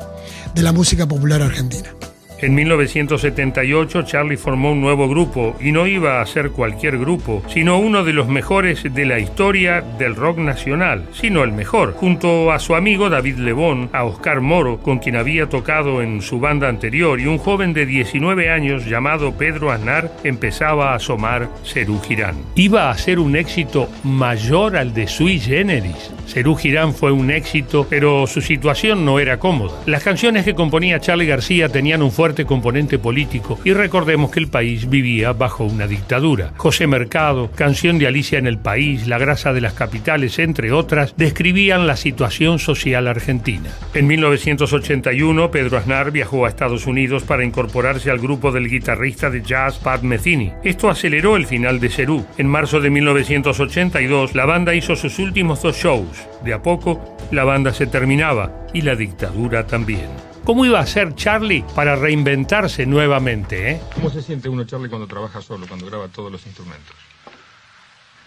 de 0.55 0.63
la 0.63 0.73
música 0.73 1.07
popular 1.07 1.41
argentina. 1.41 1.95
En 2.43 2.55
1978 2.55 4.03
Charlie 4.03 4.39
formó 4.39 4.73
un 4.73 4.81
nuevo 4.81 5.09
grupo 5.09 5.55
y 5.61 5.73
no 5.73 5.87
iba 5.87 6.23
a 6.23 6.27
ser 6.27 6.53
cualquier 6.53 6.97
grupo, 6.97 7.43
sino 7.49 7.79
uno 7.79 8.03
de 8.03 8.15
los 8.15 8.29
mejores 8.29 8.83
de 8.83 9.05
la 9.05 9.19
historia 9.19 9.83
del 9.99 10.17
rock 10.17 10.39
nacional, 10.39 11.07
sino 11.13 11.45
el 11.45 11.53
mejor, 11.53 11.93
junto 11.93 12.51
a 12.51 12.59
su 12.59 12.75
amigo 12.75 13.11
David 13.11 13.37
Lebón, 13.37 13.91
a 13.93 14.05
Oscar 14.05 14.41
Moro, 14.41 14.79
con 14.79 15.01
quien 15.01 15.17
había 15.17 15.51
tocado 15.51 16.01
en 16.01 16.23
su 16.23 16.41
banda 16.41 16.71
anterior, 16.71 17.21
y 17.21 17.27
un 17.27 17.37
joven 17.37 17.75
de 17.75 17.85
19 17.85 18.49
años 18.49 18.87
llamado 18.87 19.37
Pedro 19.37 19.71
Aznar 19.71 20.11
empezaba 20.25 20.93
a 20.93 20.95
asomar 20.95 21.51
Cerú 21.63 22.01
Girán. 22.01 22.37
Iba 22.55 22.91
a 22.91 22.97
ser 22.97 23.19
un 23.19 23.37
éxito 23.37 23.91
mayor 24.03 24.79
al 24.79 24.95
de 24.95 25.09
Sui 25.09 25.39
Generis. 25.39 26.11
Cerú 26.27 26.55
Girán 26.55 26.95
fue 26.95 27.13
un 27.13 27.31
éxito, 27.31 27.87
pero 27.91 28.27
su 28.27 28.41
situación 28.41 29.05
no 29.05 29.19
era 29.19 29.39
cómoda. 29.39 29.79
Las 29.85 30.05
canciones 30.05 30.45
que 30.45 30.55
componía 30.55 31.01
Charlie 31.01 31.27
García 31.27 31.69
tenían 31.69 32.03
un 32.03 32.13
fuerte 32.13 32.30
componente 32.45 32.99
político 32.99 33.59
y 33.65 33.73
recordemos 33.73 34.31
que 34.31 34.41
el 34.41 34.49
país 34.49 34.89
vivía 34.89 35.33
bajo 35.33 35.65
una 35.65 35.87
dictadura. 35.87 36.53
José 36.57 36.87
Mercado, 36.87 37.51
Canción 37.55 37.99
de 37.99 38.07
Alicia 38.07 38.39
en 38.39 38.47
el 38.47 38.59
País, 38.59 39.07
La 39.07 39.19
grasa 39.19 39.53
de 39.53 39.61
las 39.61 39.75
capitales, 39.75 40.39
entre 40.39 40.73
otras, 40.73 41.15
describían 41.17 41.87
la 41.87 41.97
situación 41.97 42.59
social 42.59 43.09
argentina. 43.09 43.71
En 43.95 44.07
1981, 44.07 45.51
Pedro 45.51 45.79
Aznar 45.79 46.11
viajó 46.11 46.47
a 46.47 46.49
Estados 46.49 46.87
Unidos 46.87 47.25
para 47.25 47.45
incorporarse 47.45 48.11
al 48.11 48.19
grupo 48.19 48.53
del 48.53 48.69
guitarrista 48.69 49.31
de 49.31 49.43
jazz 49.43 49.79
Pat 49.79 50.03
Metheny. 50.03 50.53
Esto 50.65 50.89
aceleró 50.91 51.37
el 51.37 51.47
final 51.47 51.81
de 51.81 51.89
Cerú. 51.89 52.25
En 52.39 52.47
marzo 52.47 52.81
de 52.81 52.91
1982, 52.91 54.35
la 54.35 54.47
banda 54.47 54.75
hizo 54.75 54.97
sus 54.97 55.19
últimos 55.19 55.63
dos 55.63 55.77
shows. 55.77 56.29
De 56.45 56.53
a 56.53 56.63
poco, 56.63 57.17
la 57.31 57.45
banda 57.45 57.73
se 57.73 57.87
terminaba 57.87 58.67
y 58.73 58.83
la 58.83 58.95
dictadura 58.95 59.67
también. 59.67 60.30
¿Cómo 60.45 60.65
iba 60.65 60.81
a 60.81 60.87
ser 60.87 61.15
Charlie 61.15 61.65
para 61.75 61.97
reinventarse 61.97 62.87
nuevamente? 62.87 63.73
Eh? 63.73 63.81
¿Cómo 63.95 64.11
se 64.11 64.23
siente 64.23 64.49
uno, 64.49 64.65
Charlie, 64.65 64.89
cuando 64.89 65.07
trabaja 65.07 65.43
solo, 65.43 65.67
cuando 65.69 65.87
graba 65.87 66.09
todos 66.09 66.33
los 66.33 66.45
instrumentos? 66.47 66.97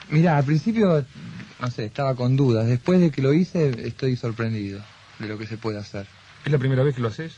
Mira, 0.10 0.38
al 0.38 0.44
principio, 0.44 1.04
no 1.60 1.72
sé, 1.72 1.86
estaba 1.86 2.16
con 2.16 2.36
dudas. 2.36 2.68
Después 2.68 3.00
de 3.02 3.12
que 3.12 3.22
lo 3.22 3.34
hice, 3.34 3.88
estoy 3.88 4.16
sorprendido 4.16 4.82
de 5.20 5.28
lo 5.28 5.38
que 5.38 5.48
se 5.48 5.58
puede 5.58 5.80
hacer. 5.80 6.06
¿Es 6.46 6.52
la 6.52 6.60
primera 6.60 6.84
vez 6.84 6.96
que 6.96 7.02
lo 7.02 7.08
haces? 7.08 7.34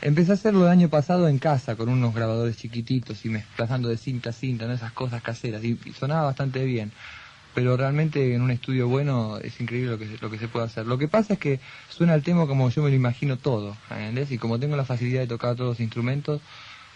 Empecé 0.00 0.32
a 0.32 0.34
hacerlo 0.34 0.64
el 0.64 0.70
año 0.70 0.88
pasado 0.88 1.28
en 1.28 1.38
casa, 1.38 1.76
con 1.76 1.88
unos 1.88 2.14
grabadores 2.14 2.56
chiquititos 2.56 3.24
y 3.24 3.28
desplazando 3.28 3.88
de 3.88 3.98
cinta 3.98 4.30
a 4.30 4.32
cinta, 4.32 4.64
en 4.64 4.72
esas 4.72 4.92
cosas 4.92 5.22
caseras, 5.22 5.62
y 5.62 5.76
sonaba 5.98 6.24
bastante 6.24 6.64
bien 6.64 6.92
pero 7.54 7.76
realmente 7.76 8.34
en 8.34 8.42
un 8.42 8.50
estudio 8.50 8.88
bueno 8.88 9.38
es 9.38 9.60
increíble 9.60 9.92
lo 9.92 9.98
que, 9.98 10.18
lo 10.20 10.30
que 10.30 10.38
se 10.38 10.48
puede 10.48 10.66
hacer. 10.66 10.86
Lo 10.86 10.98
que 10.98 11.08
pasa 11.08 11.34
es 11.34 11.38
que 11.38 11.60
suena 11.88 12.14
el 12.14 12.22
tema 12.22 12.46
como 12.46 12.68
yo 12.68 12.82
me 12.82 12.90
lo 12.90 12.96
imagino 12.96 13.36
todo, 13.36 13.76
¿entendés? 13.90 14.30
Y 14.32 14.38
como 14.38 14.58
tengo 14.58 14.76
la 14.76 14.84
facilidad 14.84 15.20
de 15.20 15.28
tocar 15.28 15.54
todos 15.54 15.70
los 15.70 15.80
instrumentos, 15.80 16.40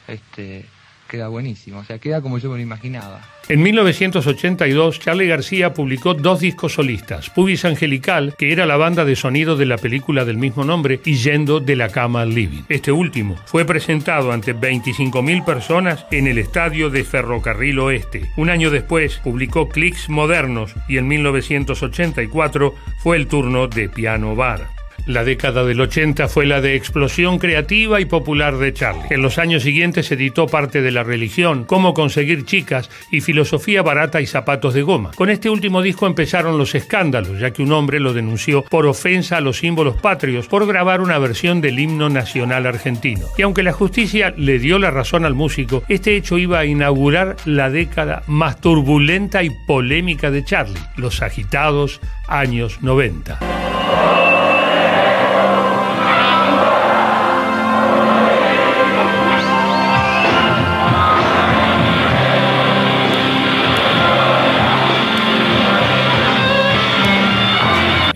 este, 0.09 0.67
queda 1.09 1.29
buenísimo, 1.29 1.81
o 1.81 1.85
sea, 1.85 1.99
queda 1.99 2.21
como 2.21 2.39
yo 2.39 2.51
me 2.51 2.57
lo 2.57 2.63
imaginaba. 2.63 3.21
En 3.49 3.63
1982, 3.63 5.01
Charlie 5.01 5.27
García 5.27 5.73
publicó 5.73 6.13
dos 6.13 6.41
discos 6.41 6.75
solistas, 6.75 7.31
Pubis 7.31 7.65
Angelical, 7.65 8.35
que 8.37 8.53
era 8.53 8.67
la 8.67 8.77
banda 8.77 9.07
de 9.07 9.17
sonido 9.17 9.57
de 9.57 9.65
la 9.65 9.79
película 9.79 10.27
del 10.27 10.37
mismo 10.37 10.65
nombre, 10.65 11.01
y 11.05 11.15
Yendo 11.15 11.59
de 11.59 11.75
la 11.75 11.89
cama 11.89 12.27
living. 12.27 12.65
Este 12.69 12.93
último 12.93 13.37
fue 13.47 13.65
presentado 13.65 14.33
ante 14.33 14.55
25.000 14.55 15.45
personas 15.45 16.05
en 16.11 16.27
el 16.27 16.37
estadio 16.37 16.91
de 16.91 17.05
Ferrocarril 17.05 17.79
Oeste. 17.79 18.31
Un 18.37 18.51
año 18.51 18.71
después, 18.71 19.17
publicó 19.25 19.69
Clicks 19.69 20.11
Modernos 20.11 20.75
y 20.87 20.99
en 20.99 21.09
1984 21.09 22.75
fue 22.99 23.17
el 23.17 23.29
turno 23.29 23.67
de 23.67 23.89
Piano 23.89 24.37
Bar. 24.37 24.78
La 25.09 25.25
década 25.25 25.65
del 25.65 25.81
80 25.81 26.29
fue 26.29 26.45
la 26.45 26.61
de 26.61 26.75
explosión 26.75 27.39
creativa 27.39 27.99
y 27.99 28.05
popular 28.05 28.59
de 28.59 28.75
Charlie. 28.75 29.07
En 29.09 29.23
los 29.23 29.39
años 29.39 29.63
siguientes 29.63 30.13
editó 30.13 30.47
parte 30.47 30.83
de 30.83 30.91
la 30.91 31.03
religión, 31.03 31.65
cómo 31.65 31.95
conseguir 31.95 32.45
chicas 32.45 32.91
y 33.11 33.23
filosofía 33.23 33.81
barata 33.81 34.21
y 34.21 34.27
zapatos 34.27 34.75
de 34.75 34.83
goma. 34.83 35.13
Con 35.15 35.31
este 35.31 35.49
último 35.49 35.81
disco 35.81 36.07
empezaron 36.07 36.59
los 36.59 36.75
escándalos, 36.75 37.41
ya 37.41 37.53
que 37.53 37.63
un 37.63 37.73
hombre 37.73 38.01
lo 38.01 38.13
denunció 38.13 38.65
por 38.65 38.85
ofensa 38.85 39.39
a 39.39 39.41
los 39.41 39.57
símbolos 39.57 39.97
patrios 39.97 40.47
por 40.47 40.67
grabar 40.67 41.01
una 41.01 41.17
versión 41.17 41.63
del 41.63 41.79
himno 41.79 42.11
nacional 42.11 42.67
argentino. 42.67 43.29
Y 43.39 43.41
aunque 43.41 43.63
la 43.63 43.73
justicia 43.73 44.35
le 44.37 44.59
dio 44.59 44.79
la 44.79 44.91
razón 44.91 45.25
al 45.25 45.33
músico, 45.33 45.85
este 45.89 46.17
hecho 46.17 46.37
iba 46.37 46.59
a 46.59 46.67
inaugurar 46.67 47.37
la 47.47 47.71
década 47.71 48.25
más 48.27 48.61
turbulenta 48.61 49.43
y 49.43 49.49
polémica 49.67 50.31
de 50.31 50.45
Charlie, 50.45 50.79
los 50.97 51.23
agitados 51.23 51.99
años 52.27 52.83
90. 52.83 53.39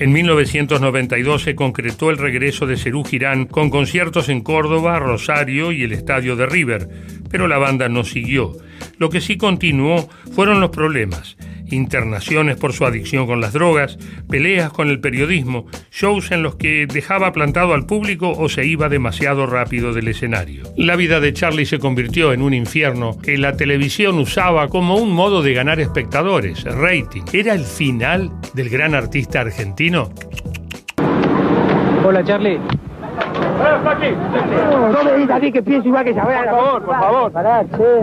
En 0.03 0.11
1992 0.11 1.42
se 1.42 1.55
concretó 1.55 2.11
el 2.11 2.18
regreso 2.18 2.66
de 2.66 2.76
Cerú 2.76 3.05
Girán 3.05 3.46
con 3.46 3.70
conciertos 3.70 4.28
en 4.30 4.40
Córdoba, 4.40 4.98
Rosario 4.98 5.70
y 5.70 5.84
el 5.84 5.92
estadio 5.92 6.34
de 6.34 6.44
River, 6.44 6.88
pero 7.30 7.46
la 7.46 7.59
banda 7.59 7.88
no 7.88 8.03
siguió. 8.03 8.57
Lo 8.98 9.11
que 9.11 9.20
sí 9.20 9.36
continuó 9.36 10.09
fueron 10.34 10.59
los 10.59 10.70
problemas 10.70 11.36
internaciones 11.73 12.57
por 12.57 12.73
su 12.73 12.85
adicción 12.85 13.27
con 13.27 13.41
las 13.41 13.53
drogas, 13.53 13.99
peleas 14.29 14.73
con 14.73 14.89
el 14.89 15.01
periodismo, 15.01 15.66
shows 15.91 16.31
en 16.31 16.43
los 16.43 16.57
que 16.57 16.87
dejaba 16.87 17.33
plantado 17.33 17.75
al 17.75 17.87
público 17.87 18.31
o 18.31 18.49
se 18.49 18.66
iba 18.66 18.89
demasiado 18.89 19.47
rápido 19.47 19.93
del 19.93 20.09
escenario. 20.09 20.64
La 20.77 20.97
vida 20.97 21.20
de 21.20 21.33
Charlie 21.33 21.66
se 21.66 21.79
convirtió 21.79 22.33
en 22.33 22.43
un 22.43 22.55
infierno 22.55 23.18
que 23.18 23.39
la 23.39 23.57
televisión 23.57 24.18
usaba 24.18 24.68
como 24.68 24.97
un 24.97 25.12
modo 25.12 25.43
de 25.43 25.55
ganar 25.55 25.81
espectadores, 25.81 26.64
rating. 26.64 27.23
¿Era 27.33 27.55
el 27.55 27.64
final 27.64 28.31
del 28.55 28.68
gran 28.68 28.95
artista 28.95 29.41
argentino? 29.41 30.11
Hola 32.05 32.25
Charlie. 32.25 32.59
No 34.93 35.05
me 35.05 35.16
digas 35.16 35.36
a 35.36 35.40
mí 35.40 35.53
que 35.53 35.62
pienso 35.62 35.88
igual 35.88 36.05
que. 36.05 36.14
Por 36.14 36.24
favor, 36.24 36.84
por 36.84 36.95
favor. 36.95 37.32
Pará, 37.32 37.64
che. 37.64 38.03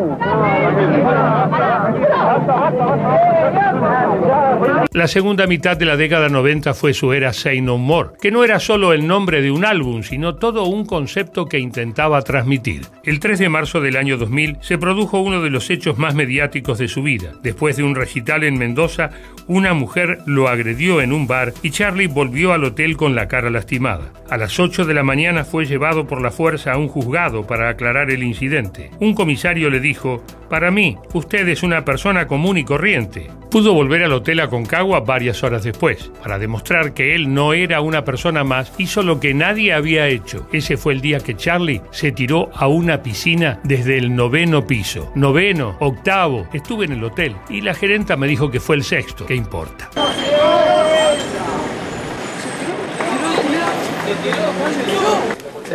La 4.91 5.07
segunda 5.07 5.47
mitad 5.47 5.77
de 5.77 5.85
la 5.85 5.95
década 5.95 6.29
90 6.29 6.73
fue 6.73 6.93
su 6.93 7.13
era 7.13 7.31
Say 7.31 7.61
No 7.61 7.77
More, 7.77 8.09
que 8.21 8.31
no 8.31 8.43
era 8.43 8.59
solo 8.59 8.91
el 8.91 9.07
nombre 9.07 9.41
de 9.41 9.51
un 9.51 9.63
álbum, 9.63 10.03
sino 10.03 10.35
todo 10.35 10.65
un 10.65 10.85
concepto 10.85 11.45
que 11.45 11.59
intentaba 11.59 12.21
transmitir. 12.23 12.81
El 13.03 13.19
3 13.19 13.39
de 13.39 13.49
marzo 13.49 13.81
del 13.81 13.95
año 13.95 14.17
2000 14.17 14.57
se 14.61 14.77
produjo 14.77 15.19
uno 15.19 15.41
de 15.41 15.49
los 15.49 15.69
hechos 15.69 15.97
más 15.97 16.15
mediáticos 16.15 16.79
de 16.79 16.87
su 16.87 17.03
vida. 17.03 17.33
Después 17.41 17.77
de 17.77 17.83
un 17.83 17.95
recital 17.95 18.43
en 18.43 18.57
Mendoza, 18.57 19.11
una 19.47 19.73
mujer 19.73 20.19
lo 20.25 20.47
agredió 20.47 21.01
en 21.01 21.13
un 21.13 21.27
bar 21.27 21.53
y 21.61 21.69
Charlie 21.69 22.07
volvió 22.07 22.51
al 22.53 22.63
hotel 22.63 22.97
con 22.97 23.15
la 23.15 23.27
cara 23.27 23.49
lastimada. 23.49 24.11
A 24.29 24.37
las 24.37 24.59
8 24.59 24.85
de 24.85 24.93
la 24.93 25.03
mañana 25.03 25.28
fue 25.45 25.65
llevado 25.65 26.07
por 26.07 26.21
la 26.21 26.32
fuerza 26.32 26.73
a 26.73 26.77
un 26.77 26.88
juzgado 26.88 27.45
para 27.45 27.69
aclarar 27.69 28.09
el 28.11 28.23
incidente. 28.23 28.91
Un 28.99 29.13
comisario 29.13 29.69
le 29.69 29.80
dijo, 29.80 30.23
para 30.49 30.71
mí, 30.71 30.97
usted 31.13 31.47
es 31.47 31.63
una 31.63 31.86
persona 31.86 32.27
común 32.27 32.57
y 32.57 32.63
corriente. 32.63 33.30
Pudo 33.51 33.73
volver 33.73 34.03
al 34.03 34.13
hotel 34.13 34.39
Aconcagua 34.39 35.01
varias 35.01 35.43
horas 35.43 35.63
después. 35.63 36.11
Para 36.21 36.39
demostrar 36.39 36.93
que 36.93 37.15
él 37.15 37.34
no 37.34 37.53
era 37.53 37.82
una 37.82 38.03
persona 38.03 38.43
más, 38.43 38.73
hizo 38.77 39.03
lo 39.03 39.19
que 39.19 39.34
nadie 39.34 39.73
había 39.73 40.07
hecho. 40.07 40.47
Ese 40.51 40.75
fue 40.75 40.93
el 40.93 41.01
día 41.01 41.19
que 41.19 41.36
Charlie 41.36 41.82
se 41.91 42.11
tiró 42.11 42.49
a 42.55 42.67
una 42.67 43.03
piscina 43.03 43.59
desde 43.63 43.97
el 43.97 44.15
noveno 44.15 44.65
piso. 44.65 45.11
Noveno, 45.15 45.77
octavo, 45.80 46.47
estuve 46.53 46.86
en 46.86 46.93
el 46.93 47.03
hotel 47.03 47.36
y 47.49 47.61
la 47.61 47.73
gerenta 47.73 48.17
me 48.17 48.27
dijo 48.27 48.49
que 48.49 48.59
fue 48.59 48.75
el 48.75 48.84
sexto. 48.84 49.25
¿Qué 49.25 49.36
importa? 49.36 49.89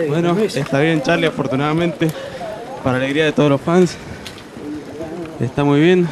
Bueno, 0.09 0.37
está 0.39 0.81
bien 0.81 1.03
Charlie, 1.03 1.27
afortunadamente, 1.27 2.09
para 2.83 2.97
alegría 2.97 3.25
de 3.25 3.33
todos 3.33 3.51
los 3.51 3.61
fans. 3.61 3.97
Está 5.41 5.65
muy 5.65 5.81
bien. 5.81 6.09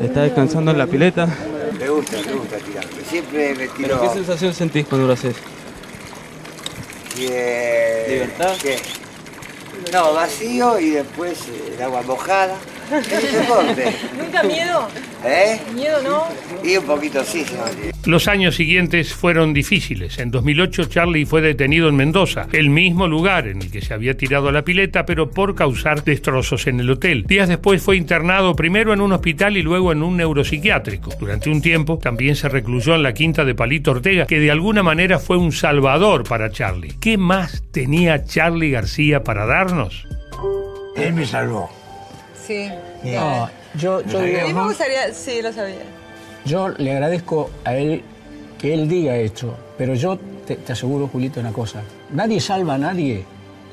Está 0.00 0.22
descansando 0.22 0.70
en 0.70 0.78
la 0.78 0.86
pileta. 0.86 1.28
Me 1.78 1.88
gusta, 1.88 2.16
me 2.26 2.32
gusta 2.32 2.56
tirar. 2.58 2.84
Siempre 3.08 3.54
me 3.54 3.68
tiro. 3.68 3.88
¿Pero 3.88 4.00
qué 4.02 4.08
sensación 4.08 4.54
sentís 4.54 4.86
cuando 4.86 5.06
lo 5.06 5.12
haces? 5.12 5.36
que 7.14 8.04
¿Abierta? 8.06 8.54
¿Qué? 8.60 8.76
No, 9.92 10.12
vacío 10.14 10.78
y 10.80 10.90
después 10.90 11.38
eh, 11.48 11.74
el 11.76 11.82
agua 11.82 12.02
mojada. 12.02 12.56
¿Nunca 14.18 14.42
miedo? 14.42 14.88
¿Eh? 15.24 15.58
¿Miedo 15.74 16.02
no? 16.02 16.24
Y 16.62 16.76
un 16.76 16.84
poquito 16.84 17.24
sí, 17.24 17.44
sí. 17.44 17.54
Los 18.04 18.28
años 18.28 18.56
siguientes 18.56 19.14
fueron 19.14 19.54
difíciles. 19.54 20.18
En 20.18 20.30
2008 20.30 20.84
Charlie 20.84 21.24
fue 21.24 21.40
detenido 21.40 21.88
en 21.88 21.96
Mendoza, 21.96 22.46
el 22.52 22.68
mismo 22.68 23.08
lugar 23.08 23.48
en 23.48 23.62
el 23.62 23.70
que 23.70 23.80
se 23.80 23.94
había 23.94 24.16
tirado 24.16 24.48
a 24.48 24.52
la 24.52 24.62
pileta, 24.62 25.06
pero 25.06 25.30
por 25.30 25.54
causar 25.54 26.04
destrozos 26.04 26.66
en 26.66 26.80
el 26.80 26.90
hotel. 26.90 27.24
Días 27.26 27.48
después 27.48 27.82
fue 27.82 27.96
internado 27.96 28.54
primero 28.54 28.92
en 28.92 29.00
un 29.00 29.12
hospital 29.12 29.56
y 29.56 29.62
luego 29.62 29.92
en 29.92 30.02
un 30.02 30.18
neuropsiquiátrico. 30.18 31.10
Durante 31.18 31.48
un 31.48 31.62
tiempo 31.62 31.98
también 31.98 32.36
se 32.36 32.48
recluyó 32.48 32.94
en 32.94 33.02
la 33.02 33.14
quinta 33.14 33.44
de 33.44 33.54
Palito 33.54 33.92
Ortega, 33.92 34.26
que 34.26 34.40
de 34.40 34.50
alguna 34.50 34.82
manera 34.82 35.18
fue 35.18 35.38
un 35.38 35.52
salvador 35.52 36.24
para 36.24 36.50
Charlie. 36.50 36.94
¿Qué 37.00 37.16
más 37.16 37.62
tenía 37.72 38.24
Charlie 38.24 38.70
García 38.70 39.24
para 39.24 39.46
darnos? 39.46 40.06
Él 40.96 41.14
me 41.14 41.24
salvó. 41.26 41.83
Sí. 42.46 42.68
No, 43.04 43.48
yo, 43.74 44.02
yo, 44.02 44.18
A 44.18 44.22
mí 44.22 44.52
me 44.52 44.64
gustaría, 44.64 45.12
sí, 45.12 45.40
lo 45.42 45.52
sabía. 45.52 45.76
yo 46.44 46.68
le 46.68 46.92
agradezco 46.92 47.50
a 47.64 47.74
él 47.76 48.02
que 48.58 48.74
él 48.74 48.88
diga 48.88 49.16
esto, 49.16 49.56
pero 49.78 49.94
yo 49.94 50.18
te, 50.46 50.56
te 50.56 50.72
aseguro, 50.72 51.08
Julito, 51.08 51.40
una 51.40 51.52
cosa. 51.52 51.82
Nadie 52.10 52.40
salva 52.40 52.74
a 52.74 52.78
nadie 52.78 53.24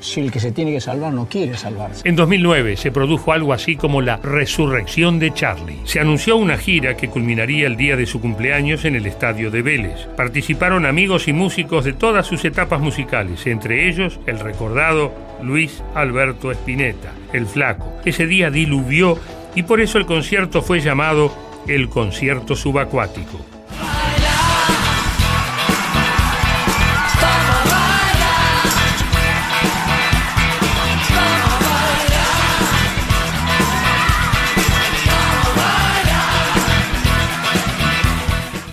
si 0.02 0.20
el 0.20 0.30
que 0.30 0.40
se 0.40 0.52
tiene 0.52 0.72
que 0.72 0.80
salvar 0.80 1.12
no 1.12 1.26
quiere 1.26 1.56
salvarse. 1.56 2.06
En 2.06 2.16
2009 2.16 2.76
se 2.76 2.90
produjo 2.90 3.32
algo 3.32 3.52
así 3.52 3.76
como 3.76 4.02
la 4.02 4.18
resurrección 4.18 5.18
de 5.18 5.32
Charlie. 5.32 5.80
Se 5.84 6.00
anunció 6.00 6.36
una 6.36 6.58
gira 6.58 6.96
que 6.96 7.08
culminaría 7.08 7.66
el 7.66 7.76
día 7.76 7.96
de 7.96 8.06
su 8.06 8.20
cumpleaños 8.20 8.84
en 8.84 8.96
el 8.96 9.06
estadio 9.06 9.50
de 9.50 9.62
Vélez. 9.62 10.08
Participaron 10.16 10.86
amigos 10.86 11.28
y 11.28 11.32
músicos 11.32 11.84
de 11.84 11.92
todas 11.92 12.26
sus 12.26 12.44
etapas 12.44 12.80
musicales, 12.80 13.46
entre 13.46 13.88
ellos 13.88 14.20
el 14.26 14.40
recordado 14.40 15.12
Luis 15.42 15.82
Alberto 15.94 16.50
Spinetta, 16.50 17.12
el 17.32 17.46
flaco. 17.46 17.92
Ese 18.04 18.26
día 18.26 18.50
diluvió 18.50 19.18
y 19.54 19.62
por 19.62 19.80
eso 19.80 19.98
el 19.98 20.06
concierto 20.06 20.62
fue 20.62 20.80
llamado 20.80 21.32
el 21.66 21.88
concierto 21.88 22.56
subacuático. 22.56 23.38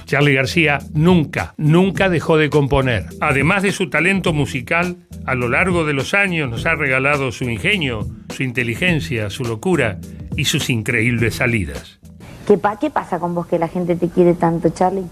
Charlie 0.10 0.34
García 0.34 0.80
nunca, 0.96 1.54
nunca 1.58 2.10
dejó 2.10 2.38
de 2.38 2.50
componer. 2.50 3.06
Además 3.22 3.62
de 3.62 3.72
su 3.72 3.92
talento 3.92 4.34
musical, 4.34 4.96
a 5.28 5.36
lo 5.36 5.50
largo 5.50 5.86
de 5.86 5.94
los 5.94 6.16
años 6.16 6.50
nos 6.50 6.66
ha 6.66 6.74
regalado 6.74 7.32
su 7.32 7.44
ingenio, 7.44 8.08
su 8.36 8.42
inteligencia, 8.42 9.30
su 9.30 9.44
locura 9.44 10.00
y 10.36 10.46
sus 10.46 10.72
increíbles 10.72 11.36
salidas. 11.36 12.00
¿Qué, 12.48 12.58
pa- 12.58 12.80
¿Qué 12.80 12.90
pasa 12.90 13.20
con 13.20 13.36
vos 13.36 13.46
que 13.46 13.60
la 13.60 13.68
gente 13.68 13.96
te 13.96 14.10
quiere 14.10 14.34
tanto, 14.34 14.70
Charlie? 14.70 15.06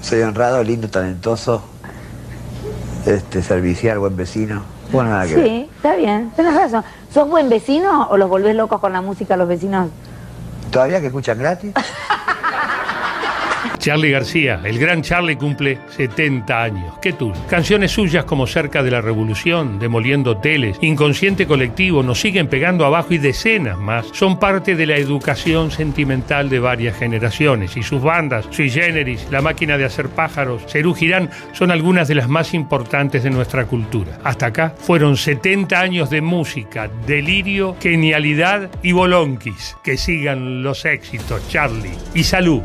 Soy 0.00 0.22
honrado, 0.22 0.64
lindo, 0.64 0.88
talentoso, 0.88 1.62
este, 3.04 3.42
servicial, 3.42 3.98
buen 3.98 4.16
vecino. 4.16 4.62
Bueno, 4.90 5.10
nada 5.10 5.26
que 5.26 5.34
ver. 5.36 5.44
Sí, 5.46 5.68
está 5.76 5.94
bien, 5.94 6.30
tenés 6.34 6.54
razón. 6.54 6.82
¿Sos 7.12 7.28
buen 7.28 7.50
vecino 7.50 8.08
o 8.08 8.16
los 8.16 8.30
volvés 8.30 8.56
locos 8.56 8.80
con 8.80 8.94
la 8.94 9.02
música 9.02 9.36
los 9.36 9.46
vecinos? 9.46 9.90
¿Todavía 10.70 11.02
que 11.02 11.08
escuchan 11.08 11.38
gratis? 11.38 11.72
Charlie 13.78 14.10
García, 14.10 14.60
el 14.64 14.78
gran 14.78 15.02
Charlie 15.02 15.36
cumple 15.36 15.78
70 15.96 16.62
años. 16.62 16.94
¿Qué 17.00 17.12
tú? 17.12 17.32
Canciones 17.48 17.92
suyas 17.92 18.24
como 18.24 18.46
Cerca 18.46 18.82
de 18.82 18.90
la 18.90 19.00
Revolución, 19.00 19.78
Demoliendo 19.78 20.32
Hoteles, 20.32 20.78
Inconsciente 20.82 21.46
Colectivo 21.46 22.02
nos 22.02 22.20
siguen 22.20 22.48
pegando 22.48 22.84
abajo 22.84 23.14
y 23.14 23.18
decenas 23.18 23.78
más 23.78 24.06
son 24.12 24.38
parte 24.38 24.74
de 24.74 24.86
la 24.86 24.96
educación 24.96 25.70
sentimental 25.70 26.48
de 26.48 26.58
varias 26.58 26.96
generaciones 26.96 27.76
y 27.76 27.82
sus 27.82 28.02
bandas, 28.02 28.46
Sui 28.50 28.70
Generis, 28.70 29.26
La 29.30 29.40
Máquina 29.40 29.78
de 29.78 29.84
Hacer 29.84 30.08
Pájaros, 30.08 30.62
Cerú 30.66 30.94
Girán 30.94 31.30
son 31.52 31.70
algunas 31.70 32.08
de 32.08 32.14
las 32.14 32.28
más 32.28 32.54
importantes 32.54 33.22
de 33.22 33.30
nuestra 33.30 33.66
cultura. 33.66 34.18
Hasta 34.24 34.46
acá 34.46 34.74
fueron 34.76 35.16
70 35.16 35.80
años 35.80 36.10
de 36.10 36.20
música, 36.20 36.90
delirio, 37.06 37.76
genialidad 37.80 38.70
y 38.82 38.92
bolonquis. 38.92 39.76
Que 39.82 39.96
sigan 39.96 40.62
los 40.62 40.84
éxitos, 40.84 41.48
Charlie. 41.48 41.96
Y 42.14 42.24
salud. 42.24 42.62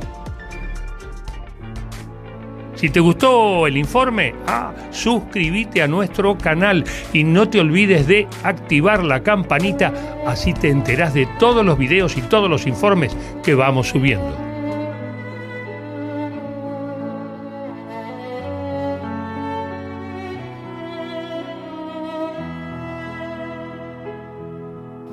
Si 2.83 2.89
te 2.89 2.99
gustó 2.99 3.65
el 3.65 3.77
informe, 3.77 4.35
ah, 4.45 4.73
suscríbete 4.91 5.81
a 5.81 5.87
nuestro 5.87 6.37
canal 6.37 6.83
y 7.13 7.23
no 7.23 7.47
te 7.47 7.61
olvides 7.61 8.07
de 8.07 8.27
activar 8.43 9.05
la 9.05 9.23
campanita, 9.23 9.93
así 10.27 10.51
te 10.51 10.67
enterás 10.67 11.13
de 11.13 11.25
todos 11.39 11.65
los 11.65 11.77
videos 11.77 12.17
y 12.17 12.21
todos 12.23 12.49
los 12.49 12.67
informes 12.67 13.15
que 13.41 13.55
vamos 13.55 13.87
subiendo. 13.87 14.35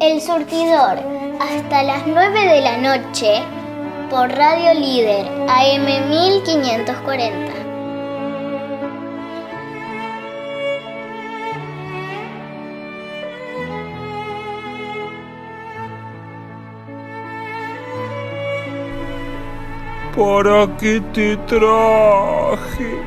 El 0.01 0.21
surtidor, 0.21 0.99
hasta 1.39 1.85
las 1.85 2.05
9 2.05 2.49
de 2.49 2.61
la 2.63 2.79
noche, 2.79 3.60
por 4.11 4.29
Radio 4.29 4.75
Líder, 4.75 5.25
AM 5.49 5.87
1540. 6.11 7.53
¿Para 20.17 20.77
qué 20.77 21.01
te 21.15 21.37
traje? 21.47 22.99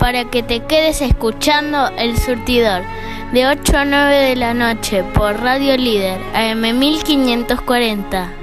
Para 0.00 0.24
que 0.24 0.42
te 0.42 0.64
quedes 0.64 1.00
escuchando 1.02 1.88
El 1.96 2.18
surtidor, 2.18 2.82
de 3.32 3.46
8 3.46 3.78
a 3.78 3.84
9 3.84 4.16
de 4.16 4.36
la 4.36 4.54
noche, 4.54 5.04
por 5.14 5.40
Radio 5.40 5.76
Líder, 5.76 6.18
AM 6.34 6.76
1540. 6.76 8.41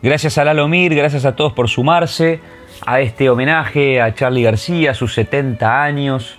Gracias 0.00 0.38
a 0.38 0.44
Lalo 0.44 0.68
Mir, 0.68 0.94
gracias 0.94 1.24
a 1.24 1.34
todos 1.34 1.52
por 1.54 1.68
sumarse 1.68 2.40
a 2.86 3.00
este 3.00 3.28
homenaje 3.30 4.00
a 4.00 4.14
Charlie 4.14 4.44
García, 4.44 4.94
sus 4.94 5.12
70 5.14 5.82
años. 5.82 6.38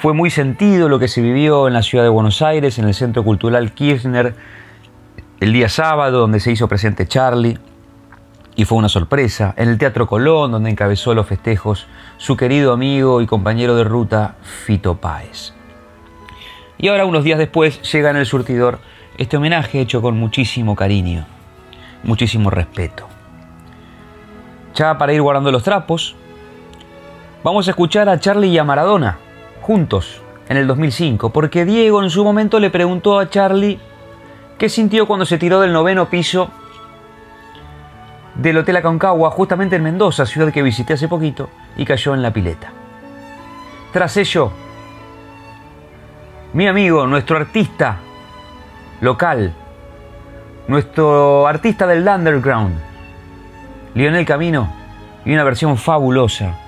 Fue 0.00 0.12
muy 0.12 0.30
sentido 0.30 0.88
lo 0.88 1.00
que 1.00 1.08
se 1.08 1.20
vivió 1.20 1.66
en 1.66 1.74
la 1.74 1.82
ciudad 1.82 2.04
de 2.04 2.10
Buenos 2.10 2.42
Aires, 2.42 2.78
en 2.78 2.86
el 2.86 2.94
Centro 2.94 3.24
Cultural 3.24 3.72
Kirchner, 3.72 4.36
el 5.40 5.52
día 5.52 5.68
sábado, 5.68 6.20
donde 6.20 6.38
se 6.38 6.52
hizo 6.52 6.68
presente 6.68 7.08
Charlie, 7.08 7.58
y 8.54 8.66
fue 8.66 8.78
una 8.78 8.88
sorpresa. 8.88 9.52
En 9.56 9.68
el 9.68 9.78
Teatro 9.78 10.06
Colón, 10.06 10.52
donde 10.52 10.70
encabezó 10.70 11.12
los 11.12 11.26
festejos 11.26 11.88
su 12.18 12.36
querido 12.36 12.72
amigo 12.72 13.20
y 13.20 13.26
compañero 13.26 13.74
de 13.74 13.82
ruta, 13.82 14.36
Fito 14.42 14.98
Páez. 14.98 15.54
Y 16.78 16.86
ahora, 16.86 17.04
unos 17.04 17.24
días 17.24 17.40
después, 17.40 17.82
llega 17.90 18.10
en 18.10 18.16
el 18.16 18.26
surtidor 18.26 18.78
este 19.18 19.38
homenaje 19.38 19.80
hecho 19.80 20.00
con 20.02 20.16
muchísimo 20.16 20.76
cariño, 20.76 21.26
muchísimo 22.02 22.50
respeto. 22.50 23.06
Ya 24.74 24.96
para 24.98 25.12
ir 25.12 25.22
guardando 25.22 25.52
los 25.52 25.62
trapos, 25.62 26.16
vamos 27.44 27.66
a 27.68 27.70
escuchar 27.70 28.08
a 28.08 28.18
Charlie 28.18 28.48
y 28.48 28.58
a 28.58 28.64
Maradona, 28.64 29.18
juntos, 29.60 30.22
en 30.48 30.56
el 30.56 30.66
2005, 30.66 31.30
porque 31.30 31.64
Diego 31.64 32.02
en 32.02 32.10
su 32.10 32.24
momento 32.24 32.58
le 32.58 32.70
preguntó 32.70 33.18
a 33.18 33.28
Charlie 33.28 33.78
qué 34.58 34.68
sintió 34.68 35.06
cuando 35.06 35.24
se 35.24 35.38
tiró 35.38 35.60
del 35.60 35.72
noveno 35.72 36.08
piso 36.08 36.50
del 38.34 38.58
Hotel 38.58 38.76
Aconcagua, 38.76 39.30
justamente 39.30 39.76
en 39.76 39.82
Mendoza, 39.82 40.26
ciudad 40.26 40.52
que 40.52 40.62
visité 40.62 40.94
hace 40.94 41.08
poquito, 41.08 41.50
y 41.76 41.84
cayó 41.84 42.14
en 42.14 42.22
la 42.22 42.32
pileta. 42.32 42.72
Tras 43.92 44.16
ello, 44.16 44.50
mi 46.54 46.66
amigo, 46.66 47.06
nuestro 47.06 47.36
artista 47.36 47.98
local, 49.00 49.54
nuestro 50.68 51.46
artista 51.46 51.86
del 51.86 52.06
underground, 52.06 52.74
Lionel 53.94 54.24
Camino, 54.24 54.72
y 55.24 55.34
una 55.34 55.44
versión 55.44 55.76
fabulosa 55.76 56.58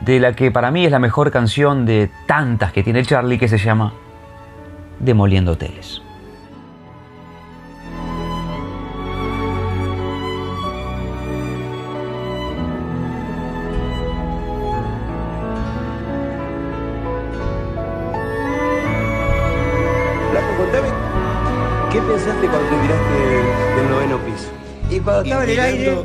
de 0.00 0.20
la 0.20 0.34
que 0.34 0.50
para 0.50 0.70
mí 0.70 0.84
es 0.84 0.90
la 0.90 0.98
mejor 0.98 1.30
canción 1.30 1.86
de 1.86 2.10
tantas 2.26 2.72
que 2.72 2.82
tiene 2.82 3.04
Charlie, 3.04 3.38
que 3.38 3.48
se 3.48 3.58
llama 3.58 3.92
Demoliendo 4.98 5.52
Hoteles. 5.52 6.03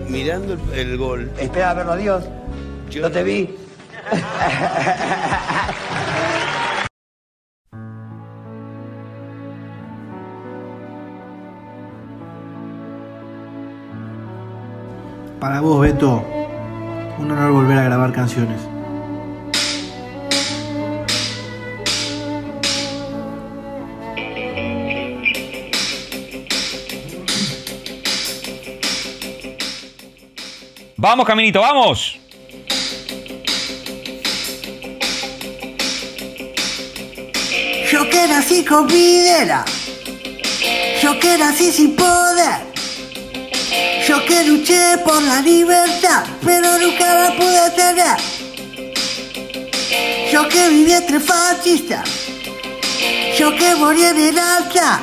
Mirando, 0.08 0.54
el, 0.54 0.60
el 0.74 0.98
gol. 0.98 1.32
Espera 1.40 1.72
a 1.72 1.74
verlo 1.74 1.94
a 1.94 1.98
Dios. 1.98 2.24
No 3.02 3.12
te 3.12 3.24
vi. 3.24 3.56
Para 15.40 15.62
vos, 15.62 15.82
Beto, 15.82 16.22
un 17.18 17.32
honor 17.32 17.52
volver 17.52 17.78
a 17.78 17.84
grabar 17.84 18.12
canciones. 18.12 18.69
Vamos, 31.02 31.26
Caminito, 31.26 31.62
vamos. 31.62 32.20
Yo 37.90 38.10
que 38.10 38.28
nací 38.28 38.66
con 38.66 38.86
videra, 38.86 39.64
yo 41.02 41.18
que 41.18 41.38
nací 41.38 41.72
sin 41.72 41.96
poder, 41.96 42.60
yo 44.06 44.26
que 44.26 44.44
luché 44.44 44.98
por 45.06 45.22
la 45.24 45.40
libertad, 45.40 46.26
pero 46.44 46.78
nunca 46.78 47.16
la 47.16 47.34
pude 47.34 47.72
tener. 47.78 48.18
Yo 50.34 50.50
que 50.50 50.68
viví 50.68 50.92
entre 50.92 51.22
fascistas, 51.22 52.10
yo 53.38 53.56
que 53.56 53.74
morí 53.76 54.04
en 54.04 54.18
el 54.18 54.38
alta, 54.38 55.00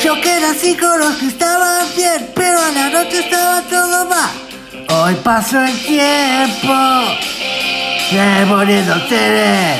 yo 0.00 0.14
que 0.20 0.38
nací 0.38 0.76
con 0.76 0.96
los 1.00 1.16
que 1.16 1.26
estaban 1.26 1.88
bien, 1.96 2.30
pero 2.36 2.62
a 2.62 2.70
la 2.70 2.88
noche 2.90 3.18
estaba 3.18 3.60
todo 3.62 4.06
mal. 4.06 4.43
Hoy 4.88 5.14
pasó 5.22 5.60
el 5.60 5.78
tiempo, 5.82 6.74
se 8.10 8.44
muriendo 8.46 8.96
ustedes. 8.96 9.78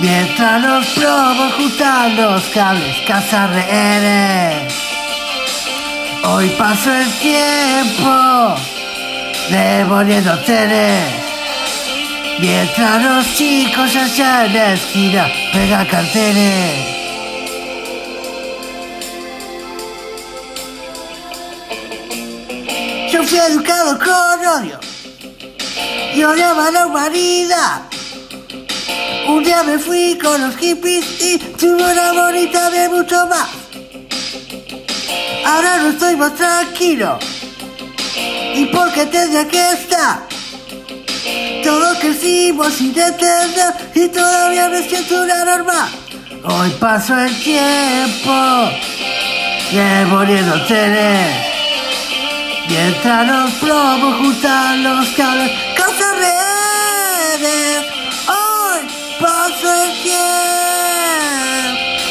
Mientras 0.00 0.62
los 0.62 0.86
probos 0.88 1.54
juntan 1.54 2.16
los 2.16 2.42
cables, 2.54 2.96
cazar. 3.06 3.50
Hoy 6.24 6.48
pasó 6.58 6.94
el 6.94 7.10
tiempo, 7.18 8.54
devolviendo 9.50 10.38
teles. 10.40 11.04
Mientras 12.38 13.02
los 13.02 13.34
chicos 13.34 13.94
allá 13.96 14.46
en 14.46 14.54
la 14.54 14.72
esquina 14.72 15.28
pegan 15.52 15.86
carteles. 15.86 16.99
Educado 23.46 23.98
con 23.98 24.46
odio 24.46 24.78
y 26.14 26.22
odiaba 26.22 26.70
la 26.70 26.86
humanidad. 26.86 27.82
Un 29.28 29.44
día 29.44 29.62
me 29.62 29.78
fui 29.78 30.18
con 30.18 30.40
los 30.40 30.56
hippies 30.56 31.04
y 31.20 31.38
tuve 31.38 31.92
una 31.92 32.12
bonita 32.12 32.70
de 32.70 32.88
mucho 32.88 33.26
más. 33.26 33.48
Ahora 35.44 35.78
no 35.78 35.90
estoy 35.90 36.16
más 36.16 36.34
tranquilo. 36.34 37.18
¿Y 38.54 38.66
por 38.66 38.92
qué 38.92 39.06
tendría 39.06 39.46
que 39.46 39.72
estar? 39.72 40.26
Todos 41.62 41.98
crecimos 41.98 42.74
sin 42.74 42.88
entender 42.88 43.72
y 43.94 44.08
todavía 44.08 44.68
me 44.68 44.82
siento 44.82 45.22
una 45.22 45.44
normal. 45.44 45.88
Hoy 46.42 46.70
pasó 46.80 47.18
el 47.18 47.42
tiempo, 47.42 48.70
demoliendo 49.72 50.66
teles. 50.66 51.49
Mientras 52.70 53.26
los 53.26 53.50
plomos 53.54 54.14
juntan 54.18 54.84
los 54.84 55.08
cables, 55.16 55.50
cosas 55.76 56.16
reales. 56.16 57.84
Hoy 58.28 58.86
pasó 59.20 59.74
el 59.82 60.02
tiempo, 60.04 61.40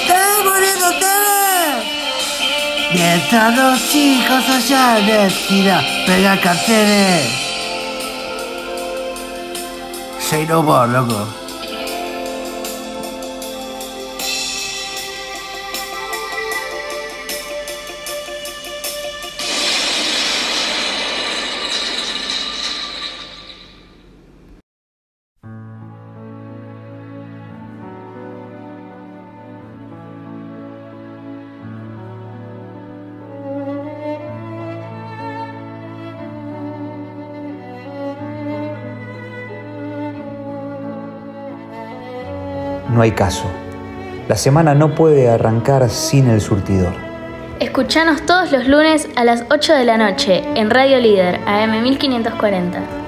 demoliendo 0.10 0.89
teles. 0.99 1.86
Mientras 2.93 3.55
los 3.55 3.89
chicos 3.89 4.49
allá 4.49 4.99
en 4.99 5.07
la 5.07 5.28
esquina 5.28 5.82
pegan 6.05 6.38
carteles. 6.39 7.30
Say 10.20 10.45
no 10.45 10.62
more, 10.62 10.91
loco. 10.91 11.39
No 42.92 43.02
hay 43.02 43.12
caso. 43.12 43.46
La 44.28 44.36
semana 44.36 44.76
no 44.76 44.96
puede 44.96 45.30
arrancar 45.30 45.90
sin 45.90 46.30
el 46.30 46.42
surtidor. 46.42 46.94
Escuchanos 47.60 48.26
todos 48.26 48.52
los 48.52 48.68
lunes 48.68 49.10
a 49.16 49.24
las 49.24 49.44
8 49.50 49.74
de 49.74 49.86
la 49.86 49.98
noche 49.98 50.44
en 50.56 50.70
Radio 50.70 51.00
Líder, 51.00 51.40
AM 51.46 51.84
1540. 51.84 52.99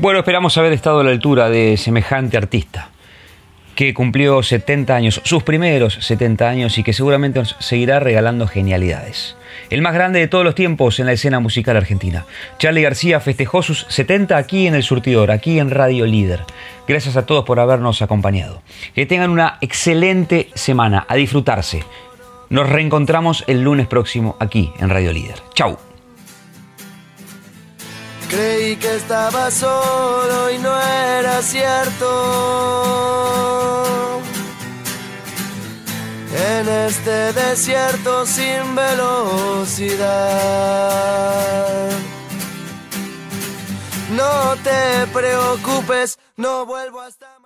Bueno, 0.00 0.20
esperamos 0.20 0.56
haber 0.56 0.72
estado 0.72 1.00
a 1.00 1.04
la 1.04 1.10
altura 1.10 1.50
de 1.50 1.76
semejante 1.76 2.38
artista, 2.38 2.88
que 3.74 3.92
cumplió 3.92 4.42
70 4.42 4.96
años, 4.96 5.20
sus 5.24 5.42
primeros 5.42 5.98
70 6.00 6.48
años, 6.48 6.78
y 6.78 6.82
que 6.82 6.94
seguramente 6.94 7.38
nos 7.38 7.54
seguirá 7.58 8.00
regalando 8.00 8.46
genialidades. 8.46 9.36
El 9.68 9.82
más 9.82 9.92
grande 9.92 10.18
de 10.18 10.26
todos 10.26 10.42
los 10.42 10.54
tiempos 10.54 11.00
en 11.00 11.04
la 11.04 11.12
escena 11.12 11.38
musical 11.38 11.76
argentina. 11.76 12.24
Charlie 12.58 12.80
García 12.80 13.20
festejó 13.20 13.62
sus 13.62 13.84
70 13.90 14.38
aquí 14.38 14.66
en 14.66 14.74
El 14.74 14.84
Surtidor, 14.84 15.30
aquí 15.30 15.58
en 15.58 15.70
Radio 15.70 16.06
Líder. 16.06 16.44
Gracias 16.88 17.18
a 17.18 17.26
todos 17.26 17.44
por 17.44 17.60
habernos 17.60 18.00
acompañado. 18.00 18.62
Que 18.94 19.04
tengan 19.04 19.28
una 19.28 19.58
excelente 19.60 20.48
semana, 20.54 21.04
a 21.10 21.14
disfrutarse. 21.14 21.84
Nos 22.48 22.70
reencontramos 22.70 23.44
el 23.48 23.60
lunes 23.60 23.86
próximo 23.86 24.34
aquí 24.40 24.72
en 24.78 24.88
Radio 24.88 25.12
Líder. 25.12 25.36
Chau. 25.52 25.89
Creí 28.30 28.76
que 28.76 28.94
estaba 28.94 29.50
solo 29.50 30.50
y 30.52 30.58
no 30.58 30.80
era 30.80 31.42
cierto. 31.42 32.06
En 36.32 36.68
este 36.68 37.32
desierto 37.32 38.24
sin 38.24 38.76
velocidad. 38.76 39.90
No 44.12 44.56
te 44.62 45.08
preocupes, 45.12 46.18
no 46.36 46.64
vuelvo 46.66 47.00
a 47.00 47.08
estar. 47.08 47.39